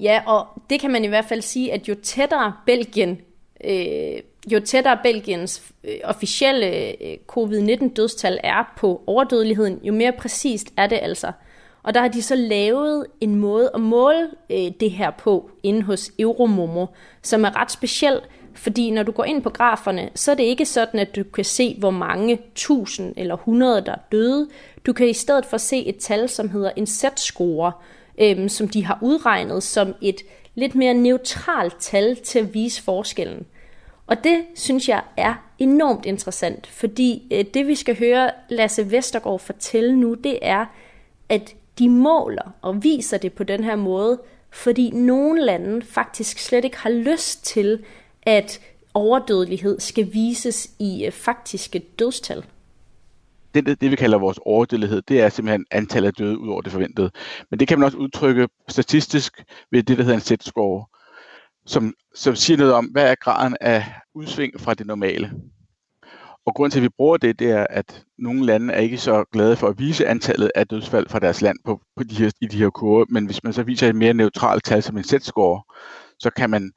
Ja, 0.00 0.22
og 0.26 0.46
det 0.70 0.80
kan 0.80 0.90
man 0.90 1.04
i 1.04 1.08
hvert 1.08 1.24
fald 1.24 1.42
sige, 1.42 1.72
at 1.72 1.88
jo 1.88 1.94
tættere 2.02 2.52
Belgien, 2.66 3.20
øh, 3.64 4.20
jo 4.52 4.60
tættere 4.60 4.98
Belgiens 5.02 5.62
øh, 5.84 5.94
officielle 6.04 6.66
øh, 7.02 7.16
covid-19-dødstal 7.26 8.40
er 8.44 8.74
på 8.76 9.02
overdødeligheden, 9.06 9.80
jo 9.82 9.92
mere 9.92 10.12
præcist 10.12 10.72
er 10.76 10.86
det 10.86 10.98
altså. 11.02 11.32
Og 11.82 11.94
der 11.94 12.00
har 12.00 12.08
de 12.08 12.22
så 12.22 12.34
lavet 12.34 13.06
en 13.20 13.34
måde 13.34 13.70
at 13.74 13.80
måle 13.80 14.30
øh, 14.50 14.70
det 14.80 14.90
her 14.90 15.10
på 15.10 15.50
inde 15.62 15.82
hos 15.82 16.12
Euromomo, 16.18 16.86
som 17.22 17.44
er 17.44 17.60
ret 17.60 17.72
speciel, 17.72 18.20
fordi 18.54 18.90
når 18.90 19.02
du 19.02 19.12
går 19.12 19.24
ind 19.24 19.42
på 19.42 19.50
graferne, 19.50 20.10
så 20.14 20.30
er 20.30 20.34
det 20.34 20.44
ikke 20.44 20.64
sådan, 20.64 21.00
at 21.00 21.16
du 21.16 21.22
kan 21.22 21.44
se, 21.44 21.76
hvor 21.78 21.90
mange 21.90 22.38
tusind 22.54 23.14
eller 23.16 23.36
hundrede, 23.36 23.84
der 23.86 23.92
er 23.92 23.98
døde. 24.12 24.48
Du 24.86 24.92
kan 24.92 25.08
i 25.08 25.12
stedet 25.12 25.46
for 25.46 25.56
se 25.56 25.86
et 25.86 25.96
tal, 25.96 26.28
som 26.28 26.50
hedder 26.50 26.70
en 26.76 26.86
Z-score, 26.86 27.72
øhm, 28.18 28.48
som 28.48 28.68
de 28.68 28.84
har 28.84 28.98
udregnet 29.02 29.62
som 29.62 29.94
et 30.00 30.22
lidt 30.54 30.74
mere 30.74 30.94
neutralt 30.94 31.76
tal 31.80 32.16
til 32.16 32.38
at 32.38 32.54
vise 32.54 32.82
forskellen. 32.82 33.46
Og 34.06 34.24
det 34.24 34.44
synes 34.54 34.88
jeg 34.88 35.02
er 35.16 35.34
enormt 35.58 36.06
interessant, 36.06 36.66
fordi 36.66 37.22
øh, 37.32 37.44
det 37.54 37.66
vi 37.66 37.74
skal 37.74 37.98
høre 37.98 38.30
Lasse 38.48 38.90
Vestergaard 38.90 39.40
fortælle 39.40 39.96
nu, 39.96 40.14
det 40.14 40.38
er, 40.42 40.66
at 41.28 41.54
de 41.78 41.88
måler 41.88 42.52
og 42.62 42.84
viser 42.84 43.18
det 43.18 43.32
på 43.32 43.44
den 43.44 43.64
her 43.64 43.76
måde, 43.76 44.20
fordi 44.50 44.90
nogle 44.90 45.44
lande 45.44 45.86
faktisk 45.86 46.38
slet 46.38 46.64
ikke 46.64 46.78
har 46.78 46.90
lyst 46.90 47.44
til, 47.44 47.84
at 48.22 48.60
overdødelighed 48.94 49.80
skal 49.80 50.12
vises 50.12 50.70
i 50.78 51.04
øh, 51.06 51.12
faktiske 51.12 51.78
dødstal. 51.78 52.44
Det, 53.56 53.66
det, 53.66 53.80
det, 53.80 53.90
vi 53.90 53.96
kalder 53.96 54.18
vores 54.18 54.38
overdødelighed, 54.42 55.02
det 55.02 55.20
er 55.20 55.28
simpelthen 55.28 55.64
antallet 55.70 56.06
af 56.06 56.14
døde 56.14 56.38
ud 56.38 56.48
over 56.48 56.60
det 56.60 56.72
forventede. 56.72 57.10
Men 57.50 57.60
det 57.60 57.68
kan 57.68 57.78
man 57.78 57.86
også 57.86 57.98
udtrykke 57.98 58.48
statistisk 58.68 59.44
ved 59.70 59.82
det, 59.82 59.98
der 59.98 60.04
hedder 60.04 60.16
en 60.16 60.38
Z-score, 60.38 60.84
som, 61.66 61.94
som 62.14 62.36
siger 62.36 62.56
noget 62.56 62.72
om, 62.72 62.84
hvad 62.84 63.10
er 63.10 63.14
graden 63.14 63.56
af 63.60 63.84
udsving 64.14 64.60
fra 64.60 64.74
det 64.74 64.86
normale. 64.86 65.32
Og 66.46 66.54
grunden 66.54 66.70
til, 66.70 66.78
at 66.78 66.82
vi 66.82 66.88
bruger 66.88 67.16
det, 67.16 67.38
det 67.38 67.50
er, 67.50 67.66
at 67.70 68.04
nogle 68.18 68.46
lande 68.46 68.74
er 68.74 68.78
ikke 68.78 68.98
så 68.98 69.24
glade 69.32 69.56
for 69.56 69.68
at 69.68 69.78
vise 69.78 70.06
antallet 70.06 70.50
af 70.54 70.66
dødsfald 70.68 71.08
fra 71.08 71.18
deres 71.18 71.42
land 71.42 71.58
på, 71.64 71.80
på 71.96 72.04
de 72.04 72.14
her, 72.14 72.30
i 72.40 72.46
de 72.46 72.58
her 72.58 72.70
kurver, 72.70 73.04
men 73.08 73.26
hvis 73.26 73.44
man 73.44 73.52
så 73.52 73.62
viser 73.62 73.88
et 73.88 73.96
mere 73.96 74.14
neutralt 74.14 74.64
tal 74.64 74.82
som 74.82 74.96
en 74.96 75.04
Z-score, 75.04 75.62
så 76.18 76.30
kan 76.30 76.50
man 76.50 76.72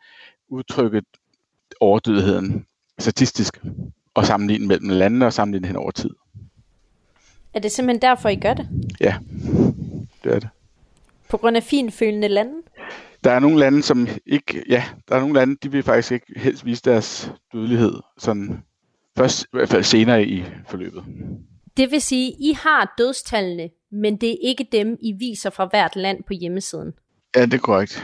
udtrykke 0.50 1.02
overdødeligheden 1.80 2.66
statistisk 3.00 3.60
og 4.14 4.26
sammenligne 4.26 4.68
mellem 4.68 4.90
landene 4.90 5.26
og 5.26 5.34
sammenligne 5.34 5.68
hen 5.68 5.76
over 5.76 5.92
tid. 5.92 6.10
Er 7.54 7.60
det 7.60 7.72
simpelthen 7.72 8.02
derfor, 8.02 8.30
I 8.30 8.36
gør 8.36 8.54
det? 8.54 8.68
Ja, 9.00 9.16
det 10.24 10.34
er 10.34 10.40
det. 10.40 10.50
På 11.30 11.38
grund 11.38 11.58
af 11.58 11.64
finfølende 11.64 12.28
lande? 12.28 12.54
Der 13.24 13.32
er 13.32 13.40
nogle 13.40 13.60
lande, 13.60 13.84
som 13.84 14.08
ikke, 14.26 14.64
ja, 14.70 14.84
der 15.10 15.16
er 15.16 15.20
nogle 15.20 15.36
lande, 15.36 15.58
de 15.64 15.72
vil 15.72 15.84
faktisk 15.84 16.12
ikke 16.12 16.26
helst 16.40 16.66
vise 16.66 16.82
deres 16.86 17.32
dødelighed, 17.54 17.94
sådan 18.18 18.58
først 19.18 19.44
i 19.44 19.48
hvert 19.52 19.70
fald 19.70 19.84
senere 19.84 20.24
i 20.26 20.44
forløbet. 20.70 21.04
Det 21.78 21.92
vil 21.92 22.02
sige, 22.02 22.32
I 22.40 22.54
har 22.64 22.94
dødstallene, 22.98 23.70
men 23.92 24.18
det 24.18 24.30
er 24.32 24.36
ikke 24.42 24.68
dem, 24.72 24.98
I 25.02 25.14
viser 25.20 25.50
fra 25.50 25.66
hvert 25.72 25.96
land 25.96 26.24
på 26.28 26.34
hjemmesiden? 26.34 26.92
Ja, 27.36 27.46
det 27.46 27.54
er 27.54 27.58
korrekt. 27.58 28.04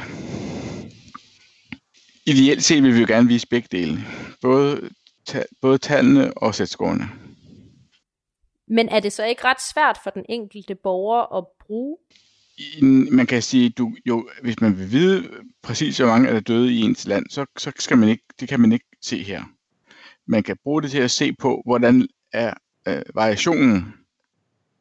Ideelt 2.25 2.63
set 2.63 2.83
vil 2.83 2.95
vi 2.95 2.99
jo 2.99 3.05
gerne 3.07 3.27
vise 3.27 3.47
begge 3.47 3.67
dele. 3.71 3.99
Både, 4.41 4.89
ta- 5.25 5.43
både 5.61 5.77
tallene 5.77 6.37
og 6.37 6.55
sætskårene. 6.55 7.09
Men 8.67 8.89
er 8.89 8.99
det 8.99 9.13
så 9.13 9.25
ikke 9.25 9.43
ret 9.43 9.61
svært 9.73 9.99
for 10.03 10.09
den 10.09 10.25
enkelte 10.29 10.75
borger 10.75 11.37
at 11.37 11.45
bruge? 11.59 11.97
Man 13.11 13.25
kan 13.25 13.41
sige, 13.41 13.69
du 13.69 13.95
jo, 14.05 14.29
hvis 14.41 14.61
man 14.61 14.77
vil 14.77 14.91
vide 14.91 15.29
præcis, 15.61 15.97
hvor 15.97 16.07
mange 16.07 16.29
er 16.29 16.33
der 16.33 16.39
døde 16.39 16.73
i 16.73 16.81
ens 16.81 17.07
land, 17.07 17.25
så, 17.29 17.45
så 17.57 17.71
skal 17.79 17.97
man 17.97 18.09
ikke, 18.09 18.23
det 18.39 18.49
kan 18.49 18.59
man 18.59 18.71
ikke 18.71 18.85
se 19.01 19.23
her. 19.23 19.43
Man 20.27 20.43
kan 20.43 20.57
bruge 20.63 20.81
det 20.81 20.91
til 20.91 20.99
at 20.99 21.11
se 21.11 21.33
på, 21.33 21.61
hvordan 21.65 22.07
er 22.33 22.53
øh, 22.87 23.01
variationen 23.15 23.93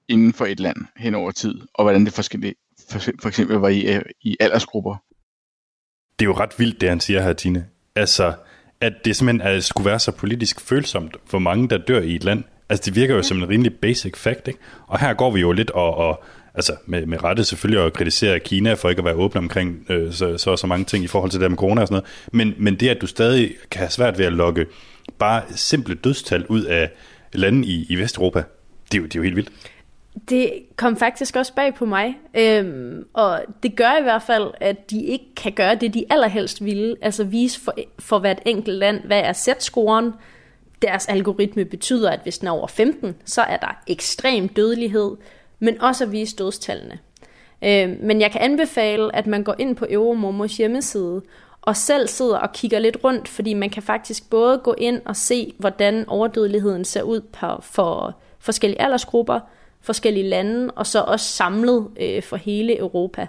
inden 0.08 0.32
for 0.32 0.46
et 0.46 0.60
land 0.60 0.76
hen 0.96 1.14
over 1.14 1.30
tid, 1.30 1.54
og 1.74 1.84
hvordan 1.84 2.04
det 2.04 2.12
forskellige, 2.12 2.54
for, 2.90 2.98
for 2.98 3.28
eksempel 3.28 3.56
var 3.56 3.68
i, 3.68 4.00
i 4.22 4.36
aldersgrupper. 4.40 4.96
Det 6.18 6.24
er 6.24 6.28
jo 6.28 6.34
ret 6.34 6.58
vildt, 6.58 6.80
det 6.80 6.88
han 6.88 7.00
siger 7.00 7.22
her, 7.22 7.32
Tine. 7.32 7.68
Altså, 7.94 8.34
at 8.80 8.92
det 9.04 9.16
simpelthen 9.16 9.54
at 9.54 9.64
skulle 9.64 9.90
være 9.90 9.98
så 9.98 10.12
politisk 10.12 10.60
følsomt 10.60 11.16
for 11.26 11.38
mange, 11.38 11.68
der 11.68 11.78
dør 11.78 12.00
i 12.00 12.14
et 12.14 12.24
land. 12.24 12.44
Altså, 12.68 12.82
det 12.90 12.96
virker 12.96 13.14
jo 13.14 13.22
som 13.22 13.36
en 13.36 13.48
rimelig 13.48 13.74
basic 13.74 14.16
fact, 14.16 14.48
ikke? 14.48 14.60
Og 14.86 15.00
her 15.00 15.14
går 15.14 15.30
vi 15.30 15.40
jo 15.40 15.52
lidt 15.52 15.70
og, 15.70 15.94
og 15.94 16.24
altså 16.54 16.76
med, 16.86 17.06
med 17.06 17.24
rette 17.24 17.44
selvfølgelig 17.44 17.84
at 17.84 17.92
kritisere 17.92 18.40
Kina 18.40 18.74
for 18.74 18.88
ikke 18.88 19.00
at 19.00 19.04
være 19.04 19.14
åbne 19.14 19.38
omkring 19.38 19.86
øh, 19.88 20.12
så, 20.12 20.38
så, 20.38 20.56
så 20.56 20.66
mange 20.66 20.84
ting 20.84 21.04
i 21.04 21.06
forhold 21.06 21.30
til 21.30 21.40
det 21.40 21.50
med 21.50 21.58
corona 21.58 21.80
og 21.80 21.88
sådan 21.88 22.02
noget. 22.02 22.28
Men, 22.32 22.64
men 22.64 22.80
det, 22.80 22.88
at 22.88 23.00
du 23.00 23.06
stadig 23.06 23.54
kan 23.70 23.78
have 23.78 23.90
svært 23.90 24.18
ved 24.18 24.26
at 24.26 24.32
lokke 24.32 24.66
bare 25.18 25.42
simple 25.48 25.94
dødstal 25.94 26.46
ud 26.46 26.62
af 26.64 26.90
lande 27.32 27.68
i, 27.68 27.86
i 27.88 27.96
Vesteuropa, 27.96 28.42
det 28.92 28.98
er, 28.98 29.02
jo, 29.02 29.04
det 29.04 29.14
er 29.14 29.18
jo 29.18 29.22
helt 29.22 29.36
vildt. 29.36 29.52
Det 30.28 30.52
kom 30.76 30.96
faktisk 30.96 31.36
også 31.36 31.54
bag 31.54 31.74
på 31.74 31.84
mig, 31.84 32.14
øhm, 32.34 33.04
og 33.12 33.40
det 33.62 33.76
gør 33.76 33.98
i 34.00 34.02
hvert 34.02 34.22
fald, 34.22 34.50
at 34.60 34.90
de 34.90 35.04
ikke 35.04 35.24
kan 35.36 35.52
gøre 35.52 35.74
det, 35.74 35.94
de 35.94 36.04
allerhelst 36.10 36.64
ville, 36.64 36.96
altså 37.02 37.24
vise 37.24 37.60
for, 37.60 37.74
for 37.98 38.18
hvert 38.18 38.38
enkelt 38.46 38.76
land, 38.76 39.00
hvad 39.04 39.20
er 39.20 39.32
sætscoren. 39.32 40.12
Deres 40.82 41.06
algoritme 41.06 41.64
betyder, 41.64 42.10
at 42.10 42.20
hvis 42.22 42.38
den 42.38 42.48
er 42.48 42.52
over 42.52 42.66
15, 42.66 43.14
så 43.24 43.42
er 43.42 43.56
der 43.56 43.82
ekstrem 43.86 44.48
dødelighed, 44.48 45.16
men 45.58 45.80
også 45.80 46.04
at 46.04 46.12
vise 46.12 46.36
dødstallene. 46.36 46.98
Øh, 47.64 47.96
men 48.00 48.20
jeg 48.20 48.30
kan 48.30 48.40
anbefale, 48.40 49.16
at 49.16 49.26
man 49.26 49.42
går 49.42 49.54
ind 49.58 49.76
på 49.76 49.86
Euromomos 49.90 50.56
hjemmeside, 50.56 51.22
og 51.62 51.76
selv 51.76 52.08
sidder 52.08 52.38
og 52.38 52.52
kigger 52.52 52.78
lidt 52.78 52.96
rundt, 53.04 53.28
fordi 53.28 53.54
man 53.54 53.70
kan 53.70 53.82
faktisk 53.82 54.30
både 54.30 54.58
gå 54.58 54.74
ind 54.78 55.00
og 55.04 55.16
se, 55.16 55.54
hvordan 55.58 56.04
overdødeligheden 56.08 56.84
ser 56.84 57.02
ud 57.02 57.20
for 57.60 58.14
forskellige 58.38 58.82
aldersgrupper, 58.82 59.40
forskellige 59.80 60.28
lande, 60.28 60.70
og 60.70 60.86
så 60.86 61.00
også 61.00 61.26
samlet 61.26 61.88
øh, 62.00 62.22
for 62.22 62.36
hele 62.36 62.78
Europa. 62.78 63.26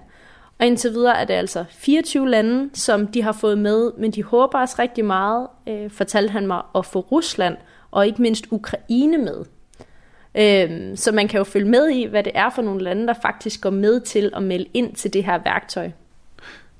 Og 0.59 0.65
indtil 0.65 0.91
videre 0.91 1.17
er 1.21 1.25
det 1.25 1.33
altså 1.33 1.65
24 1.69 2.29
lande, 2.29 2.69
som 2.73 3.07
de 3.07 3.21
har 3.21 3.31
fået 3.31 3.57
med, 3.57 3.91
men 3.97 4.11
de 4.11 4.23
håber 4.23 4.59
også 4.59 4.75
rigtig 4.79 5.05
meget, 5.05 5.47
øh, 5.67 5.91
fortalte 5.91 6.31
han 6.31 6.47
mig, 6.47 6.61
at 6.75 6.85
få 6.85 6.99
Rusland 6.99 7.57
og 7.91 8.07
ikke 8.07 8.21
mindst 8.21 8.45
Ukraine 8.51 9.17
med. 9.17 9.45
Øh, 10.35 10.97
så 10.97 11.11
man 11.11 11.27
kan 11.27 11.37
jo 11.37 11.43
følge 11.43 11.69
med 11.69 11.89
i, 11.89 12.05
hvad 12.05 12.23
det 12.23 12.31
er 12.35 12.49
for 12.49 12.61
nogle 12.61 12.83
lande, 12.83 13.07
der 13.07 13.13
faktisk 13.21 13.61
går 13.61 13.69
med 13.69 13.99
til 13.99 14.31
at 14.35 14.43
melde 14.43 14.69
ind 14.73 14.95
til 14.95 15.13
det 15.13 15.23
her 15.23 15.37
værktøj. 15.37 15.91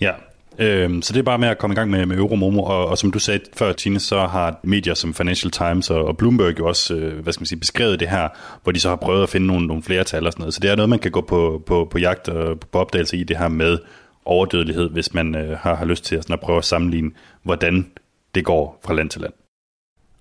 Ja, 0.02 0.12
Øhm, 0.60 1.02
så 1.02 1.14
det 1.14 1.20
er 1.20 1.24
bare 1.24 1.38
med 1.38 1.48
at 1.48 1.58
komme 1.58 1.74
i 1.74 1.76
gang 1.76 1.90
med, 1.90 2.06
med 2.06 2.18
Euromomo, 2.18 2.64
og, 2.64 2.88
og 2.88 2.98
som 2.98 3.12
du 3.12 3.20
sagde 3.20 3.40
før, 3.54 3.74
Tine, 3.74 4.00
så 4.00 4.20
har 4.20 4.60
medier 4.64 4.94
som 4.94 5.14
Financial 5.14 5.52
Times 5.52 5.90
og, 5.90 6.06
og 6.06 6.18
Bloomberg 6.18 6.60
jo 6.60 6.68
også 6.68 6.96
øh, 6.96 7.24
hvad 7.24 7.34
skal 7.34 7.42
man 7.42 7.46
sige, 7.46 7.60
beskrevet 7.60 8.00
det 8.00 8.10
her, 8.10 8.28
hvor 8.64 8.72
de 8.72 8.80
så 8.80 8.90
har 8.90 8.96
prøvet 8.96 9.24
at 9.24 9.30
finde 9.30 9.48
nogle, 9.48 9.68
nogle 9.68 9.84
flere 9.84 10.04
tal 10.04 10.26
og 10.26 10.32
sådan 10.32 10.42
noget. 10.42 10.54
Så 10.54 10.60
det 10.60 10.70
er 10.70 10.76
noget, 10.76 10.90
man 10.90 11.00
kan 11.00 11.12
gå 11.12 11.22
på, 11.22 11.64
på, 11.66 11.88
på 11.92 11.98
jagt 11.98 12.30
og 12.30 12.60
på 12.60 12.80
opdagelse 12.80 13.18
i 13.18 13.24
det 13.24 13.38
her 13.38 13.48
med 13.48 13.78
overdødelighed, 14.26 14.90
hvis 14.90 15.14
man 15.14 15.36
øh, 15.36 15.58
har, 15.58 15.76
har 15.76 15.86
lyst 15.86 16.06
til 16.06 16.16
at, 16.16 16.24
sådan 16.24 16.34
at 16.34 16.40
prøve 16.40 16.58
at 16.58 16.66
sammenligne, 16.66 17.12
hvordan 17.44 17.92
det 18.36 18.46
går 18.46 18.80
fra 18.86 18.94
land 18.94 19.10
til 19.10 19.22
land. 19.22 19.34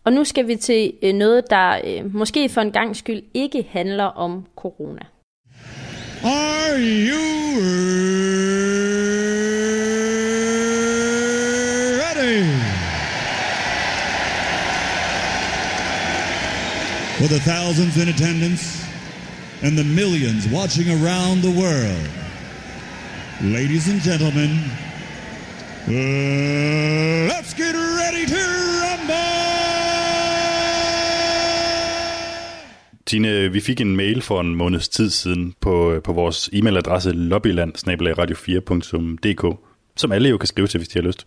Og 0.05 0.13
nu 0.13 0.25
skal 0.25 0.49
vi 0.49 0.57
til 0.57 0.93
øh, 1.03 1.13
noget, 1.13 1.45
der 1.51 1.79
øh, 1.85 2.15
måske 2.15 2.49
for 2.49 2.61
en 2.61 2.73
gang 2.73 2.97
skyld 2.97 3.23
ikke 3.35 3.67
handler 3.71 4.05
om 4.05 4.47
corona. 4.57 5.01
Are 6.25 6.79
you 6.81 8.54
for 17.19 17.29
the 17.29 17.39
thousands 17.39 17.97
in 18.03 18.09
attendance 18.09 18.65
and 19.63 19.79
the 19.79 19.85
millions 19.85 20.43
watching 20.59 20.89
around 20.99 21.43
the 21.43 21.55
world. 21.63 22.09
Ladies 23.41 23.89
and 23.93 24.01
gentlemen, 24.01 24.51
uh, 25.89 27.33
let's 27.33 27.53
get 27.55 27.75
ready 28.01 28.27
to 28.27 28.43
rumble! 28.83 29.15
Tine, 33.07 33.53
vi 33.53 33.61
fik 33.61 33.81
en 33.81 33.97
mail 33.97 34.23
for 34.23 34.41
en 34.41 34.55
måneds 34.55 34.89
tid 34.89 35.11
siden 35.11 35.55
på, 35.61 36.01
på 36.05 36.13
vores 36.13 36.51
e-mailadresse 36.53 37.11
lobbyland 37.13 37.73
4dk 37.77 39.57
som 39.97 40.13
alle 40.13 40.29
jo 40.29 40.39
kan 40.39 40.47
skrive 40.47 40.67
til, 40.67 40.79
hvis 40.79 40.89
de 40.89 40.99
har 40.99 41.07
lyst. 41.07 41.27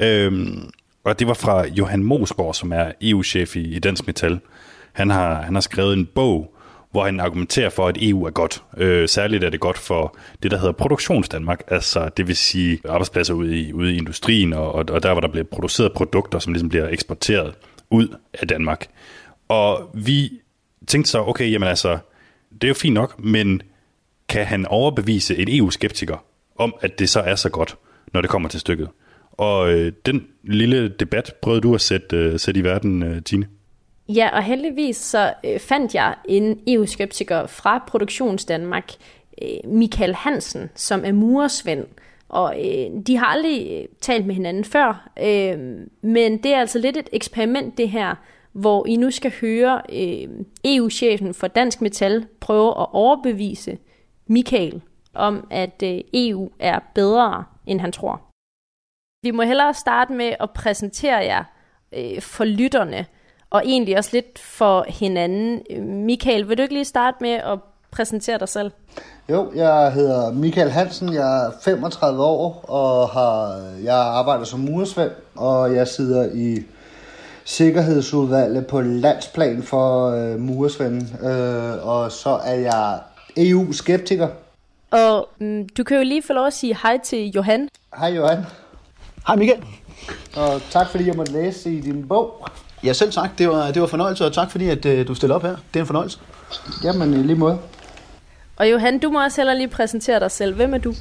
Øhm, 0.00 0.70
og 1.04 1.18
det 1.18 1.26
var 1.26 1.34
fra 1.34 1.66
Johan 1.66 2.04
Mosgaard, 2.04 2.54
som 2.54 2.72
er 2.72 2.92
EU-chef 3.00 3.56
i, 3.56 3.60
i 3.60 3.78
Dansk 3.78 4.06
Metal. 4.06 4.40
Han 4.92 5.10
har, 5.10 5.42
han 5.42 5.54
har 5.54 5.60
skrevet 5.60 5.92
en 5.92 6.06
bog, 6.06 6.54
hvor 6.90 7.04
han 7.04 7.20
argumenterer 7.20 7.70
for, 7.70 7.88
at 7.88 7.96
EU 8.00 8.24
er 8.24 8.30
godt. 8.30 8.62
Øh, 8.76 9.08
særligt 9.08 9.44
er 9.44 9.50
det 9.50 9.60
godt 9.60 9.78
for 9.78 10.16
det, 10.42 10.50
der 10.50 10.58
hedder 10.58 10.72
Produktionsdanmark, 10.72 11.62
altså 11.68 12.10
det 12.16 12.28
vil 12.28 12.36
sige 12.36 12.78
arbejdspladser 12.88 13.34
ude 13.34 13.60
i, 13.60 13.72
ude 13.72 13.94
i 13.94 13.96
industrien, 13.96 14.52
og, 14.52 14.74
og 14.74 15.02
der, 15.02 15.12
hvor 15.12 15.20
der 15.20 15.28
bliver 15.28 15.44
produceret 15.44 15.92
produkter, 15.92 16.38
som 16.38 16.52
ligesom 16.52 16.68
bliver 16.68 16.88
eksporteret 16.88 17.54
ud 17.90 18.16
af 18.34 18.48
Danmark. 18.48 18.86
Og 19.48 19.90
vi 19.94 20.32
tænkte 20.86 21.10
så, 21.10 21.18
okay, 21.18 21.52
jamen 21.52 21.68
altså, 21.68 21.98
det 22.52 22.64
er 22.64 22.68
jo 22.68 22.74
fint 22.74 22.94
nok, 22.94 23.24
men 23.24 23.62
kan 24.28 24.46
han 24.46 24.66
overbevise 24.66 25.36
en 25.36 25.48
EU-skeptiker 25.50 26.24
om, 26.56 26.74
at 26.80 26.98
det 26.98 27.08
så 27.08 27.20
er 27.20 27.34
så 27.34 27.48
godt, 27.48 27.76
når 28.12 28.20
det 28.20 28.30
kommer 28.30 28.48
til 28.48 28.60
stykket? 28.60 28.88
Og 29.32 29.72
øh, 29.72 29.92
den 30.06 30.26
lille 30.42 30.88
debat 30.88 31.34
prøvede 31.42 31.60
du 31.60 31.74
at 31.74 31.80
sætte, 31.80 32.16
øh, 32.16 32.40
sætte 32.40 32.60
i 32.60 32.64
verden, 32.64 33.02
øh, 33.02 33.22
Tine? 33.22 33.46
Ja, 34.08 34.30
og 34.32 34.42
heldigvis 34.42 34.96
så 34.96 35.34
øh, 35.44 35.60
fandt 35.60 35.94
jeg 35.94 36.14
en 36.24 36.60
EU-skeptiker 36.66 37.46
fra 37.46 37.84
Produktions 37.86 38.44
Danmark, 38.44 38.92
øh, 39.42 39.70
Michael 39.70 40.14
Hansen, 40.14 40.70
som 40.74 41.04
er 41.04 41.12
muresvend. 41.12 41.86
Og 42.28 42.54
øh, 42.58 42.90
de 43.06 43.16
har 43.16 43.26
aldrig 43.26 43.68
øh, 43.72 43.88
talt 44.00 44.26
med 44.26 44.34
hinanden 44.34 44.64
før, 44.64 45.08
øh, 45.22 45.58
men 46.02 46.42
det 46.42 46.54
er 46.54 46.60
altså 46.60 46.78
lidt 46.78 46.96
et 46.96 47.08
eksperiment 47.12 47.78
det 47.78 47.88
her, 47.88 48.14
hvor 48.52 48.86
I 48.86 48.96
nu 48.96 49.10
skal 49.10 49.32
høre 49.40 49.82
øh, 49.92 50.28
EU-chefen 50.64 51.34
for 51.34 51.46
Dansk 51.46 51.80
Metal 51.80 52.26
prøve 52.40 52.68
at 52.68 52.86
overbevise 52.92 53.78
Michael 54.26 54.82
om, 55.14 55.46
at 55.50 55.82
øh, 55.84 56.00
EU 56.14 56.50
er 56.58 56.78
bedre, 56.94 57.44
end 57.66 57.80
han 57.80 57.92
tror. 57.92 58.22
Vi 59.22 59.30
må 59.30 59.42
hellere 59.42 59.74
starte 59.74 60.12
med 60.12 60.34
at 60.40 60.50
præsentere 60.50 61.16
jer 61.16 61.44
øh, 61.92 62.20
for 62.20 62.44
lytterne, 62.44 63.06
og 63.52 63.62
egentlig 63.64 63.98
også 63.98 64.10
lidt 64.12 64.38
for 64.38 64.84
hinanden. 64.88 65.62
Michael, 66.06 66.48
vil 66.48 66.58
du 66.58 66.62
ikke 66.62 66.74
lige 66.74 66.84
starte 66.84 67.16
med 67.20 67.30
at 67.30 67.58
præsentere 67.90 68.38
dig 68.38 68.48
selv? 68.48 68.70
Jo, 69.30 69.52
jeg 69.54 69.92
hedder 69.92 70.32
Michael 70.32 70.70
Hansen, 70.70 71.14
jeg 71.14 71.46
er 71.46 71.50
35 71.64 72.22
år, 72.22 72.64
og 72.68 73.08
har, 73.08 73.62
jeg 73.84 73.96
arbejder 73.96 74.44
som 74.44 74.60
muresvend, 74.60 75.10
og 75.36 75.74
jeg 75.74 75.88
sidder 75.88 76.28
i 76.34 76.62
sikkerhedsudvalget 77.44 78.66
på 78.66 78.80
landsplan 78.80 79.62
for 79.62 80.10
øh, 80.10 80.40
muresvend, 80.40 81.02
øh, 81.24 81.86
og 81.86 82.12
så 82.12 82.30
er 82.44 82.54
jeg 82.54 82.98
EU-skeptiker. 83.36 84.28
Og 84.90 85.28
mm, 85.38 85.68
du 85.68 85.84
kan 85.84 85.96
jo 85.96 86.02
lige 86.02 86.22
få 86.22 86.32
lov 86.32 86.46
at 86.46 86.52
sige 86.52 86.76
hej 86.82 86.98
til 87.04 87.30
Johan. 87.30 87.68
Hej 87.98 88.08
Johan. 88.08 88.38
Hej 89.26 89.36
Michael. 89.36 89.64
Og 90.36 90.60
tak 90.70 90.88
fordi 90.88 91.06
jeg 91.06 91.16
måtte 91.16 91.32
læse 91.32 91.72
i 91.72 91.80
din 91.80 92.08
bog. 92.08 92.46
Ja, 92.84 92.92
selv 92.92 93.12
tak. 93.12 93.38
Det 93.38 93.48
var, 93.48 93.70
det 93.70 93.82
var 93.82 93.88
fornøjelse, 93.88 94.26
og 94.26 94.32
tak 94.32 94.50
fordi, 94.50 94.68
at 94.68 94.86
uh, 94.86 95.06
du 95.06 95.14
stiller 95.14 95.36
op 95.36 95.42
her. 95.42 95.56
Det 95.74 95.76
er 95.76 95.80
en 95.80 95.86
fornøjelse. 95.86 96.18
Jamen, 96.84 97.14
i 97.14 97.16
lige 97.16 97.36
måde. 97.36 97.58
Og 98.56 98.70
Johan, 98.70 98.98
du 98.98 99.10
må 99.10 99.24
også 99.24 99.40
heller 99.40 99.54
lige 99.54 99.68
præsentere 99.68 100.20
dig 100.20 100.30
selv. 100.30 100.54
Hvem 100.54 100.74
er 100.74 100.78
du? 100.78 100.94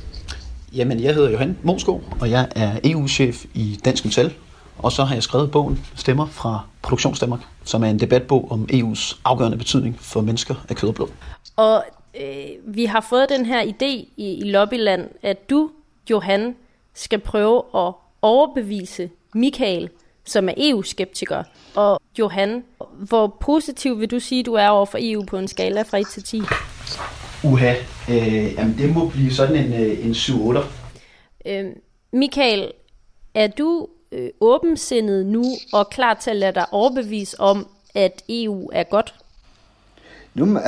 Jamen, 0.74 1.00
jeg 1.00 1.14
hedder 1.16 1.30
Johan 1.30 1.58
Moskov, 1.64 2.04
og 2.20 2.30
jeg 2.30 2.48
er 2.56 2.72
EU-chef 2.84 3.46
i 3.54 3.80
Dansk 3.86 4.06
Metal. 4.06 4.34
Og 4.78 4.92
så 4.92 5.04
har 5.04 5.16
jeg 5.16 5.24
skrevet 5.24 5.52
bogen 5.52 5.86
Stemmer 5.96 6.26
fra 6.26 6.60
Produktionsdanmark, 6.82 7.40
som 7.64 7.84
er 7.84 7.88
en 7.88 8.00
debatbog 8.00 8.52
om 8.52 8.68
EU's 8.74 9.20
afgørende 9.26 9.58
betydning 9.58 9.98
for 10.00 10.22
mennesker 10.22 10.56
af 10.70 10.76
kød 10.76 10.90
og 10.90 10.96
blod. 10.96 11.08
Og 11.56 11.84
øh, 12.22 12.76
vi 12.76 12.86
har 12.86 13.06
fået 13.10 13.30
den 13.30 13.46
her 13.46 13.64
idé 13.64 14.14
i, 14.18 14.34
i 14.34 14.52
Lobbyland, 14.52 15.10
at 15.22 15.50
du, 15.50 15.70
Johan, 16.10 16.56
skal 16.94 17.20
prøve 17.20 17.64
at 17.76 17.94
overbevise 18.22 19.10
Michael 19.36 19.90
som 20.26 20.50
er 20.50 20.54
EU-skeptiker. 20.58 21.44
Og 21.76 22.02
Johan, 22.20 22.64
hvor 23.08 23.38
positiv 23.42 24.00
vil 24.00 24.12
du 24.12 24.20
sige, 24.20 24.44
du 24.44 24.54
er 24.54 24.68
over 24.68 24.86
for 24.86 24.98
EU 25.02 25.26
på 25.26 25.38
en 25.38 25.48
skala 25.48 25.82
fra 25.82 25.98
1 25.98 26.08
til 26.08 26.24
10? 26.24 26.42
Uha, 27.44 27.74
øh, 28.10 28.54
jamen 28.54 28.78
det 28.78 28.96
må 28.96 29.10
blive 29.10 29.32
sådan 29.32 29.56
en, 29.56 29.74
øh, 29.74 30.06
en 30.06 30.12
7-8. 30.12 30.60
Øh, 31.46 31.66
Michael, 32.14 32.72
er 33.34 33.48
du 33.48 33.88
øh, 34.12 34.30
åbensindet 34.42 35.26
nu 35.26 35.44
og 35.74 35.90
klar 35.90 36.14
til 36.14 36.30
at 36.30 36.36
lade 36.36 36.56
dig 36.56 36.66
overbevise 36.72 37.40
om, 37.40 37.68
at 37.96 38.24
EU 38.30 38.70
er 38.74 38.84
godt? 38.84 39.16
Nu, 40.34 40.46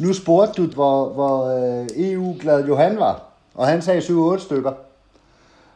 nu 0.00 0.12
spurgte 0.12 0.62
du, 0.62 0.66
hvor, 0.66 1.08
hvor 1.08 1.44
øh, 1.46 1.86
EU-glad 1.96 2.66
Johan 2.66 2.98
var, 2.98 3.24
og 3.54 3.66
han 3.66 3.82
sagde 3.82 4.00
7-8 4.00 4.38
stykker. 4.38 4.72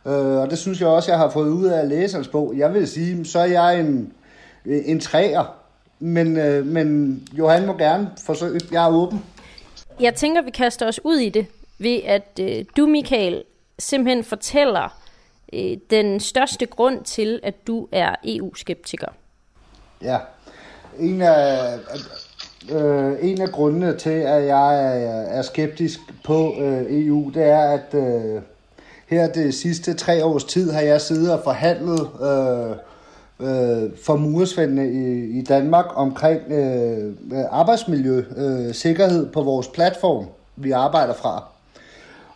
Øh, 0.06 0.12
og 0.14 0.50
det 0.50 0.58
synes 0.58 0.80
jeg 0.80 0.88
også, 0.88 1.10
jeg 1.10 1.18
har 1.18 1.30
fået 1.30 1.48
ud 1.48 1.66
af 1.66 1.80
at 1.80 1.88
læse 1.88 2.14
hans 2.14 2.28
bog. 2.28 2.54
Jeg 2.56 2.74
vil 2.74 2.88
sige, 2.88 3.24
så 3.24 3.38
er 3.38 3.44
jeg 3.44 3.80
en, 3.80 4.12
en 4.64 5.00
træer, 5.00 5.54
men, 5.98 6.36
øh, 6.36 6.66
men 6.66 7.18
Johan 7.32 7.66
må 7.66 7.76
gerne 7.76 8.10
forsøge. 8.26 8.60
Jeg 8.72 8.84
er 8.84 8.90
åben. 8.90 9.24
Jeg 10.00 10.14
tænker, 10.14 10.42
vi 10.42 10.50
kaster 10.50 10.88
os 10.88 11.00
ud 11.04 11.16
i 11.16 11.28
det, 11.28 11.46
ved 11.78 12.00
at 12.04 12.40
øh, 12.40 12.64
du, 12.76 12.86
Michael, 12.86 13.42
simpelthen 13.78 14.24
fortæller 14.24 14.98
øh, 15.52 15.76
den 15.90 16.20
største 16.20 16.66
grund 16.66 17.04
til, 17.04 17.40
at 17.42 17.66
du 17.66 17.88
er 17.92 18.14
EU-skeptiker. 18.24 19.08
Ja, 20.02 20.18
en 20.98 21.22
af, 21.22 21.78
øh, 22.70 23.16
en 23.22 23.40
af 23.40 23.48
grundene 23.48 23.96
til, 23.96 24.10
at 24.10 24.46
jeg 24.46 24.84
er, 24.84 25.22
er 25.22 25.42
skeptisk 25.42 26.00
på 26.24 26.54
øh, 26.60 26.86
EU, 26.88 27.30
det 27.34 27.42
er, 27.42 27.58
at 27.58 27.94
øh, 27.94 28.42
her 29.08 29.28
det 29.32 29.54
sidste 29.54 29.94
tre 29.94 30.24
års 30.24 30.44
tid 30.44 30.70
har 30.70 30.80
jeg 30.80 31.00
siddet 31.00 31.32
og 31.32 31.40
forhandlet 31.44 32.08
øh, 32.22 32.76
øh, 33.40 33.90
for 34.04 34.16
muresvendene 34.16 34.88
i, 34.92 35.38
i 35.38 35.42
Danmark 35.42 35.86
omkring 35.94 36.52
øh, 36.52 37.14
arbejdsmiljø, 37.50 38.24
øh, 38.36 38.74
sikkerhed 38.74 39.32
på 39.32 39.42
vores 39.42 39.68
platform, 39.68 40.26
vi 40.56 40.70
arbejder 40.70 41.14
fra. 41.14 41.44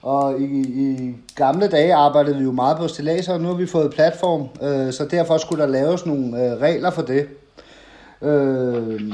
Og 0.02 0.40
i, 0.40 0.60
i 0.60 1.16
gamle 1.34 1.68
dage 1.68 1.94
arbejdede 1.94 2.36
vi 2.36 2.44
jo 2.44 2.52
meget 2.52 2.76
på 2.76 2.88
stillaser, 2.88 3.32
og 3.32 3.40
nu 3.40 3.48
har 3.48 3.54
vi 3.54 3.66
fået 3.66 3.94
platform, 3.94 4.48
øh, 4.62 4.92
så 4.92 5.04
derfor 5.10 5.38
skulle 5.38 5.62
der 5.62 5.68
laves 5.68 6.06
nogle 6.06 6.44
øh, 6.44 6.60
regler 6.60 6.90
for 6.90 7.02
det. 7.02 7.28
Øh, 8.22 9.12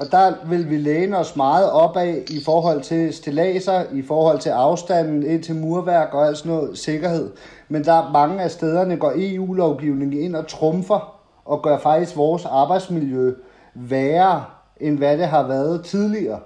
og 0.00 0.12
der 0.12 0.32
vil 0.48 0.70
vi 0.70 0.76
læne 0.76 1.16
os 1.16 1.36
meget 1.36 1.70
opad 1.70 2.14
i 2.30 2.44
forhold 2.44 2.82
til 2.82 3.12
stillaser, 3.14 3.82
i 3.92 4.02
forhold 4.02 4.38
til 4.38 4.50
afstanden 4.50 5.22
ind 5.22 5.42
til 5.42 5.54
murværk 5.54 6.14
og 6.14 6.26
alt 6.26 6.38
sådan 6.38 6.52
noget 6.52 6.78
sikkerhed. 6.78 7.30
Men 7.68 7.84
der 7.84 7.92
er 7.92 8.12
mange 8.12 8.42
af 8.42 8.50
stederne 8.50 8.96
går 8.96 9.12
EU-lovgivningen 9.16 10.20
ind 10.20 10.36
og 10.36 10.46
trumfer 10.46 11.20
og 11.44 11.62
gør 11.62 11.78
faktisk 11.78 12.16
vores 12.16 12.44
arbejdsmiljø 12.44 13.32
værre, 13.74 14.44
end 14.80 14.98
hvad 14.98 15.18
det 15.18 15.26
har 15.26 15.48
været 15.48 15.84
tidligere. 15.84 16.38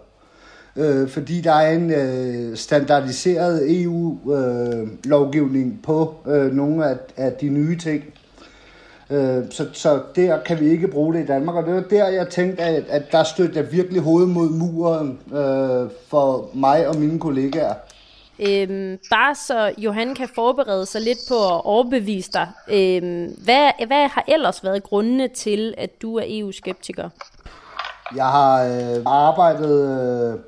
Øh, 0.77 1.09
fordi 1.09 1.41
der 1.41 1.53
er 1.53 1.77
en 1.77 1.91
øh, 1.91 2.57
standardiseret 2.57 3.83
EU-lovgivning 3.83 5.73
øh, 5.73 5.83
på 5.83 6.15
øh, 6.27 6.53
nogle 6.53 6.87
af, 6.87 6.97
af 7.17 7.33
de 7.33 7.49
nye 7.49 7.79
ting. 7.79 8.05
Øh, 9.11 9.51
så, 9.51 9.67
så 9.73 10.01
der 10.17 10.39
kan 10.39 10.61
vi 10.61 10.71
ikke 10.71 10.89
bruge 10.89 11.15
det 11.15 11.23
i 11.23 11.27
Danmark, 11.27 11.57
og 11.57 11.65
det 11.67 11.75
var 11.75 11.85
der, 11.91 12.09
jeg 12.09 12.29
tænkte, 12.29 12.63
at, 12.63 12.85
at 12.89 13.13
der 13.13 13.23
stødte 13.23 13.59
jeg 13.59 13.73
virkelig 13.73 14.03
hovedet 14.03 14.29
mod 14.29 14.49
muren 14.51 15.19
øh, 15.33 15.91
for 16.09 16.51
mig 16.55 16.89
og 16.89 16.97
mine 16.97 17.21
kollegaer. 17.21 17.75
Øhm, 18.39 18.99
bare 19.11 19.35
så 19.35 19.75
Johan 19.79 20.15
kan 20.15 20.29
forberede 20.35 20.87
sig 20.87 21.01
lidt 21.01 21.19
på 21.29 21.35
at 21.35 21.65
overbevise 21.65 22.33
dig. 22.33 22.49
Øhm, 22.69 23.37
hvad, 23.45 23.87
hvad 23.87 24.09
har 24.09 24.25
ellers 24.29 24.65
været 24.65 24.83
grundene 24.83 25.29
til, 25.29 25.75
at 25.79 26.03
du 26.03 26.17
er 26.17 26.25
EU-skeptiker? 26.27 27.09
Jeg 28.17 28.27
har 28.27 28.65
øh, 28.65 29.03
arbejdet 29.07 30.33
øh, 30.33 30.41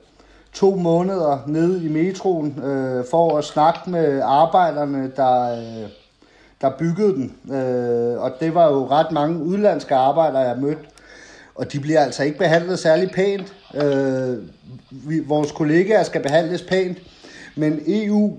to 0.52 0.74
måneder 0.74 1.38
nede 1.46 1.84
i 1.84 1.88
metroen 1.88 2.64
øh, 2.64 3.04
for 3.10 3.38
at 3.38 3.44
snakke 3.44 3.90
med 3.90 4.22
arbejderne, 4.24 5.12
der... 5.16 5.52
Øh, 5.52 5.90
der 6.60 6.70
byggede 6.78 7.14
den. 7.14 7.54
Øh, 7.54 8.22
og 8.22 8.32
det 8.40 8.54
var 8.54 8.72
jo 8.72 8.88
ret 8.90 9.12
mange 9.12 9.42
udlandske 9.42 9.94
arbejdere, 9.94 10.42
jeg 10.42 10.56
mødte. 10.58 10.80
Og 11.54 11.72
de 11.72 11.80
bliver 11.80 12.00
altså 12.00 12.22
ikke 12.22 12.38
behandlet 12.38 12.78
særlig 12.78 13.10
pænt. 13.10 13.54
Øh, 13.74 14.38
vi, 14.90 15.20
vores 15.20 15.52
kollegaer 15.52 16.02
skal 16.02 16.22
behandles 16.22 16.62
pænt. 16.62 16.98
Men 17.56 17.80
EU 17.86 18.36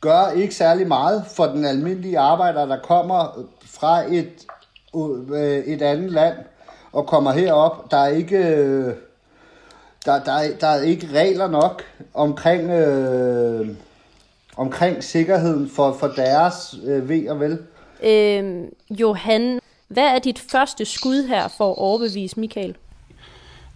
gør 0.00 0.30
ikke 0.36 0.54
særlig 0.54 0.88
meget 0.88 1.24
for 1.36 1.46
den 1.46 1.64
almindelige 1.64 2.18
arbejder, 2.18 2.66
der 2.66 2.78
kommer 2.82 3.46
fra 3.64 4.14
et, 4.14 4.46
øh, 5.34 5.58
et 5.58 5.82
andet 5.82 6.12
land 6.12 6.34
og 6.92 7.06
kommer 7.06 7.32
herop. 7.32 7.90
Der 7.90 7.96
er 7.96 8.08
ikke... 8.08 8.36
Øh, 8.36 8.94
der, 10.06 10.24
der, 10.24 10.56
der 10.60 10.66
er 10.66 10.82
ikke 10.82 11.08
regler 11.14 11.48
nok 11.48 11.82
omkring 12.14 12.70
øh, 12.70 13.68
omkring 14.56 15.04
sikkerheden 15.04 15.70
for, 15.70 15.96
for 16.00 16.06
deres 16.06 16.74
øh, 16.86 17.08
ved 17.08 17.28
og 17.28 17.40
vel. 17.40 17.58
Øhm, 18.04 18.64
Johan, 18.90 19.60
hvad 19.88 20.04
er 20.04 20.18
dit 20.18 20.38
første 20.38 20.84
skud 20.84 21.26
her 21.28 21.48
for 21.48 21.70
at 21.70 21.78
overbevise 21.78 22.40
Michael? 22.40 22.76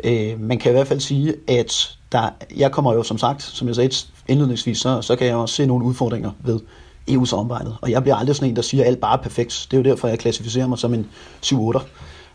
Øh, 0.05 0.41
man 0.41 0.59
kan 0.59 0.73
i 0.73 0.75
hvert 0.75 0.87
fald 0.87 1.01
sige, 1.01 1.35
at 1.49 1.97
der, 2.13 2.29
jeg 2.57 2.73
kommer 2.73 2.95
jo 2.95 3.03
som 3.03 3.19
sagt, 3.19 3.43
som 3.43 3.69
jeg 3.69 3.75
sagde 3.75 3.91
indledningsvis, 4.29 4.79
så, 4.79 5.03
så 5.03 5.17
kan 5.17 5.27
jeg 5.27 5.37
også 5.37 5.55
se 5.55 5.67
nogle 5.67 5.85
udfordringer 5.85 6.31
ved 6.45 6.61
EU-samarbejdet. 7.09 7.77
Og 7.83 7.91
jeg 7.91 8.03
bliver 8.03 8.17
aldrig 8.17 8.37
sådan 8.37 8.51
en, 8.51 8.57
der 8.57 8.63
siger, 8.63 8.83
at 8.83 8.89
alt 8.89 9.01
bare 9.01 9.19
er 9.19 9.23
perfekt. 9.23 9.67
Det 9.71 9.77
er 9.77 9.81
jo 9.81 9.91
derfor, 9.91 10.09
jeg 10.09 10.19
klassificerer 10.19 10.67
mig 10.67 10.79
som 10.79 10.95
en 10.95 11.09
7-8'er. 11.47 11.83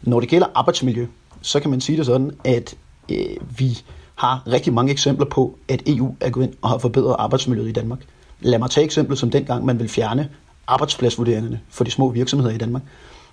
Når 0.02 0.20
det 0.20 0.30
gælder 0.30 0.48
arbejdsmiljø, 0.56 1.08
så 1.42 1.60
kan 1.60 1.70
man 1.70 1.82
sige 1.82 1.98
det 1.98 2.06
sådan, 2.06 2.32
at 2.44 2.76
øh, 3.12 3.38
vi 3.58 3.78
har 4.16 4.44
rigtig 4.48 4.74
mange 4.74 4.92
eksempler 4.92 5.26
på, 5.26 5.58
at 5.68 5.82
EU 5.88 6.16
er 6.22 6.30
gået 6.30 6.46
ind 6.46 6.54
og 6.62 6.70
har 6.70 6.78
forbedret 6.78 7.16
arbejdsmiljøet 7.20 7.70
i 7.70 7.72
Danmark. 7.72 8.00
Lad 8.40 8.60
mig 8.60 8.70
tage 8.70 8.86
eksempel 8.86 9.18
som 9.18 9.32
dengang, 9.32 9.66
man 9.66 9.80
vil 9.80 9.90
fjerne 9.90 10.30
arbejdspladsvurderingerne 10.68 11.60
for 11.70 11.84
de 11.84 11.92
små 11.92 12.10
virksomheder 12.10 12.54
i 12.54 12.58
Danmark. 12.58 12.82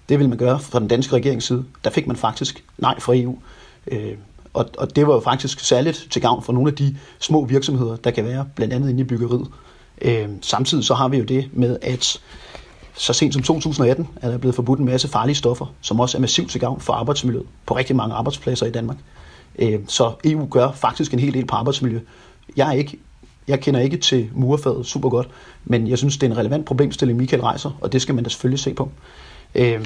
Det 0.08 0.18
vil 0.18 0.28
man 0.28 0.38
gøre 0.38 0.60
fra 0.60 0.80
den 0.80 0.88
danske 0.88 1.16
regerings 1.16 1.46
side. 1.46 1.64
Der 1.84 1.90
fik 1.90 2.06
man 2.06 2.16
faktisk 2.16 2.64
nej 2.78 3.00
fra 3.00 3.16
EU. 3.16 3.38
Øh, 3.86 4.14
og, 4.54 4.70
og 4.78 4.96
det 4.96 5.06
var 5.06 5.14
jo 5.14 5.20
faktisk 5.20 5.60
særligt 5.60 6.06
til 6.10 6.22
gavn 6.22 6.42
for 6.42 6.52
nogle 6.52 6.70
af 6.70 6.76
de 6.76 6.96
små 7.18 7.44
virksomheder, 7.44 7.96
der 7.96 8.10
kan 8.10 8.24
være 8.24 8.46
blandt 8.56 8.74
andet 8.74 8.90
inde 8.90 9.00
i 9.00 9.04
byggeriet. 9.04 9.48
Øh, 10.02 10.28
samtidig 10.40 10.84
så 10.84 10.94
har 10.94 11.08
vi 11.08 11.18
jo 11.18 11.24
det 11.24 11.48
med, 11.52 11.78
at 11.82 12.20
så 12.94 13.12
sent 13.12 13.34
som 13.34 13.42
2018 13.42 14.08
er 14.22 14.30
der 14.30 14.38
blevet 14.38 14.54
forbudt 14.54 14.78
en 14.78 14.84
masse 14.84 15.08
farlige 15.08 15.36
stoffer, 15.36 15.66
som 15.80 16.00
også 16.00 16.18
er 16.18 16.20
massivt 16.20 16.50
til 16.50 16.60
gavn 16.60 16.80
for 16.80 16.92
arbejdsmiljøet 16.92 17.46
på 17.66 17.76
rigtig 17.76 17.96
mange 17.96 18.14
arbejdspladser 18.14 18.66
i 18.66 18.70
Danmark. 18.70 18.96
Øh, 19.58 19.80
så 19.88 20.12
EU 20.24 20.46
gør 20.50 20.72
faktisk 20.72 21.12
en 21.12 21.18
hel 21.18 21.34
del 21.34 21.46
på 21.46 21.56
arbejdsmiljø. 21.56 22.00
Jeg 22.56 22.68
er 22.68 22.72
ikke 22.72 22.98
jeg 23.48 23.60
kender 23.60 23.80
ikke 23.80 23.96
til 23.96 24.30
murfaget 24.34 24.86
super 24.86 25.08
godt, 25.08 25.28
men 25.64 25.88
jeg 25.88 25.98
synes, 25.98 26.16
det 26.16 26.26
er 26.26 26.30
en 26.30 26.38
relevant 26.38 26.64
problemstilling, 26.64 27.18
Michael 27.18 27.42
rejser, 27.42 27.70
og 27.80 27.92
det 27.92 28.02
skal 28.02 28.14
man 28.14 28.24
da 28.24 28.30
selvfølgelig 28.30 28.60
se 28.60 28.74
på. 28.74 28.90
Øh, 29.54 29.84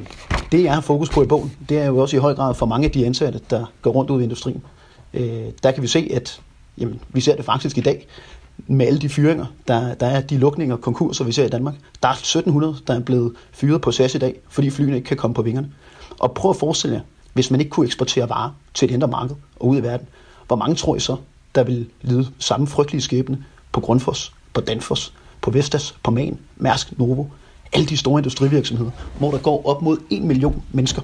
det, 0.53 0.65
jeg 0.65 0.75
har 0.75 0.81
fokus 0.81 1.11
på 1.11 1.23
i 1.23 1.27
bogen, 1.27 1.53
det 1.69 1.79
er 1.79 1.87
jo 1.87 1.99
også 1.99 2.17
i 2.17 2.21
høj 2.21 2.35
grad 2.35 2.55
for 2.55 2.67
mange 2.67 2.85
af 2.85 2.91
de 2.91 3.07
ansatte, 3.07 3.41
der 3.51 3.65
går 3.83 3.91
rundt 3.91 4.11
ud 4.11 4.21
i 4.21 4.25
industrien. 4.25 4.63
Øh, 5.15 5.45
der 5.63 5.71
kan 5.71 5.83
vi 5.83 5.89
se, 5.89 6.11
at 6.15 6.41
jamen, 6.79 7.01
vi 7.09 7.21
ser 7.21 7.37
det 7.37 7.45
faktisk 7.45 7.79
i 7.79 7.81
dag, 7.81 8.07
med 8.67 8.87
alle 8.87 8.99
de 8.99 9.09
fyringer, 9.09 9.47
der, 9.69 9.95
der 9.95 10.07
er 10.07 10.21
de 10.21 10.39
lukninger 10.39 10.75
og 10.75 10.81
konkurser, 10.81 11.25
vi 11.25 11.33
ser 11.33 11.45
i 11.45 11.49
Danmark. 11.49 11.75
Der 12.03 12.09
er 12.09 12.13
1700, 12.13 12.77
der 12.87 12.95
er 12.95 13.01
blevet 13.01 13.33
fyret 13.53 13.81
på 13.81 13.93
SAS 13.93 14.15
i 14.15 14.19
dag, 14.19 14.41
fordi 14.49 14.71
flyene 14.71 14.97
ikke 14.97 15.07
kan 15.07 15.17
komme 15.17 15.35
på 15.35 15.43
vingerne. 15.43 15.73
Og 16.19 16.33
prøv 16.33 16.51
at 16.51 16.57
forestille 16.57 16.97
jer, 16.97 17.03
hvis 17.33 17.51
man 17.51 17.61
ikke 17.61 17.71
kunne 17.71 17.87
eksportere 17.87 18.29
varer 18.29 18.51
til 18.75 18.91
et 18.91 18.95
indre 18.95 19.09
marked 19.09 19.37
og 19.61 19.69
ud 19.69 19.79
i 19.79 19.83
verden, 19.83 20.09
hvor 20.47 20.57
mange 20.57 20.75
tror 20.75 20.97
I 20.97 21.01
så, 21.01 21.17
der 21.57 21.65
vil 21.65 21.87
lide 22.03 22.29
samme 22.39 22.67
frygtelige 22.67 23.03
skæbne 23.03 23.45
på 23.73 23.81
Grundfos, 23.81 24.33
på 24.53 24.61
Danfoss, 24.61 25.13
på 25.41 25.51
Vestas, 25.51 25.95
på 26.03 26.11
Man, 26.11 26.39
Mærsk, 26.57 26.99
Novo, 26.99 27.25
alle 27.73 27.87
de 27.87 27.97
store 27.97 28.21
industrivirksomheder, 28.21 28.91
hvor 29.19 29.31
der 29.31 29.39
går 29.39 29.67
op 29.67 29.83
mod 29.83 29.99
en 30.11 30.27
million 30.27 30.63
mennesker, 30.73 31.03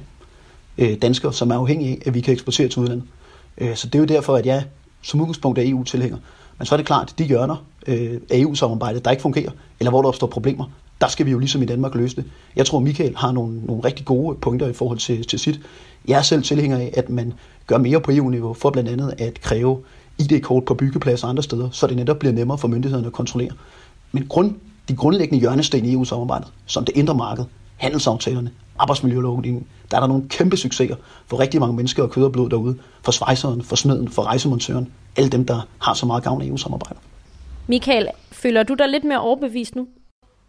øh, 0.79 0.97
danskere, 1.03 1.33
som 1.33 1.51
er 1.51 1.55
afhængige 1.55 1.93
af, 1.93 2.03
at 2.07 2.15
vi 2.15 2.21
kan 2.21 2.33
eksportere 2.33 2.69
til 2.69 2.81
udlandet. 2.81 3.05
Øh, 3.59 3.77
så 3.77 3.87
det 3.87 3.95
er 3.95 3.99
jo 3.99 4.05
derfor, 4.05 4.37
at 4.37 4.47
jeg 4.47 4.65
som 5.03 5.21
udgangspunkt 5.21 5.59
er 5.59 5.63
EU-tilhænger. 5.67 6.19
Men 6.59 6.67
så 6.67 6.75
er 6.75 6.77
det 6.77 6.87
klart, 6.87 7.11
at 7.13 7.19
de 7.19 7.25
hjørner 7.25 7.65
øh, 7.87 8.21
af 8.31 8.39
EU-samarbejdet, 8.39 9.05
der 9.05 9.11
ikke 9.11 9.23
fungerer, 9.23 9.51
eller 9.81 9.91
hvor 9.91 10.03
der 10.03 10.09
opstår 10.09 10.27
problemer, 10.27 10.65
der 11.01 11.09
skal 11.09 11.27
vi 11.27 11.31
jo 11.31 11.39
ligesom 11.39 11.63
i 11.63 11.65
Danmark 11.65 11.95
løse 11.95 12.17
det. 12.17 12.25
Jeg 12.57 12.67
tror, 12.67 12.79
Michael 12.79 13.17
har 13.17 13.33
nogle, 13.33 13.61
nogle 13.61 13.85
rigtig 13.85 14.05
gode 14.05 14.37
punkter 14.37 14.69
i 14.69 14.73
forhold 14.73 14.99
til, 14.99 15.27
til 15.27 15.39
sit. 15.39 15.61
Jeg 16.09 16.19
er 16.19 16.23
selv 16.23 16.43
tilhænger 16.43 16.79
af, 16.79 16.93
at 16.97 17.11
man 17.11 17.33
gør 17.67 17.79
mere 17.79 18.01
på 18.01 18.11
EU-niveau 18.13 18.55
for 18.55 18.71
blandt 18.71 18.91
andet 18.91 19.15
at 19.19 19.41
kræve 19.41 19.79
ID-kort 20.19 20.65
på 20.65 20.75
byggepladser 20.75 21.27
og 21.27 21.31
andre 21.31 21.43
steder, 21.43 21.71
så 21.71 21.87
det 21.87 21.97
netop 21.97 22.19
bliver 22.19 22.33
nemmere 22.33 22.59
for 22.59 22.69
myndighederne 22.69 23.07
at 23.07 23.13
kontrollere. 23.13 23.51
Men 24.13 24.27
grund, 24.27 24.55
de 24.89 24.97
grundlæggende 24.97 25.41
hjørnesten 25.41 25.85
i 25.85 25.93
EU-samarbejdet, 25.93 26.49
som 26.67 26.85
det 26.85 26.97
indre 26.97 27.15
marked, 27.15 27.45
handelsaftalerne, 27.77 28.51
arbejdsmiljølovgivningen, 28.79 29.67
der 29.91 29.97
er 29.97 30.01
der 30.01 30.07
nogle 30.07 30.29
kæmpe 30.29 30.57
succeser 30.57 30.97
for 31.27 31.41
rigtig 31.41 31.61
mange 31.61 31.77
mennesker 31.77 32.03
og 32.03 32.11
kød 32.11 32.25
og 32.25 32.33
blod 32.33 32.51
derude. 32.51 32.77
For 33.03 33.13
svejseren, 33.13 33.63
for 33.63 33.77
smeden, 33.77 34.09
for 34.09 34.23
rejsemontøren, 34.23 34.93
alle 35.17 35.31
dem, 35.31 35.47
der 35.47 35.69
har 35.79 35.95
så 35.95 36.07
meget 36.07 36.25
gavn 36.25 36.43
af 36.43 36.47
EU-samarbejdet. 36.47 37.03
Michael, 37.67 38.09
føler 38.33 38.63
du 38.63 38.75
dig 38.75 38.89
lidt 38.89 39.05
mere 39.05 39.21
overbevist 39.21 39.77
nu? 39.77 39.87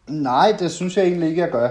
Nej, 0.07 0.55
det 0.59 0.71
synes 0.71 0.97
jeg 0.97 1.05
egentlig 1.05 1.29
ikke, 1.29 1.41
jeg 1.41 1.51
gør. 1.51 1.69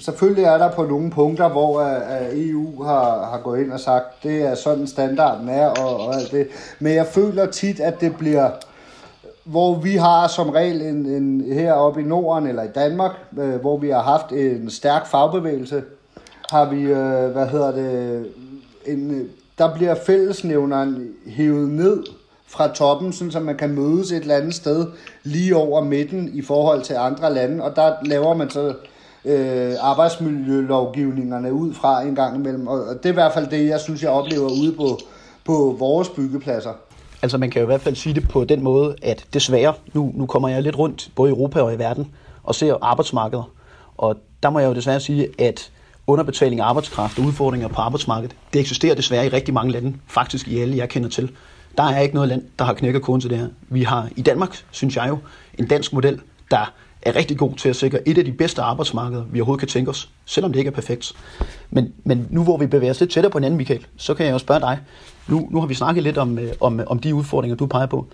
Selvfølgelig 0.00 0.44
er 0.44 0.58
der 0.58 0.70
på 0.70 0.82
nogle 0.84 1.10
punkter, 1.10 1.48
hvor 1.48 1.80
øh, 1.80 1.96
øh, 1.96 2.48
EU 2.48 2.82
har, 2.82 3.30
har 3.30 3.40
gået 3.44 3.60
ind 3.60 3.72
og 3.72 3.80
sagt, 3.80 4.22
det 4.22 4.42
er 4.42 4.54
sådan 4.54 4.86
standarden 4.86 5.48
er 5.48 5.66
og, 5.66 6.00
og 6.00 6.14
alt 6.14 6.30
det. 6.30 6.48
Men 6.78 6.94
jeg 6.94 7.06
føler 7.06 7.46
tit, 7.46 7.80
at 7.80 8.00
det 8.00 8.16
bliver, 8.16 8.50
hvor 9.44 9.74
vi 9.74 9.96
har 9.96 10.28
som 10.28 10.50
regel 10.50 10.82
en, 10.82 11.06
en 11.06 11.52
heroppe 11.52 12.00
i 12.00 12.04
Norden 12.04 12.46
eller 12.46 12.62
i 12.62 12.72
Danmark, 12.74 13.12
øh, 13.38 13.54
hvor 13.54 13.78
vi 13.78 13.90
har 13.90 14.02
haft 14.02 14.32
en 14.32 14.70
stærk 14.70 15.06
fagbevægelse, 15.06 15.82
har 16.50 16.70
vi, 16.70 16.82
øh, 16.82 17.30
hvad 17.30 17.46
hedder 17.46 17.72
det, 17.72 18.26
en, 18.86 19.28
der 19.58 19.74
bliver 19.74 19.94
fællesnævneren 19.94 21.08
hævet 21.26 21.68
ned 21.68 22.02
fra 22.46 22.74
toppen, 22.74 23.12
sådan 23.12 23.32
så 23.32 23.40
man 23.40 23.56
kan 23.56 23.70
mødes 23.70 24.12
et 24.12 24.20
eller 24.20 24.36
andet 24.36 24.54
sted 24.54 24.86
lige 25.22 25.56
over 25.56 25.84
midten 25.84 26.30
i 26.34 26.42
forhold 26.42 26.82
til 26.82 26.94
andre 26.94 27.34
lande, 27.34 27.64
og 27.64 27.76
der 27.76 27.94
laver 28.04 28.34
man 28.34 28.50
så 28.50 28.74
øh, 29.24 29.72
arbejdsmiljølovgivningerne 29.80 31.52
ud 31.52 31.74
fra 31.74 32.02
en 32.02 32.14
gang 32.14 32.36
imellem. 32.36 32.66
Og 32.66 32.78
det 33.02 33.06
er 33.06 33.10
i 33.10 33.14
hvert 33.14 33.32
fald 33.32 33.46
det, 33.46 33.68
jeg 33.68 33.80
synes, 33.80 34.02
jeg 34.02 34.10
oplever 34.10 34.48
ude 34.48 34.72
på, 34.72 34.98
på 35.44 35.76
vores 35.78 36.08
byggepladser. 36.08 36.72
Altså 37.22 37.38
man 37.38 37.50
kan 37.50 37.60
jo 37.60 37.66
i 37.66 37.70
hvert 37.70 37.80
fald 37.80 37.94
sige 37.94 38.14
det 38.14 38.28
på 38.28 38.44
den 38.44 38.62
måde, 38.62 38.96
at 39.02 39.24
desværre, 39.34 39.74
nu, 39.94 40.12
nu 40.14 40.26
kommer 40.26 40.48
jeg 40.48 40.62
lidt 40.62 40.78
rundt, 40.78 41.10
både 41.14 41.30
i 41.30 41.32
Europa 41.32 41.60
og 41.60 41.74
i 41.74 41.78
verden, 41.78 42.10
og 42.42 42.54
ser 42.54 42.74
arbejdsmarkeder. 42.82 43.50
Og 43.96 44.16
der 44.42 44.50
må 44.50 44.58
jeg 44.58 44.68
jo 44.68 44.74
desværre 44.74 45.00
sige, 45.00 45.28
at 45.38 45.70
underbetaling 46.06 46.60
af 46.60 46.64
arbejdskraft 46.64 47.18
og 47.18 47.24
udfordringer 47.24 47.68
på 47.68 47.80
arbejdsmarkedet, 47.80 48.36
det 48.52 48.60
eksisterer 48.60 48.94
desværre 48.94 49.26
i 49.26 49.28
rigtig 49.28 49.54
mange 49.54 49.72
lande, 49.72 49.94
faktisk 50.06 50.48
i 50.48 50.60
alle, 50.60 50.76
jeg 50.76 50.88
kender 50.88 51.08
til. 51.08 51.30
Der 51.78 51.82
er 51.82 52.00
ikke 52.00 52.14
noget 52.14 52.28
land, 52.28 52.42
der 52.58 52.64
har 52.64 52.72
knækket 52.74 53.02
koden 53.02 53.20
til 53.20 53.30
det 53.30 53.38
her. 53.38 53.48
Vi 53.68 53.82
har 53.82 54.08
i 54.16 54.22
Danmark, 54.22 54.64
synes 54.70 54.96
jeg 54.96 55.08
jo, 55.08 55.18
en 55.58 55.66
dansk 55.66 55.92
model, 55.92 56.20
der 56.50 56.72
er 57.02 57.16
rigtig 57.16 57.38
god 57.38 57.54
til 57.54 57.68
at 57.68 57.76
sikre 57.76 58.08
et 58.08 58.18
af 58.18 58.24
de 58.24 58.32
bedste 58.32 58.62
arbejdsmarkeder, 58.62 59.24
vi 59.30 59.40
overhovedet 59.40 59.60
kan 59.60 59.68
tænke 59.68 59.90
os, 59.90 60.08
selvom 60.26 60.52
det 60.52 60.58
ikke 60.58 60.68
er 60.68 60.74
perfekt. 60.74 61.12
Men, 61.70 61.92
men 62.04 62.26
nu 62.30 62.44
hvor 62.44 62.56
vi 62.56 62.66
bevæger 62.66 62.90
os 62.90 63.00
lidt 63.00 63.12
tættere 63.12 63.30
på 63.30 63.38
hinanden, 63.38 63.58
Michael, 63.58 63.86
så 63.96 64.14
kan 64.14 64.26
jeg 64.26 64.32
jo 64.32 64.38
spørge 64.38 64.60
dig. 64.60 64.78
Nu, 65.28 65.48
nu 65.50 65.60
har 65.60 65.66
vi 65.66 65.74
snakket 65.74 66.02
lidt 66.02 66.18
om, 66.18 66.38
øh, 66.38 66.52
om, 66.60 66.80
om 66.86 66.98
de 66.98 67.14
udfordringer, 67.14 67.56
du 67.56 67.66
peger 67.66 67.86
på. 67.86 68.06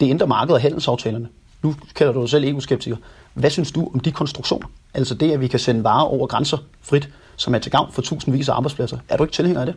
Det 0.00 0.06
indre 0.06 0.26
marked 0.26 0.54
og 0.54 0.60
handelsaftalerne. 0.60 1.28
Nu 1.62 1.74
kalder 1.94 2.12
du 2.12 2.20
dig 2.20 2.28
selv 2.30 2.44
EU-skeptiker. 2.44 2.96
Hvad 3.34 3.50
synes 3.50 3.72
du 3.72 3.90
om 3.94 4.00
de 4.00 4.12
konstruktioner? 4.12 4.66
Altså 4.94 5.14
det, 5.14 5.32
at 5.32 5.40
vi 5.40 5.48
kan 5.48 5.58
sende 5.58 5.84
varer 5.84 6.04
over 6.04 6.26
grænser 6.26 6.58
frit, 6.82 7.08
som 7.36 7.54
er 7.54 7.58
til 7.58 7.72
gavn 7.72 7.92
for 7.92 8.02
tusindvis 8.02 8.48
af 8.48 8.54
arbejdspladser. 8.54 8.98
Er 9.08 9.16
du 9.16 9.24
ikke 9.24 9.34
tilhænger 9.34 9.60
af 9.60 9.66
det? 9.66 9.74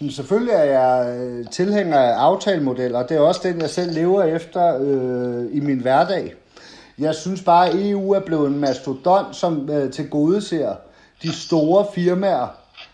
Men 0.00 0.10
selvfølgelig 0.10 0.54
er 0.54 0.64
jeg 0.64 1.18
øh, 1.18 1.46
tilhænger 1.52 1.98
af 1.98 2.12
aftalemodeller, 2.12 3.06
det 3.06 3.16
er 3.16 3.20
også 3.20 3.40
den, 3.44 3.60
jeg 3.60 3.70
selv 3.70 3.94
lever 3.94 4.22
efter 4.22 4.78
øh, 4.80 5.46
i 5.52 5.60
min 5.60 5.80
hverdag. 5.80 6.34
Jeg 7.00 7.14
synes 7.14 7.42
bare, 7.42 7.68
at 7.68 7.74
EU 7.74 8.12
er 8.12 8.20
blevet 8.20 8.48
en 8.48 8.58
mastodont, 8.58 9.36
som 9.36 9.70
øh, 9.70 9.92
tilgodeser 9.92 10.76
de 11.22 11.32
store 11.32 11.86
firmaer 11.94 12.46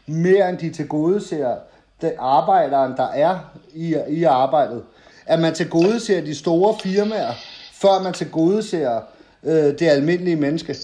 mere 0.07 0.49
end 0.49 0.59
de 0.59 0.71
tilgodeser 0.71 1.57
den 2.01 2.13
arbejderen, 2.19 2.97
der 2.97 3.09
er 3.09 3.39
i, 3.75 3.97
i 4.09 4.25
arbejdet. 4.25 4.83
At 5.27 5.39
man 5.39 5.55
tilgodeser 5.55 6.21
de 6.21 6.35
store 6.35 6.75
firmaer, 6.83 7.33
før 7.73 8.03
man 8.03 8.13
tilgodeser 8.13 9.01
øh, 9.45 9.53
det 9.53 9.83
almindelige 9.83 10.37
menneske. 10.37 10.77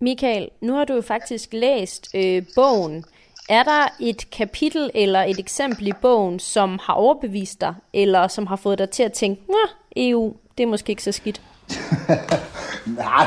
Michael, 0.00 0.48
nu 0.60 0.74
har 0.74 0.84
du 0.84 0.94
jo 0.94 1.00
faktisk 1.00 1.52
læst 1.52 2.08
øh, 2.14 2.42
bogen. 2.54 3.04
Er 3.48 3.62
der 3.62 3.88
et 4.00 4.30
kapitel 4.30 4.90
eller 4.94 5.20
et 5.20 5.38
eksempel 5.38 5.86
i 5.86 5.92
bogen, 6.02 6.38
som 6.38 6.78
har 6.82 6.92
overbevist 6.92 7.60
dig, 7.60 7.74
eller 7.92 8.28
som 8.28 8.46
har 8.46 8.56
fået 8.56 8.78
dig 8.78 8.90
til 8.90 9.02
at 9.02 9.12
tænke, 9.12 9.42
at 9.48 9.70
EU, 9.96 10.34
det 10.58 10.62
er 10.62 10.68
måske 10.68 10.90
ikke 10.90 11.02
så 11.02 11.12
skidt? 11.12 11.42
Nej, 12.96 13.26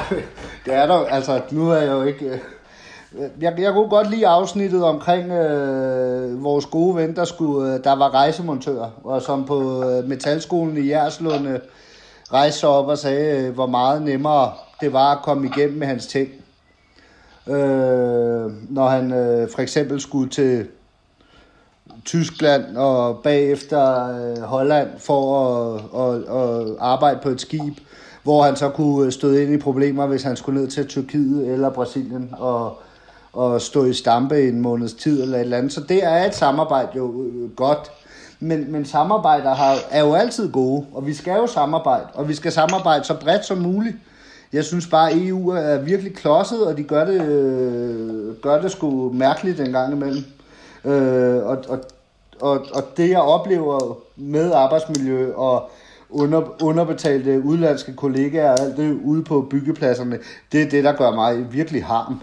det 0.66 0.74
er 0.74 0.86
der 0.86 1.06
Altså, 1.06 1.42
nu 1.52 1.70
er 1.72 1.78
jeg 1.78 1.92
jo 1.92 2.04
ikke... 2.04 2.26
Øh, 2.26 2.40
jeg, 3.42 3.60
jeg 3.60 3.74
kunne 3.74 3.90
godt 3.90 4.10
lide 4.10 4.28
afsnittet 4.28 4.84
omkring 4.84 5.32
øh, 5.32 6.44
vores 6.44 6.66
gode 6.66 6.96
ven, 6.96 7.16
der, 7.16 7.26
skulle, 7.26 7.74
øh, 7.74 7.84
der 7.84 7.96
var 7.96 8.14
rejsemontør, 8.14 8.90
og 9.04 9.22
som 9.22 9.46
på 9.46 9.90
øh, 9.90 10.04
Metalskolen 10.04 10.78
i 10.78 10.90
Jerslund 10.90 11.48
øh, 11.48 11.60
rejste 12.34 12.68
op 12.68 12.88
og 12.88 12.98
sagde, 12.98 13.48
øh, 13.48 13.54
hvor 13.54 13.68
meget 13.68 14.02
nemmere 14.02 14.52
det 14.82 14.94
var 14.94 15.16
at 15.16 15.24
komme 15.24 15.48
igennem 15.48 15.78
med 15.78 15.88
hans 15.88 16.08
ting. 16.08 16.30
Øh, 17.48 18.52
når 18.70 18.88
han 18.88 19.14
øh, 19.14 19.50
for 19.50 19.62
eksempel 19.62 20.02
skulle 20.02 20.30
til 20.30 20.68
Tyskland 22.06 22.78
og 22.78 23.20
bagefter 23.24 24.08
øh, 24.10 24.42
Holland 24.42 24.90
for 25.00 25.40
at, 25.40 25.82
at, 26.02 26.22
at 26.42 26.76
arbejde 26.80 27.20
på 27.24 27.30
et 27.30 27.42
skib, 27.42 27.78
hvor 28.24 28.44
han 28.44 28.56
så 28.56 28.70
kunne 28.70 29.12
støde 29.12 29.44
ind 29.44 29.54
i 29.54 29.58
problemer, 29.58 30.06
hvis 30.06 30.24
han 30.24 30.36
skulle 30.36 30.62
ned 30.62 30.70
til 30.70 30.88
Tyrkiet 30.88 31.48
eller 31.48 31.70
Brasilien 31.70 32.30
og, 32.38 32.78
og 33.34 33.62
stå 33.62 33.86
i 33.86 33.94
stampe 33.94 34.44
i 34.44 34.48
en 34.48 34.62
måneds 34.62 34.94
tid 34.94 35.22
eller 35.22 35.38
et 35.38 35.42
eller 35.42 35.58
andet. 35.58 35.74
Så 35.74 35.82
det 35.82 36.04
er 36.04 36.26
et 36.26 36.36
samarbejde 36.36 36.90
jo 36.96 37.24
øh, 37.24 37.56
godt. 37.56 37.92
Men, 38.40 38.72
men 38.72 38.86
samarbejder 38.86 39.56
har, 39.56 39.76
er 39.92 40.04
jo 40.04 40.14
altid 40.14 40.52
gode, 40.52 40.86
og 40.94 41.08
vi 41.08 41.14
skal 41.14 41.36
jo 41.36 41.48
samarbejde, 41.48 42.06
og 42.14 42.30
vi 42.30 42.34
skal 42.34 42.52
samarbejde 42.52 43.04
så 43.04 43.14
bredt 43.14 43.46
som 43.46 43.58
muligt. 43.58 43.96
Jeg 44.54 44.64
synes 44.64 44.88
bare, 44.88 45.12
at 45.12 45.18
EU 45.18 45.50
er 45.50 45.78
virkelig 45.78 46.16
klodset, 46.16 46.68
og 46.68 46.78
de 46.78 46.84
gør 46.84 47.06
det, 47.06 47.22
øh, 47.22 48.36
gør 48.36 48.62
det 48.62 48.72
sgu 48.72 49.14
mærkeligt 49.14 49.60
en 49.60 49.72
gang 49.72 49.94
imellem. 49.94 50.24
Øh, 50.86 51.46
og, 51.46 51.58
og, 51.68 51.80
og, 52.42 52.66
og 52.74 52.84
det, 52.98 53.10
jeg 53.10 53.22
oplever 53.22 53.98
med 54.16 54.52
arbejdsmiljø 54.52 55.34
og 55.34 55.70
under, 56.14 56.64
underbetalte 56.64 57.42
udlandske 57.42 57.94
kollegaer 57.94 58.52
og 58.52 58.60
alt 58.60 58.78
det 58.78 59.00
ude 59.04 59.24
på 59.24 59.48
byggepladserne, 59.50 60.20
det 60.52 60.62
er 60.62 60.70
det, 60.70 60.84
der 60.84 60.94
gør 60.94 61.12
mig 61.12 61.54
virkelig 61.54 61.86
harm. 61.86 62.22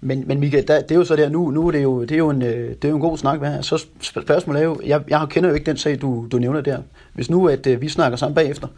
Men, 0.00 0.24
men 0.26 0.40
Michael, 0.40 0.68
der, 0.68 0.80
det 0.80 0.90
er 0.90 0.94
jo 0.94 1.04
så 1.04 1.16
der, 1.16 1.28
nu, 1.28 1.50
nu 1.50 1.66
er 1.66 1.70
det 1.70 1.82
jo, 1.82 2.02
det 2.02 2.12
er 2.12 2.18
jo 2.18 2.30
en, 2.30 2.42
øh, 2.42 2.68
det 2.68 2.84
er 2.84 2.88
jo 2.88 2.94
en 2.94 3.00
god 3.00 3.18
snak. 3.18 3.38
Hvad? 3.38 3.62
Så 3.62 3.84
spørgsmålet 4.00 4.60
er 4.60 4.64
jo, 4.64 4.80
jeg, 4.86 5.02
jeg 5.08 5.26
kender 5.30 5.48
jo 5.48 5.54
ikke 5.54 5.66
den 5.66 5.76
sag, 5.76 6.00
du, 6.00 6.26
du 6.32 6.38
nævner 6.38 6.60
der. 6.60 6.78
Hvis 7.12 7.30
nu, 7.30 7.48
at 7.48 7.66
øh, 7.66 7.80
vi 7.80 7.88
snakker 7.88 8.16
sammen 8.16 8.34
bagefter, 8.34 8.68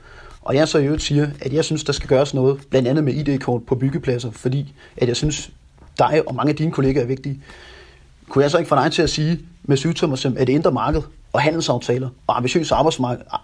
og 0.42 0.54
jeg 0.54 0.68
så 0.68 0.78
i 0.78 0.84
øvrigt 0.84 1.02
siger, 1.02 1.28
at 1.40 1.52
jeg 1.52 1.64
synes, 1.64 1.84
der 1.84 1.92
skal 1.92 2.08
gøres 2.08 2.34
noget, 2.34 2.60
blandt 2.70 2.88
andet 2.88 3.04
med 3.04 3.14
ID-kort 3.14 3.62
på 3.66 3.74
byggepladser, 3.74 4.30
fordi 4.30 4.74
at 4.96 5.08
jeg 5.08 5.16
synes, 5.16 5.50
dig 5.98 6.22
og 6.26 6.34
mange 6.34 6.50
af 6.50 6.56
dine 6.56 6.72
kollegaer 6.72 7.02
er 7.02 7.06
vigtige. 7.06 7.40
Kunne 8.28 8.42
jeg 8.42 8.50
så 8.50 8.58
ikke 8.58 8.68
få 8.68 8.76
dig 8.76 8.92
til 8.92 9.02
at 9.02 9.10
sige 9.10 9.40
med 9.62 9.76
syvtommersem, 9.76 10.36
at 10.38 10.46
det 10.46 10.52
indre 10.52 10.72
marked 10.72 11.02
og 11.32 11.40
handelsaftaler 11.40 12.08
og 12.26 12.36
ambitiøs 12.36 12.72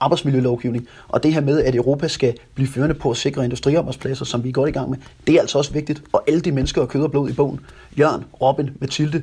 arbejdsmiljølovgivning, 0.00 0.88
og 1.08 1.22
det 1.22 1.34
her 1.34 1.40
med, 1.40 1.64
at 1.64 1.74
Europa 1.74 2.08
skal 2.08 2.34
blive 2.54 2.68
førende 2.68 2.94
på 2.94 3.10
at 3.10 3.16
sikre 3.16 3.44
industriarbejdspladser, 3.44 4.24
som 4.24 4.44
vi 4.44 4.48
er 4.48 4.52
godt 4.52 4.68
i 4.68 4.72
gang 4.72 4.90
med, 4.90 4.98
det 5.26 5.34
er 5.34 5.40
altså 5.40 5.58
også 5.58 5.72
vigtigt. 5.72 6.02
Og 6.12 6.22
alle 6.28 6.40
de 6.40 6.52
mennesker, 6.52 6.82
og 6.82 6.88
kød 6.88 7.02
og 7.02 7.10
blod 7.10 7.30
i 7.30 7.32
bogen, 7.32 7.60
Jørgen, 7.98 8.24
Robin, 8.42 8.70
Mathilde, 8.80 9.22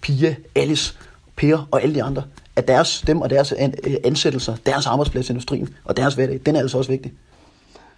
Pia, 0.00 0.34
Alice, 0.54 0.94
Per 1.36 1.68
og 1.70 1.82
alle 1.82 1.94
de 1.94 2.02
andre, 2.02 2.22
at 2.56 2.68
deres, 2.68 3.04
dem 3.06 3.20
og 3.20 3.30
deres 3.30 3.54
øh, 3.86 3.94
ansættelser, 4.04 4.56
deres 4.66 4.86
arbejdsplads 4.86 5.28
i 5.28 5.32
industrien 5.32 5.68
og 5.84 5.96
deres 5.96 6.14
hverdag, 6.14 6.40
den 6.46 6.56
er 6.56 6.60
altså 6.60 6.78
også 6.78 6.90
vigtig. 6.90 7.12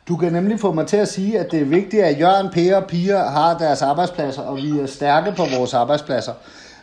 Du 0.09 0.17
kan 0.17 0.33
nemlig 0.33 0.61
få 0.61 0.73
mig 0.73 0.87
til 0.87 0.97
at 0.97 1.09
sige, 1.09 1.39
at 1.39 1.51
det 1.51 1.61
er 1.61 1.65
vigtigt, 1.65 2.03
at 2.03 2.21
Jørgen, 2.21 2.51
Per 2.53 2.77
og 2.77 2.87
Pia 2.87 3.19
har 3.19 3.59
deres 3.59 3.83
arbejdspladser, 3.83 4.43
og 4.43 4.57
vi 4.57 4.69
er 4.69 4.87
stærke 4.87 5.33
på 5.33 5.47
vores 5.57 5.75
arbejdspladser. 5.75 6.33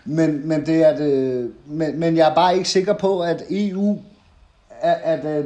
Men, 0.05 0.47
men, 0.47 0.65
det 0.65 0.87
er 0.87 0.95
det, 0.97 1.51
men, 1.65 1.99
men 1.99 2.17
jeg 2.17 2.29
er 2.29 2.35
bare 2.35 2.57
ikke 2.57 2.69
sikker 2.69 2.93
på, 2.93 3.21
at 3.21 3.43
EU 3.49 3.99
at, 4.81 5.19
at, 5.25 5.45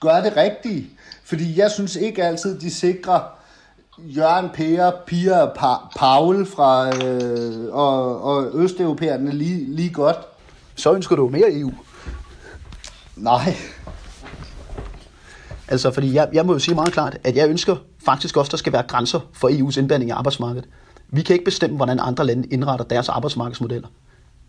gør 0.00 0.20
det 0.22 0.36
rigtige. 0.36 0.86
Fordi 1.24 1.58
jeg 1.58 1.70
synes 1.70 1.96
ikke 1.96 2.24
altid, 2.24 2.60
de 2.60 2.70
sikrer 2.70 3.20
Jørgen, 3.98 4.50
Per, 4.54 4.90
Pia 5.06 5.40
og 5.40 5.52
pa- 5.58 5.98
Paul 5.98 6.46
fra, 6.46 6.96
øh, 7.04 7.74
og, 7.74 8.22
og 8.22 8.50
Østeuropæerne 8.54 9.30
lige, 9.30 9.74
lige 9.74 9.90
godt. 9.90 10.16
Så 10.74 10.94
ønsker 10.94 11.16
du 11.16 11.28
mere 11.28 11.52
EU? 11.52 11.72
Nej. 13.16 13.54
Altså, 15.68 15.90
fordi 15.90 16.14
jeg, 16.14 16.28
jeg 16.32 16.46
må 16.46 16.52
jo 16.52 16.58
sige 16.58 16.74
meget 16.74 16.92
klart, 16.92 17.18
at 17.24 17.36
jeg 17.36 17.48
ønsker 17.48 17.76
faktisk 18.04 18.36
også, 18.36 18.50
der 18.50 18.56
skal 18.56 18.72
være 18.72 18.82
grænser 18.82 19.20
for 19.32 19.48
EU's 19.48 19.78
indblanding 19.78 20.08
i 20.08 20.12
arbejdsmarkedet. 20.12 20.68
Vi 21.14 21.22
kan 21.22 21.34
ikke 21.34 21.44
bestemme, 21.44 21.76
hvordan 21.76 22.00
andre 22.00 22.26
lande 22.26 22.48
indretter 22.48 22.84
deres 22.84 23.08
arbejdsmarkedsmodeller. 23.08 23.88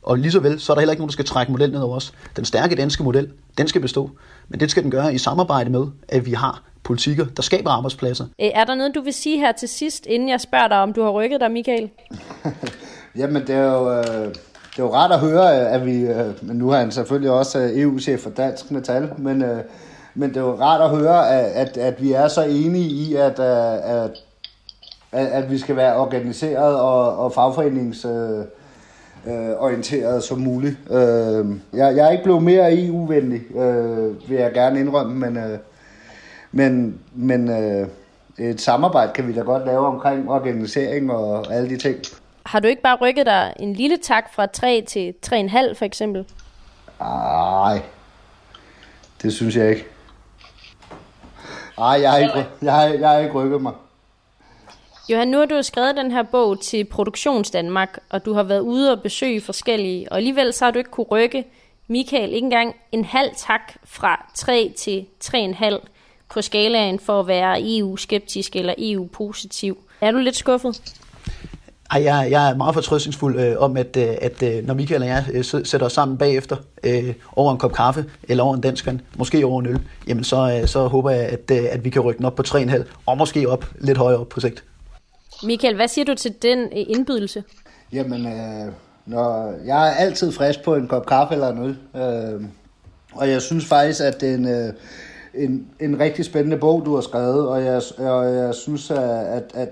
Og 0.03 0.17
lige 0.17 0.31
så 0.31 0.39
vel, 0.39 0.59
så 0.59 0.73
er 0.73 0.75
der 0.75 0.81
heller 0.81 0.91
ikke 0.93 1.01
nogen, 1.01 1.09
der 1.09 1.13
skal 1.13 1.25
trække 1.25 1.51
modellen 1.51 1.73
ned 1.73 1.83
over 1.83 1.95
os. 1.95 2.13
Den 2.35 2.45
stærke 2.45 2.75
danske 2.75 3.03
model, 3.03 3.31
den 3.57 3.67
skal 3.67 3.81
bestå. 3.81 4.09
Men 4.49 4.59
det 4.59 4.71
skal 4.71 4.83
den 4.83 4.91
gøre 4.91 5.13
i 5.13 5.17
samarbejde 5.17 5.69
med, 5.69 5.87
at 6.07 6.25
vi 6.25 6.31
har 6.31 6.63
politikker, 6.83 7.25
der 7.25 7.41
skaber 7.41 7.69
arbejdspladser. 7.69 8.25
Er 8.39 8.63
der 8.63 8.75
noget, 8.75 8.95
du 8.95 9.01
vil 9.01 9.13
sige 9.13 9.39
her 9.39 9.51
til 9.51 9.69
sidst, 9.69 10.05
inden 10.05 10.29
jeg 10.29 10.41
spørger 10.41 10.67
dig, 10.67 10.77
om 10.77 10.93
du 10.93 11.03
har 11.03 11.09
rykket 11.09 11.41
dig, 11.41 11.51
Michael? 11.51 11.89
Jamen, 13.19 13.41
det 13.41 13.55
er 13.55 13.73
jo... 13.73 13.91
Øh 13.91 14.35
det 14.75 14.81
er 14.81 14.85
jo 14.85 14.93
rart 14.93 15.11
at 15.11 15.19
høre, 15.19 15.69
at 15.69 15.85
vi, 15.85 16.01
øh, 16.01 16.33
men 16.41 16.57
nu 16.57 16.69
er 16.69 16.77
han 16.77 16.91
selvfølgelig 16.91 17.31
også 17.31 17.59
øh, 17.59 17.79
EU-chef 17.79 18.19
for 18.19 18.29
Dansk 18.29 18.71
Metal, 18.71 19.09
men, 19.17 19.41
øh, 19.41 19.57
men 20.15 20.29
det 20.29 20.37
er 20.37 20.41
jo 20.41 20.59
rart 20.59 20.81
at 20.81 20.89
høre, 20.97 21.29
at, 21.53 21.77
at 21.77 22.01
vi 22.01 22.11
er 22.11 22.27
så 22.27 22.43
enige 22.43 22.89
i, 22.89 23.15
at, 23.15 23.39
at, 23.39 24.11
at, 25.11 25.27
at 25.27 25.51
vi 25.51 25.57
skal 25.57 25.75
være 25.75 25.97
organiseret 25.97 26.79
og, 26.79 27.17
og 27.17 27.33
fagforeningsorienteret 27.33 28.47
øh, 29.27 29.49
orienteret 29.57 30.23
som 30.23 30.39
muligt. 30.39 30.77
Øh, 30.91 31.45
jeg, 31.73 31.95
jeg 31.95 32.07
er 32.07 32.09
ikke 32.09 32.23
blevet 32.23 32.43
mere 32.43 32.85
EU-venlig, 32.85 33.55
øh, 33.55 34.29
vil 34.29 34.37
jeg 34.37 34.53
gerne 34.53 34.79
indrømme, 34.79 35.15
men, 35.15 35.37
øh, 35.37 35.59
men, 36.51 36.99
men 37.13 37.49
øh, 37.49 37.87
et 38.37 38.61
samarbejde 38.61 39.11
kan 39.13 39.27
vi 39.27 39.33
da 39.33 39.41
godt 39.41 39.65
lave 39.65 39.87
omkring 39.87 40.29
organisering 40.29 41.11
og 41.11 41.53
alle 41.53 41.69
de 41.69 41.77
ting. 41.77 41.97
Har 42.45 42.59
du 42.59 42.67
ikke 42.67 42.81
bare 42.81 42.97
rykket 43.01 43.25
dig 43.25 43.53
en 43.59 43.73
lille 43.73 43.97
tak 43.97 44.33
fra 44.33 44.45
3 44.45 44.83
til 44.87 45.13
3,5 45.25 45.73
for 45.73 45.85
eksempel? 45.85 46.25
Nej, 46.99 47.81
det 49.21 49.33
synes 49.33 49.55
jeg 49.55 49.69
ikke. 49.69 49.85
Nej, 51.77 52.01
jeg 52.01 52.11
har 52.11 52.17
ikke, 52.17 52.45
jeg 52.61 52.73
har, 52.73 52.83
jeg 52.83 53.09
har 53.09 53.17
ikke 53.17 53.33
rykket 53.33 53.61
mig. 53.61 53.73
Johan, 55.09 55.27
nu 55.27 55.37
har 55.37 55.45
du 55.45 55.61
skrevet 55.61 55.95
den 55.97 56.11
her 56.11 56.23
bog 56.23 56.61
til 56.61 56.83
Produktionsdanmark, 56.85 57.99
og 58.09 58.25
du 58.25 58.33
har 58.33 58.43
været 58.43 58.59
ude 58.59 58.91
og 58.91 59.01
besøge 59.01 59.41
forskellige, 59.41 60.11
og 60.11 60.17
alligevel 60.17 60.53
så 60.53 60.65
har 60.65 60.71
du 60.71 60.77
ikke 60.77 60.91
kunne 60.91 61.05
rykke 61.11 61.45
Michael 61.87 62.33
ikke 62.33 62.45
engang 62.45 62.75
en 62.91 63.05
halv 63.05 63.29
tak 63.37 63.73
fra 63.83 64.31
3 64.35 64.73
til 64.77 65.05
3,5 65.23 65.77
på 66.33 66.41
skalaen 66.41 66.99
for 66.99 67.19
at 67.19 67.27
være 67.27 67.77
EU-skeptisk 67.77 68.55
eller 68.55 68.73
EU-positiv. 68.77 69.77
Er 70.01 70.11
du 70.11 70.17
lidt 70.17 70.35
skuffet? 70.35 70.81
Ej, 71.91 72.03
jeg, 72.03 72.27
jeg 72.31 72.49
er 72.49 72.55
meget 72.55 72.73
fortrøstningsfuld 72.73 73.39
øh, 73.39 73.55
om, 73.57 73.77
at, 73.77 73.97
øh, 73.97 74.07
at 74.21 74.43
øh, 74.43 74.67
når 74.67 74.73
Michael 74.73 75.01
og 75.01 75.07
jeg 75.07 75.25
øh, 75.33 75.43
sætter 75.43 75.85
os 75.85 75.93
sammen 75.93 76.17
bagefter 76.17 76.55
øh, 76.83 77.13
over 77.35 77.51
en 77.51 77.57
kop 77.57 77.73
kaffe, 77.73 78.05
eller 78.23 78.43
over 78.43 78.55
en 78.55 78.61
dansk 78.61 78.85
vand, 78.85 78.99
måske 79.17 79.45
over 79.45 79.61
en 79.61 79.67
øl, 79.67 79.79
jamen 80.07 80.23
så, 80.23 80.59
øh, 80.61 80.67
så 80.67 80.87
håber 80.87 81.09
jeg, 81.09 81.25
at, 81.25 81.51
øh, 81.51 81.65
at 81.71 81.83
vi 81.83 81.89
kan 81.89 82.01
rykke 82.01 82.17
den 82.17 82.25
op 82.25 82.35
på 82.35 82.43
3,5, 82.47 82.83
og 83.05 83.17
måske 83.17 83.49
op 83.49 83.65
lidt 83.79 83.97
højere 83.97 84.19
op 84.19 84.29
på 84.29 84.39
sigt. 84.39 84.63
Michael, 85.43 85.75
hvad 85.75 85.87
siger 85.87 86.05
du 86.05 86.15
til 86.15 86.35
den 86.41 86.59
øh, 86.59 86.85
indbydelse? 86.87 87.43
Jamen, 87.93 88.25
øh, 88.27 88.73
når, 89.05 89.53
jeg 89.65 89.87
er 89.89 89.91
altid 89.91 90.31
frisk 90.31 90.63
på 90.63 90.75
en 90.75 90.87
kop 90.87 91.05
kaffe 91.05 91.33
eller 91.33 91.49
en 91.49 91.63
øl, 91.63 91.77
øh, 92.01 92.41
og 93.13 93.29
jeg 93.29 93.41
synes 93.41 93.65
faktisk, 93.65 94.01
at 94.01 94.21
det 94.21 94.29
er 94.29 94.35
en... 94.35 94.47
Øh, 94.47 94.73
en, 95.37 95.67
en 95.79 95.99
rigtig 95.99 96.25
spændende 96.25 96.57
bog, 96.57 96.85
du 96.85 96.95
har 96.95 97.01
skrevet, 97.01 97.47
og 97.47 97.65
jeg, 97.65 97.81
og 97.97 98.35
jeg 98.35 98.55
synes, 98.55 98.91
øh, 98.91 99.35
at, 99.35 99.43
at 99.53 99.69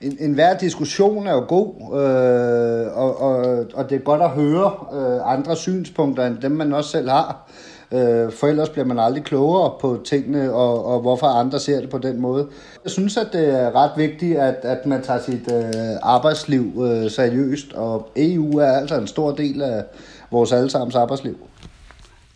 en, 0.00 0.16
en 0.20 0.32
hver 0.32 0.58
diskussion 0.58 1.26
er 1.26 1.32
jo 1.32 1.44
god, 1.48 1.74
øh, 2.00 2.96
og, 2.96 3.20
og, 3.20 3.66
og 3.74 3.90
det 3.90 3.96
er 3.96 4.00
godt 4.00 4.22
at 4.22 4.30
høre 4.30 4.72
øh, 4.92 5.32
andre 5.32 5.56
synspunkter 5.56 6.26
end 6.26 6.38
dem, 6.38 6.52
man 6.52 6.72
også 6.72 6.90
selv 6.90 7.08
har. 7.08 7.50
Øh, 7.92 8.32
for 8.32 8.46
ellers 8.46 8.68
bliver 8.68 8.84
man 8.84 8.98
aldrig 8.98 9.24
klogere 9.24 9.72
på 9.80 10.00
tingene, 10.04 10.52
og, 10.52 10.84
og 10.84 11.00
hvorfor 11.00 11.26
andre 11.26 11.60
ser 11.60 11.80
det 11.80 11.90
på 11.90 11.98
den 11.98 12.20
måde. 12.20 12.46
Jeg 12.84 12.90
synes, 12.90 13.16
at 13.16 13.28
det 13.32 13.60
er 13.60 13.74
ret 13.74 13.90
vigtigt, 13.96 14.38
at, 14.38 14.56
at 14.62 14.86
man 14.86 15.02
tager 15.02 15.20
sit 15.20 15.52
øh, 15.52 15.96
arbejdsliv 16.02 16.84
øh, 16.84 17.10
seriøst, 17.10 17.72
og 17.72 18.08
EU 18.16 18.58
er 18.58 18.72
altså 18.72 18.94
en 18.94 19.06
stor 19.06 19.32
del 19.32 19.62
af 19.62 19.84
vores 20.30 20.52
allesammens 20.52 20.94
arbejdsliv. 20.94 21.36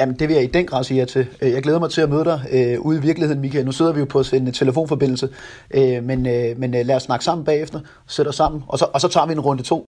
Jamen, 0.00 0.14
det 0.18 0.28
vil 0.28 0.34
jeg 0.34 0.44
i 0.44 0.46
den 0.46 0.66
grad 0.66 0.84
sige 0.84 0.98
jer 0.98 1.04
til. 1.04 1.26
Øh, 1.42 1.52
jeg 1.52 1.62
glæder 1.62 1.78
mig 1.78 1.90
til 1.90 2.00
at 2.00 2.10
møde 2.10 2.24
dig 2.24 2.40
øh, 2.52 2.80
ude 2.80 2.98
i 2.98 3.00
virkeligheden, 3.00 3.40
Michael. 3.40 3.64
Nu 3.64 3.72
sidder 3.72 3.92
vi 3.92 4.00
jo 4.00 4.06
på 4.06 4.22
en 4.32 4.52
telefonforbindelse, 4.52 5.28
øh, 5.74 6.04
men, 6.04 6.26
øh, 6.26 6.58
men 6.58 6.74
øh, 6.74 6.86
lad 6.86 6.96
os 6.96 7.02
snakke 7.02 7.24
sammen 7.24 7.44
bagefter, 7.44 7.80
sætte 8.08 8.28
os 8.28 8.36
sammen, 8.36 8.62
og 8.68 8.78
så, 8.78 8.86
og 8.94 9.00
så 9.00 9.08
tager 9.08 9.26
vi 9.26 9.32
en 9.32 9.40
runde 9.40 9.62
to. 9.62 9.85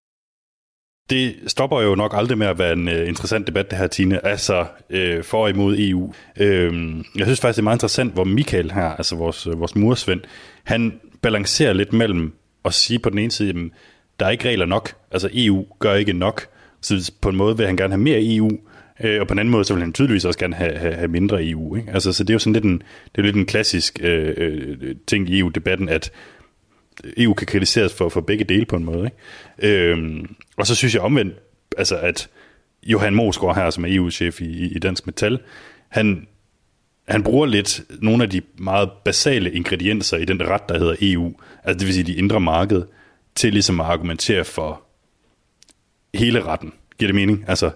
Det 1.11 1.37
stopper 1.47 1.81
jo 1.81 1.95
nok 1.95 2.15
aldrig 2.17 2.39
med 2.39 2.47
at 2.47 2.59
være 2.59 2.73
en 2.73 2.89
uh, 2.89 3.09
interessant 3.09 3.47
debat, 3.47 3.71
det 3.71 3.79
her, 3.79 3.87
Tine. 3.87 4.27
Altså, 4.27 4.67
uh, 4.91 5.25
for 5.25 5.43
og 5.43 5.51
imod 5.51 5.77
EU. 5.79 6.05
Uh, 6.05 6.13
øhm, 6.37 7.05
jeg 7.17 7.27
synes 7.27 7.41
faktisk, 7.41 7.57
det 7.57 7.63
er 7.63 7.65
meget 7.65 7.77
interessant, 7.77 8.13
hvor 8.15 8.25
Michael 8.25 8.73
her, 8.73 8.85
altså 8.85 9.17
vores, 9.17 9.47
uh, 9.47 9.61
vores 9.61 9.77
mursvend, 9.77 10.21
han 10.65 11.01
balancerer 11.23 11.73
lidt 11.73 11.93
mellem 11.93 12.33
at 12.65 12.75
sige 12.75 12.99
på 12.99 13.11
den 13.11 13.19
ene 13.19 13.31
side, 13.31 13.51
at 13.51 13.57
der 14.21 14.27
er 14.27 14.31
ikke 14.31 14.49
regler 14.49 14.67
nok. 14.67 14.93
Altså, 15.11 15.31
EU 15.35 15.67
gør 15.79 15.95
ikke 15.95 16.13
nok. 16.13 16.47
Så 16.81 17.13
på 17.21 17.29
en 17.29 17.37
måde 17.37 17.57
vil 17.57 17.67
han 17.67 17.77
gerne 17.77 17.93
have 17.93 18.03
mere 18.03 18.37
EU, 18.37 18.51
Øh, 19.01 19.21
og 19.21 19.27
på 19.27 19.33
en 19.33 19.39
anden 19.39 19.53
måde, 19.53 19.65
så 19.65 19.75
vil 19.75 19.83
han 19.83 19.93
tydeligvis 19.93 20.25
også 20.25 20.39
gerne 20.39 20.55
have, 20.55 20.77
have, 20.77 20.95
have 20.95 21.09
mindre 21.09 21.45
EU. 21.45 21.77
Ikke? 21.77 21.93
Altså, 21.93 22.13
så 22.13 22.25
det 22.25 22.31
er 22.31 22.35
jo 22.35 22.39
sådan 22.39 22.53
lidt 22.53 22.65
en, 22.65 22.83
det 23.15 23.19
er 23.19 23.23
lidt 23.23 23.37
en 23.37 23.47
klassisk 23.47 23.99
øh, 24.03 24.35
øh, 24.37 24.95
ting 25.07 25.31
i 25.31 25.39
EU-debatten, 25.39 25.89
at 25.89 26.11
EU 27.17 27.35
kan 27.35 27.47
kritiseres 27.47 27.95
for, 27.95 28.09
for 28.09 28.21
begge 28.21 28.45
dele 28.45 28.67
på 28.67 28.77
en 28.77 28.85
måde. 28.85 29.11
Ikke? 29.61 29.91
Øhm, 29.91 30.35
og 30.57 30.67
så 30.67 30.75
synes 30.75 30.95
jeg 30.95 31.03
omvendt, 31.03 31.35
altså 31.79 31.97
at 31.97 32.29
Johan 32.83 33.15
Mosgaard 33.15 33.57
her, 33.57 33.71
som 33.71 33.85
er 33.85 33.89
EU-chef 33.91 34.41
i, 34.41 34.75
i 34.77 34.79
Dansk 34.79 35.07
Metal, 35.07 35.39
han, 35.89 36.27
han 37.09 37.23
bruger 37.23 37.47
lidt 37.47 37.83
nogle 38.01 38.23
af 38.23 38.31
de 38.31 38.43
meget 38.59 38.91
basale 39.05 39.53
ingredienser 39.53 40.17
i 40.17 40.25
den 40.25 40.49
ret, 40.49 40.69
der 40.69 40.79
hedder 40.79 40.97
EU, 41.01 41.33
altså 41.65 41.79
det 41.79 41.87
vil 41.87 41.95
sige 41.95 42.05
de 42.05 42.15
indre 42.15 42.41
marked, 42.41 42.83
til 43.35 43.53
ligesom 43.53 43.81
at 43.81 43.87
argumentere 43.87 44.45
for 44.45 44.83
hele 46.15 46.45
retten. 46.45 46.73
Giver 46.99 47.09
det 47.09 47.15
mening? 47.15 47.45
Altså, 47.49 47.71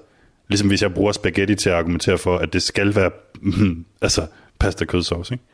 Ligesom 0.53 0.69
hvis 0.69 0.83
jeg 0.83 0.95
bruger 0.95 1.13
spaghetti 1.13 1.55
til 1.55 1.71
at 1.71 1.77
argumentere 1.77 2.19
for, 2.19 2.39
at 2.39 2.53
det 2.53 2.63
skal 2.63 2.95
være 2.95 3.11
altså 4.03 4.27
pasta 4.59 4.85
kødsovs, 4.85 5.31
ikke? 5.31 5.45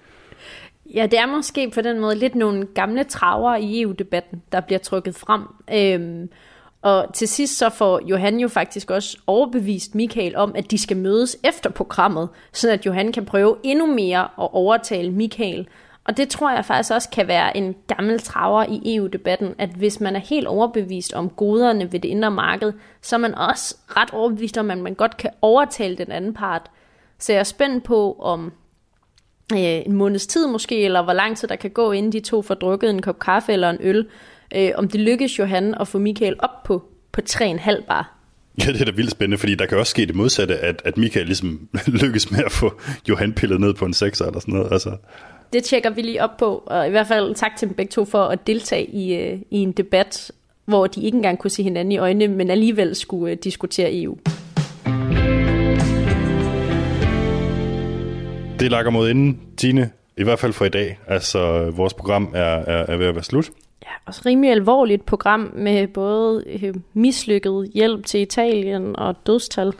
Ja, 0.94 1.06
det 1.06 1.18
er 1.18 1.26
måske 1.26 1.70
på 1.70 1.80
den 1.80 2.00
måde 2.00 2.14
lidt 2.14 2.34
nogle 2.34 2.66
gamle 2.66 3.04
traver 3.04 3.56
i 3.56 3.82
EU-debatten, 3.82 4.42
der 4.52 4.60
bliver 4.60 4.78
trykket 4.78 5.14
frem. 5.14 5.42
Øhm, 5.72 6.30
og 6.82 7.06
til 7.14 7.28
sidst 7.28 7.58
så 7.58 7.68
får 7.68 8.00
Johan 8.06 8.40
jo 8.40 8.48
faktisk 8.48 8.90
også 8.90 9.18
overbevist 9.26 9.94
Michael 9.94 10.36
om, 10.36 10.52
at 10.54 10.70
de 10.70 10.78
skal 10.78 10.96
mødes 10.96 11.36
efter 11.44 11.70
programmet, 11.70 12.28
så 12.52 12.70
at 12.70 12.86
Johan 12.86 13.12
kan 13.12 13.24
prøve 13.24 13.56
endnu 13.62 13.86
mere 13.86 14.22
at 14.22 14.48
overtale 14.52 15.10
Michael. 15.10 15.68
Og 16.04 16.16
det 16.16 16.28
tror 16.28 16.50
jeg 16.50 16.64
faktisk 16.64 16.94
også 16.94 17.10
kan 17.10 17.28
være 17.28 17.56
en 17.56 17.74
gammel 17.86 18.18
traver 18.18 18.64
i 18.68 18.96
EU-debatten, 18.96 19.54
at 19.58 19.68
hvis 19.68 20.00
man 20.00 20.16
er 20.16 20.20
helt 20.20 20.46
overbevist 20.46 21.12
om 21.12 21.30
goderne 21.30 21.92
ved 21.92 22.00
det 22.00 22.08
indre 22.08 22.30
marked, 22.30 22.72
så 23.02 23.16
er 23.16 23.20
man 23.20 23.34
også 23.34 23.76
ret 23.88 24.10
overbevist 24.12 24.58
om, 24.58 24.70
at 24.70 24.78
man 24.78 24.94
godt 24.94 25.16
kan 25.16 25.30
overtale 25.42 25.96
den 25.96 26.12
anden 26.12 26.34
part. 26.34 26.70
Så 27.18 27.32
jeg 27.32 27.40
er 27.40 27.44
spændt 27.44 27.84
på, 27.84 28.16
om 28.20 28.52
øh, 29.52 29.58
en 29.58 29.92
måneds 29.92 30.26
tid 30.26 30.46
måske, 30.46 30.84
eller 30.84 31.02
hvor 31.02 31.12
lang 31.12 31.36
tid 31.36 31.48
der 31.48 31.56
kan 31.56 31.70
gå, 31.70 31.92
inden 31.92 32.12
de 32.12 32.20
to 32.20 32.42
får 32.42 32.54
drukket 32.54 32.90
en 32.90 33.02
kop 33.02 33.18
kaffe 33.18 33.52
eller 33.52 33.70
en 33.70 33.78
øl, 33.80 34.06
øh, 34.54 34.70
om 34.74 34.88
det 34.88 35.00
lykkes 35.00 35.38
Johan 35.38 35.74
at 35.80 35.88
få 35.88 35.98
Michael 35.98 36.36
op 36.38 36.62
på, 36.64 36.82
på 37.12 37.20
3,5 37.30 37.86
bar. 37.86 38.14
Ja, 38.66 38.72
det 38.72 38.80
er 38.80 38.84
da 38.84 38.90
vildt 38.90 39.10
spændende, 39.10 39.38
fordi 39.38 39.54
der 39.54 39.66
kan 39.66 39.78
også 39.78 39.90
ske 39.90 40.06
det 40.06 40.14
modsatte, 40.14 40.58
at, 40.58 40.82
at 40.84 40.96
Michael 40.96 41.26
ligesom 41.26 41.68
lykkes 42.02 42.30
med 42.30 42.40
at 42.44 42.52
få 42.52 42.80
Johan 43.08 43.32
pillet 43.32 43.60
ned 43.60 43.74
på 43.74 43.84
en 43.84 43.94
6 43.94 44.20
eller 44.20 44.40
sådan 44.40 44.54
noget. 44.54 44.72
Altså, 44.72 44.96
det 45.52 45.64
tjekker 45.64 45.90
vi 45.90 46.02
lige 46.02 46.22
op 46.22 46.36
på, 46.36 46.62
og 46.66 46.86
i 46.86 46.90
hvert 46.90 47.06
fald 47.06 47.34
tak 47.34 47.56
til 47.56 47.68
dem 47.68 47.76
begge 47.76 47.90
to 47.90 48.04
for 48.04 48.24
at 48.24 48.46
deltage 48.46 48.86
i, 48.86 49.14
øh, 49.14 49.38
i 49.50 49.58
en 49.58 49.72
debat, 49.72 50.32
hvor 50.64 50.86
de 50.86 51.02
ikke 51.02 51.16
engang 51.16 51.38
kunne 51.38 51.50
se 51.50 51.62
hinanden 51.62 51.92
i 51.92 51.98
øjnene, 51.98 52.34
men 52.34 52.50
alligevel 52.50 52.94
skulle 52.94 53.32
øh, 53.32 53.38
diskutere 53.44 54.02
EU. 54.02 54.18
Det 58.60 58.70
lakker 58.70 58.90
mod 58.90 59.10
inden, 59.10 59.40
Tine, 59.56 59.90
i 60.16 60.24
hvert 60.24 60.38
fald 60.38 60.52
for 60.52 60.64
i 60.64 60.68
dag. 60.68 60.98
Altså, 61.06 61.70
vores 61.70 61.94
program 61.94 62.28
er, 62.34 62.40
er, 62.42 62.86
er 62.88 62.96
ved 62.96 63.06
at 63.06 63.14
være 63.14 63.24
slut. 63.24 63.50
Ja, 63.82 63.88
også 64.06 64.22
rimelig 64.26 64.50
alvorligt 64.50 65.06
program 65.06 65.52
med 65.56 65.86
både 65.86 66.44
øh, 66.62 66.74
mislykket 66.94 67.70
hjælp 67.74 68.06
til 68.06 68.20
Italien 68.20 68.96
og 68.96 69.16
dødstal. 69.26 69.72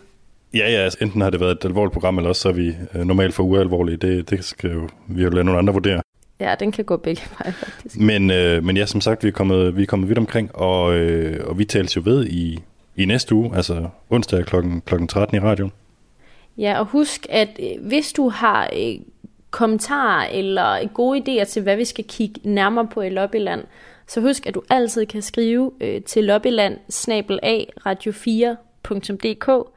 Ja, 0.55 0.71
ja, 0.71 0.79
altså, 0.79 0.99
enten 1.03 1.21
har 1.21 1.31
det 1.31 1.41
været 1.41 1.53
et 1.53 1.65
alvorligt 1.65 1.93
program, 1.93 2.19
eller 2.19 2.29
også 2.29 2.43
så 2.43 2.49
er 2.49 2.53
vi 2.53 2.75
øh, 2.95 3.05
normalt 3.05 3.35
for 3.35 3.43
ualvorlige. 3.43 3.97
Det, 3.97 4.31
det 4.31 4.45
skal 4.45 4.71
jo, 4.71 4.89
vi 5.07 5.23
jo 5.23 5.31
lade 5.31 5.45
nogle 5.45 5.59
andre 5.59 5.73
vurdere. 5.73 6.03
Ja, 6.41 6.55
den 6.61 6.73
kan 6.73 6.85
gå 6.85 6.97
begge 6.97 7.23
veje, 7.39 7.53
faktisk. 7.53 8.01
Men, 8.01 8.31
øh, 8.31 8.65
men 8.65 8.77
ja, 8.77 8.87
som 8.87 9.01
sagt, 9.01 9.23
vi 9.23 9.29
er 9.29 9.33
kommet, 9.33 9.77
vi 9.77 9.83
er 9.83 9.87
kommet 9.87 10.09
vidt 10.09 10.19
omkring, 10.19 10.57
og, 10.57 10.95
øh, 10.95 11.49
og 11.49 11.59
vi 11.59 11.65
tales 11.65 11.97
jo 11.97 12.03
ved 12.05 12.27
i, 12.27 12.59
i 12.97 13.05
næste 13.05 13.35
uge, 13.35 13.57
altså 13.57 13.89
onsdag 14.11 14.45
kl. 14.45 14.57
kl. 14.87 15.07
13 15.07 15.37
i 15.37 15.41
radioen. 15.41 15.73
Ja, 16.59 16.79
og 16.79 16.87
husk, 16.87 17.27
at 17.31 17.49
øh, 17.63 17.87
hvis 17.89 18.13
du 18.13 18.29
har 18.29 18.71
øh, 18.77 18.95
kommentarer 19.51 20.29
eller 20.33 20.89
gode 20.89 21.19
idéer 21.19 21.45
til, 21.45 21.63
hvad 21.63 21.77
vi 21.77 21.85
skal 21.85 22.05
kigge 22.09 22.41
nærmere 22.45 22.87
på 22.87 23.01
i 23.01 23.09
Lobbyland, 23.09 23.65
så 24.07 24.21
husk, 24.21 24.47
at 24.47 24.55
du 24.55 24.63
altid 24.71 25.07
kan 25.07 25.23
skrive 25.23 25.73
øh, 25.81 26.03
til 26.03 26.25
lobbyland 26.25 26.79
radio4.dk 27.87 29.69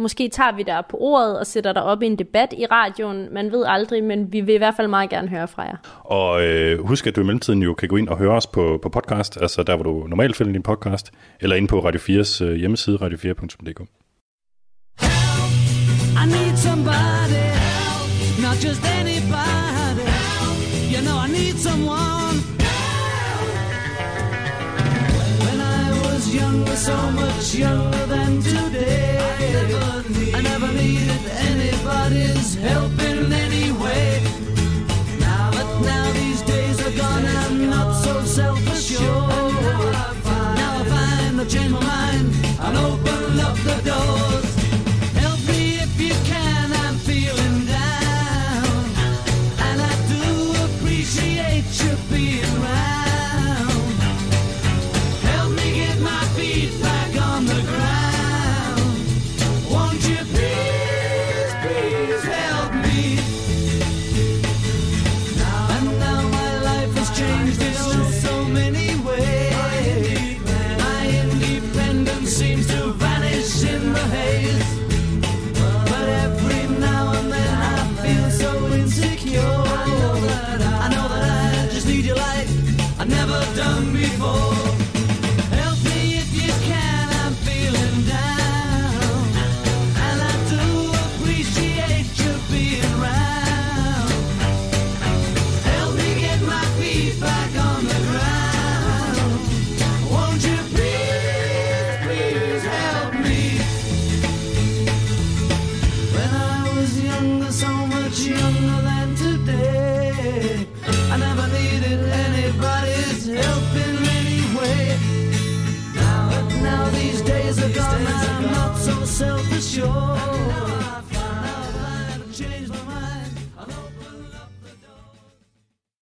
Måske 0.00 0.28
tager 0.28 0.56
vi 0.56 0.62
dig 0.62 0.82
på 0.90 0.96
ordet 1.00 1.38
og 1.38 1.46
sætter 1.46 1.72
dig 1.72 1.82
op 1.82 2.02
i 2.02 2.06
en 2.06 2.18
debat 2.18 2.54
i 2.58 2.66
radioen. 2.66 3.34
Man 3.34 3.52
ved 3.52 3.64
aldrig, 3.66 4.04
men 4.04 4.32
vi 4.32 4.40
vil 4.40 4.54
i 4.54 4.58
hvert 4.58 4.74
fald 4.76 4.88
meget 4.88 5.10
gerne 5.10 5.28
høre 5.28 5.48
fra 5.48 5.62
jer. 5.62 5.76
Og 6.04 6.42
øh, 6.44 6.86
husk, 6.86 7.06
at 7.06 7.16
du 7.16 7.20
i 7.20 7.24
mellemtiden 7.24 7.62
jo 7.62 7.74
kan 7.74 7.88
gå 7.88 7.96
ind 7.96 8.08
og 8.08 8.18
høre 8.18 8.30
os 8.30 8.46
på, 8.46 8.78
på 8.82 8.88
podcast, 8.88 9.42
altså 9.42 9.62
der, 9.62 9.76
hvor 9.76 9.84
du 9.84 10.06
normalt 10.06 10.36
finder 10.36 10.52
din 10.52 10.62
podcast, 10.62 11.10
eller 11.40 11.56
ind 11.56 11.68
på 11.68 11.80
Radio 11.84 12.00
4's 12.00 12.44
øh, 12.44 12.54
hjemmeside, 12.54 12.96
radio4.dk. 12.96 14.07
I 16.20 16.26
need 16.26 16.58
somebody 16.58 17.36
help, 17.36 18.40
not 18.40 18.56
just 18.58 18.84
anybody 18.84 20.02
help. 20.02 20.58
You 20.92 21.00
know 21.02 21.16
I 21.16 21.28
need 21.28 21.56
someone 21.56 22.36
When 25.44 25.60
I 25.60 25.84
was 26.02 26.34
younger, 26.34 26.74
so 26.74 26.96
much 27.12 27.54
younger 27.54 27.97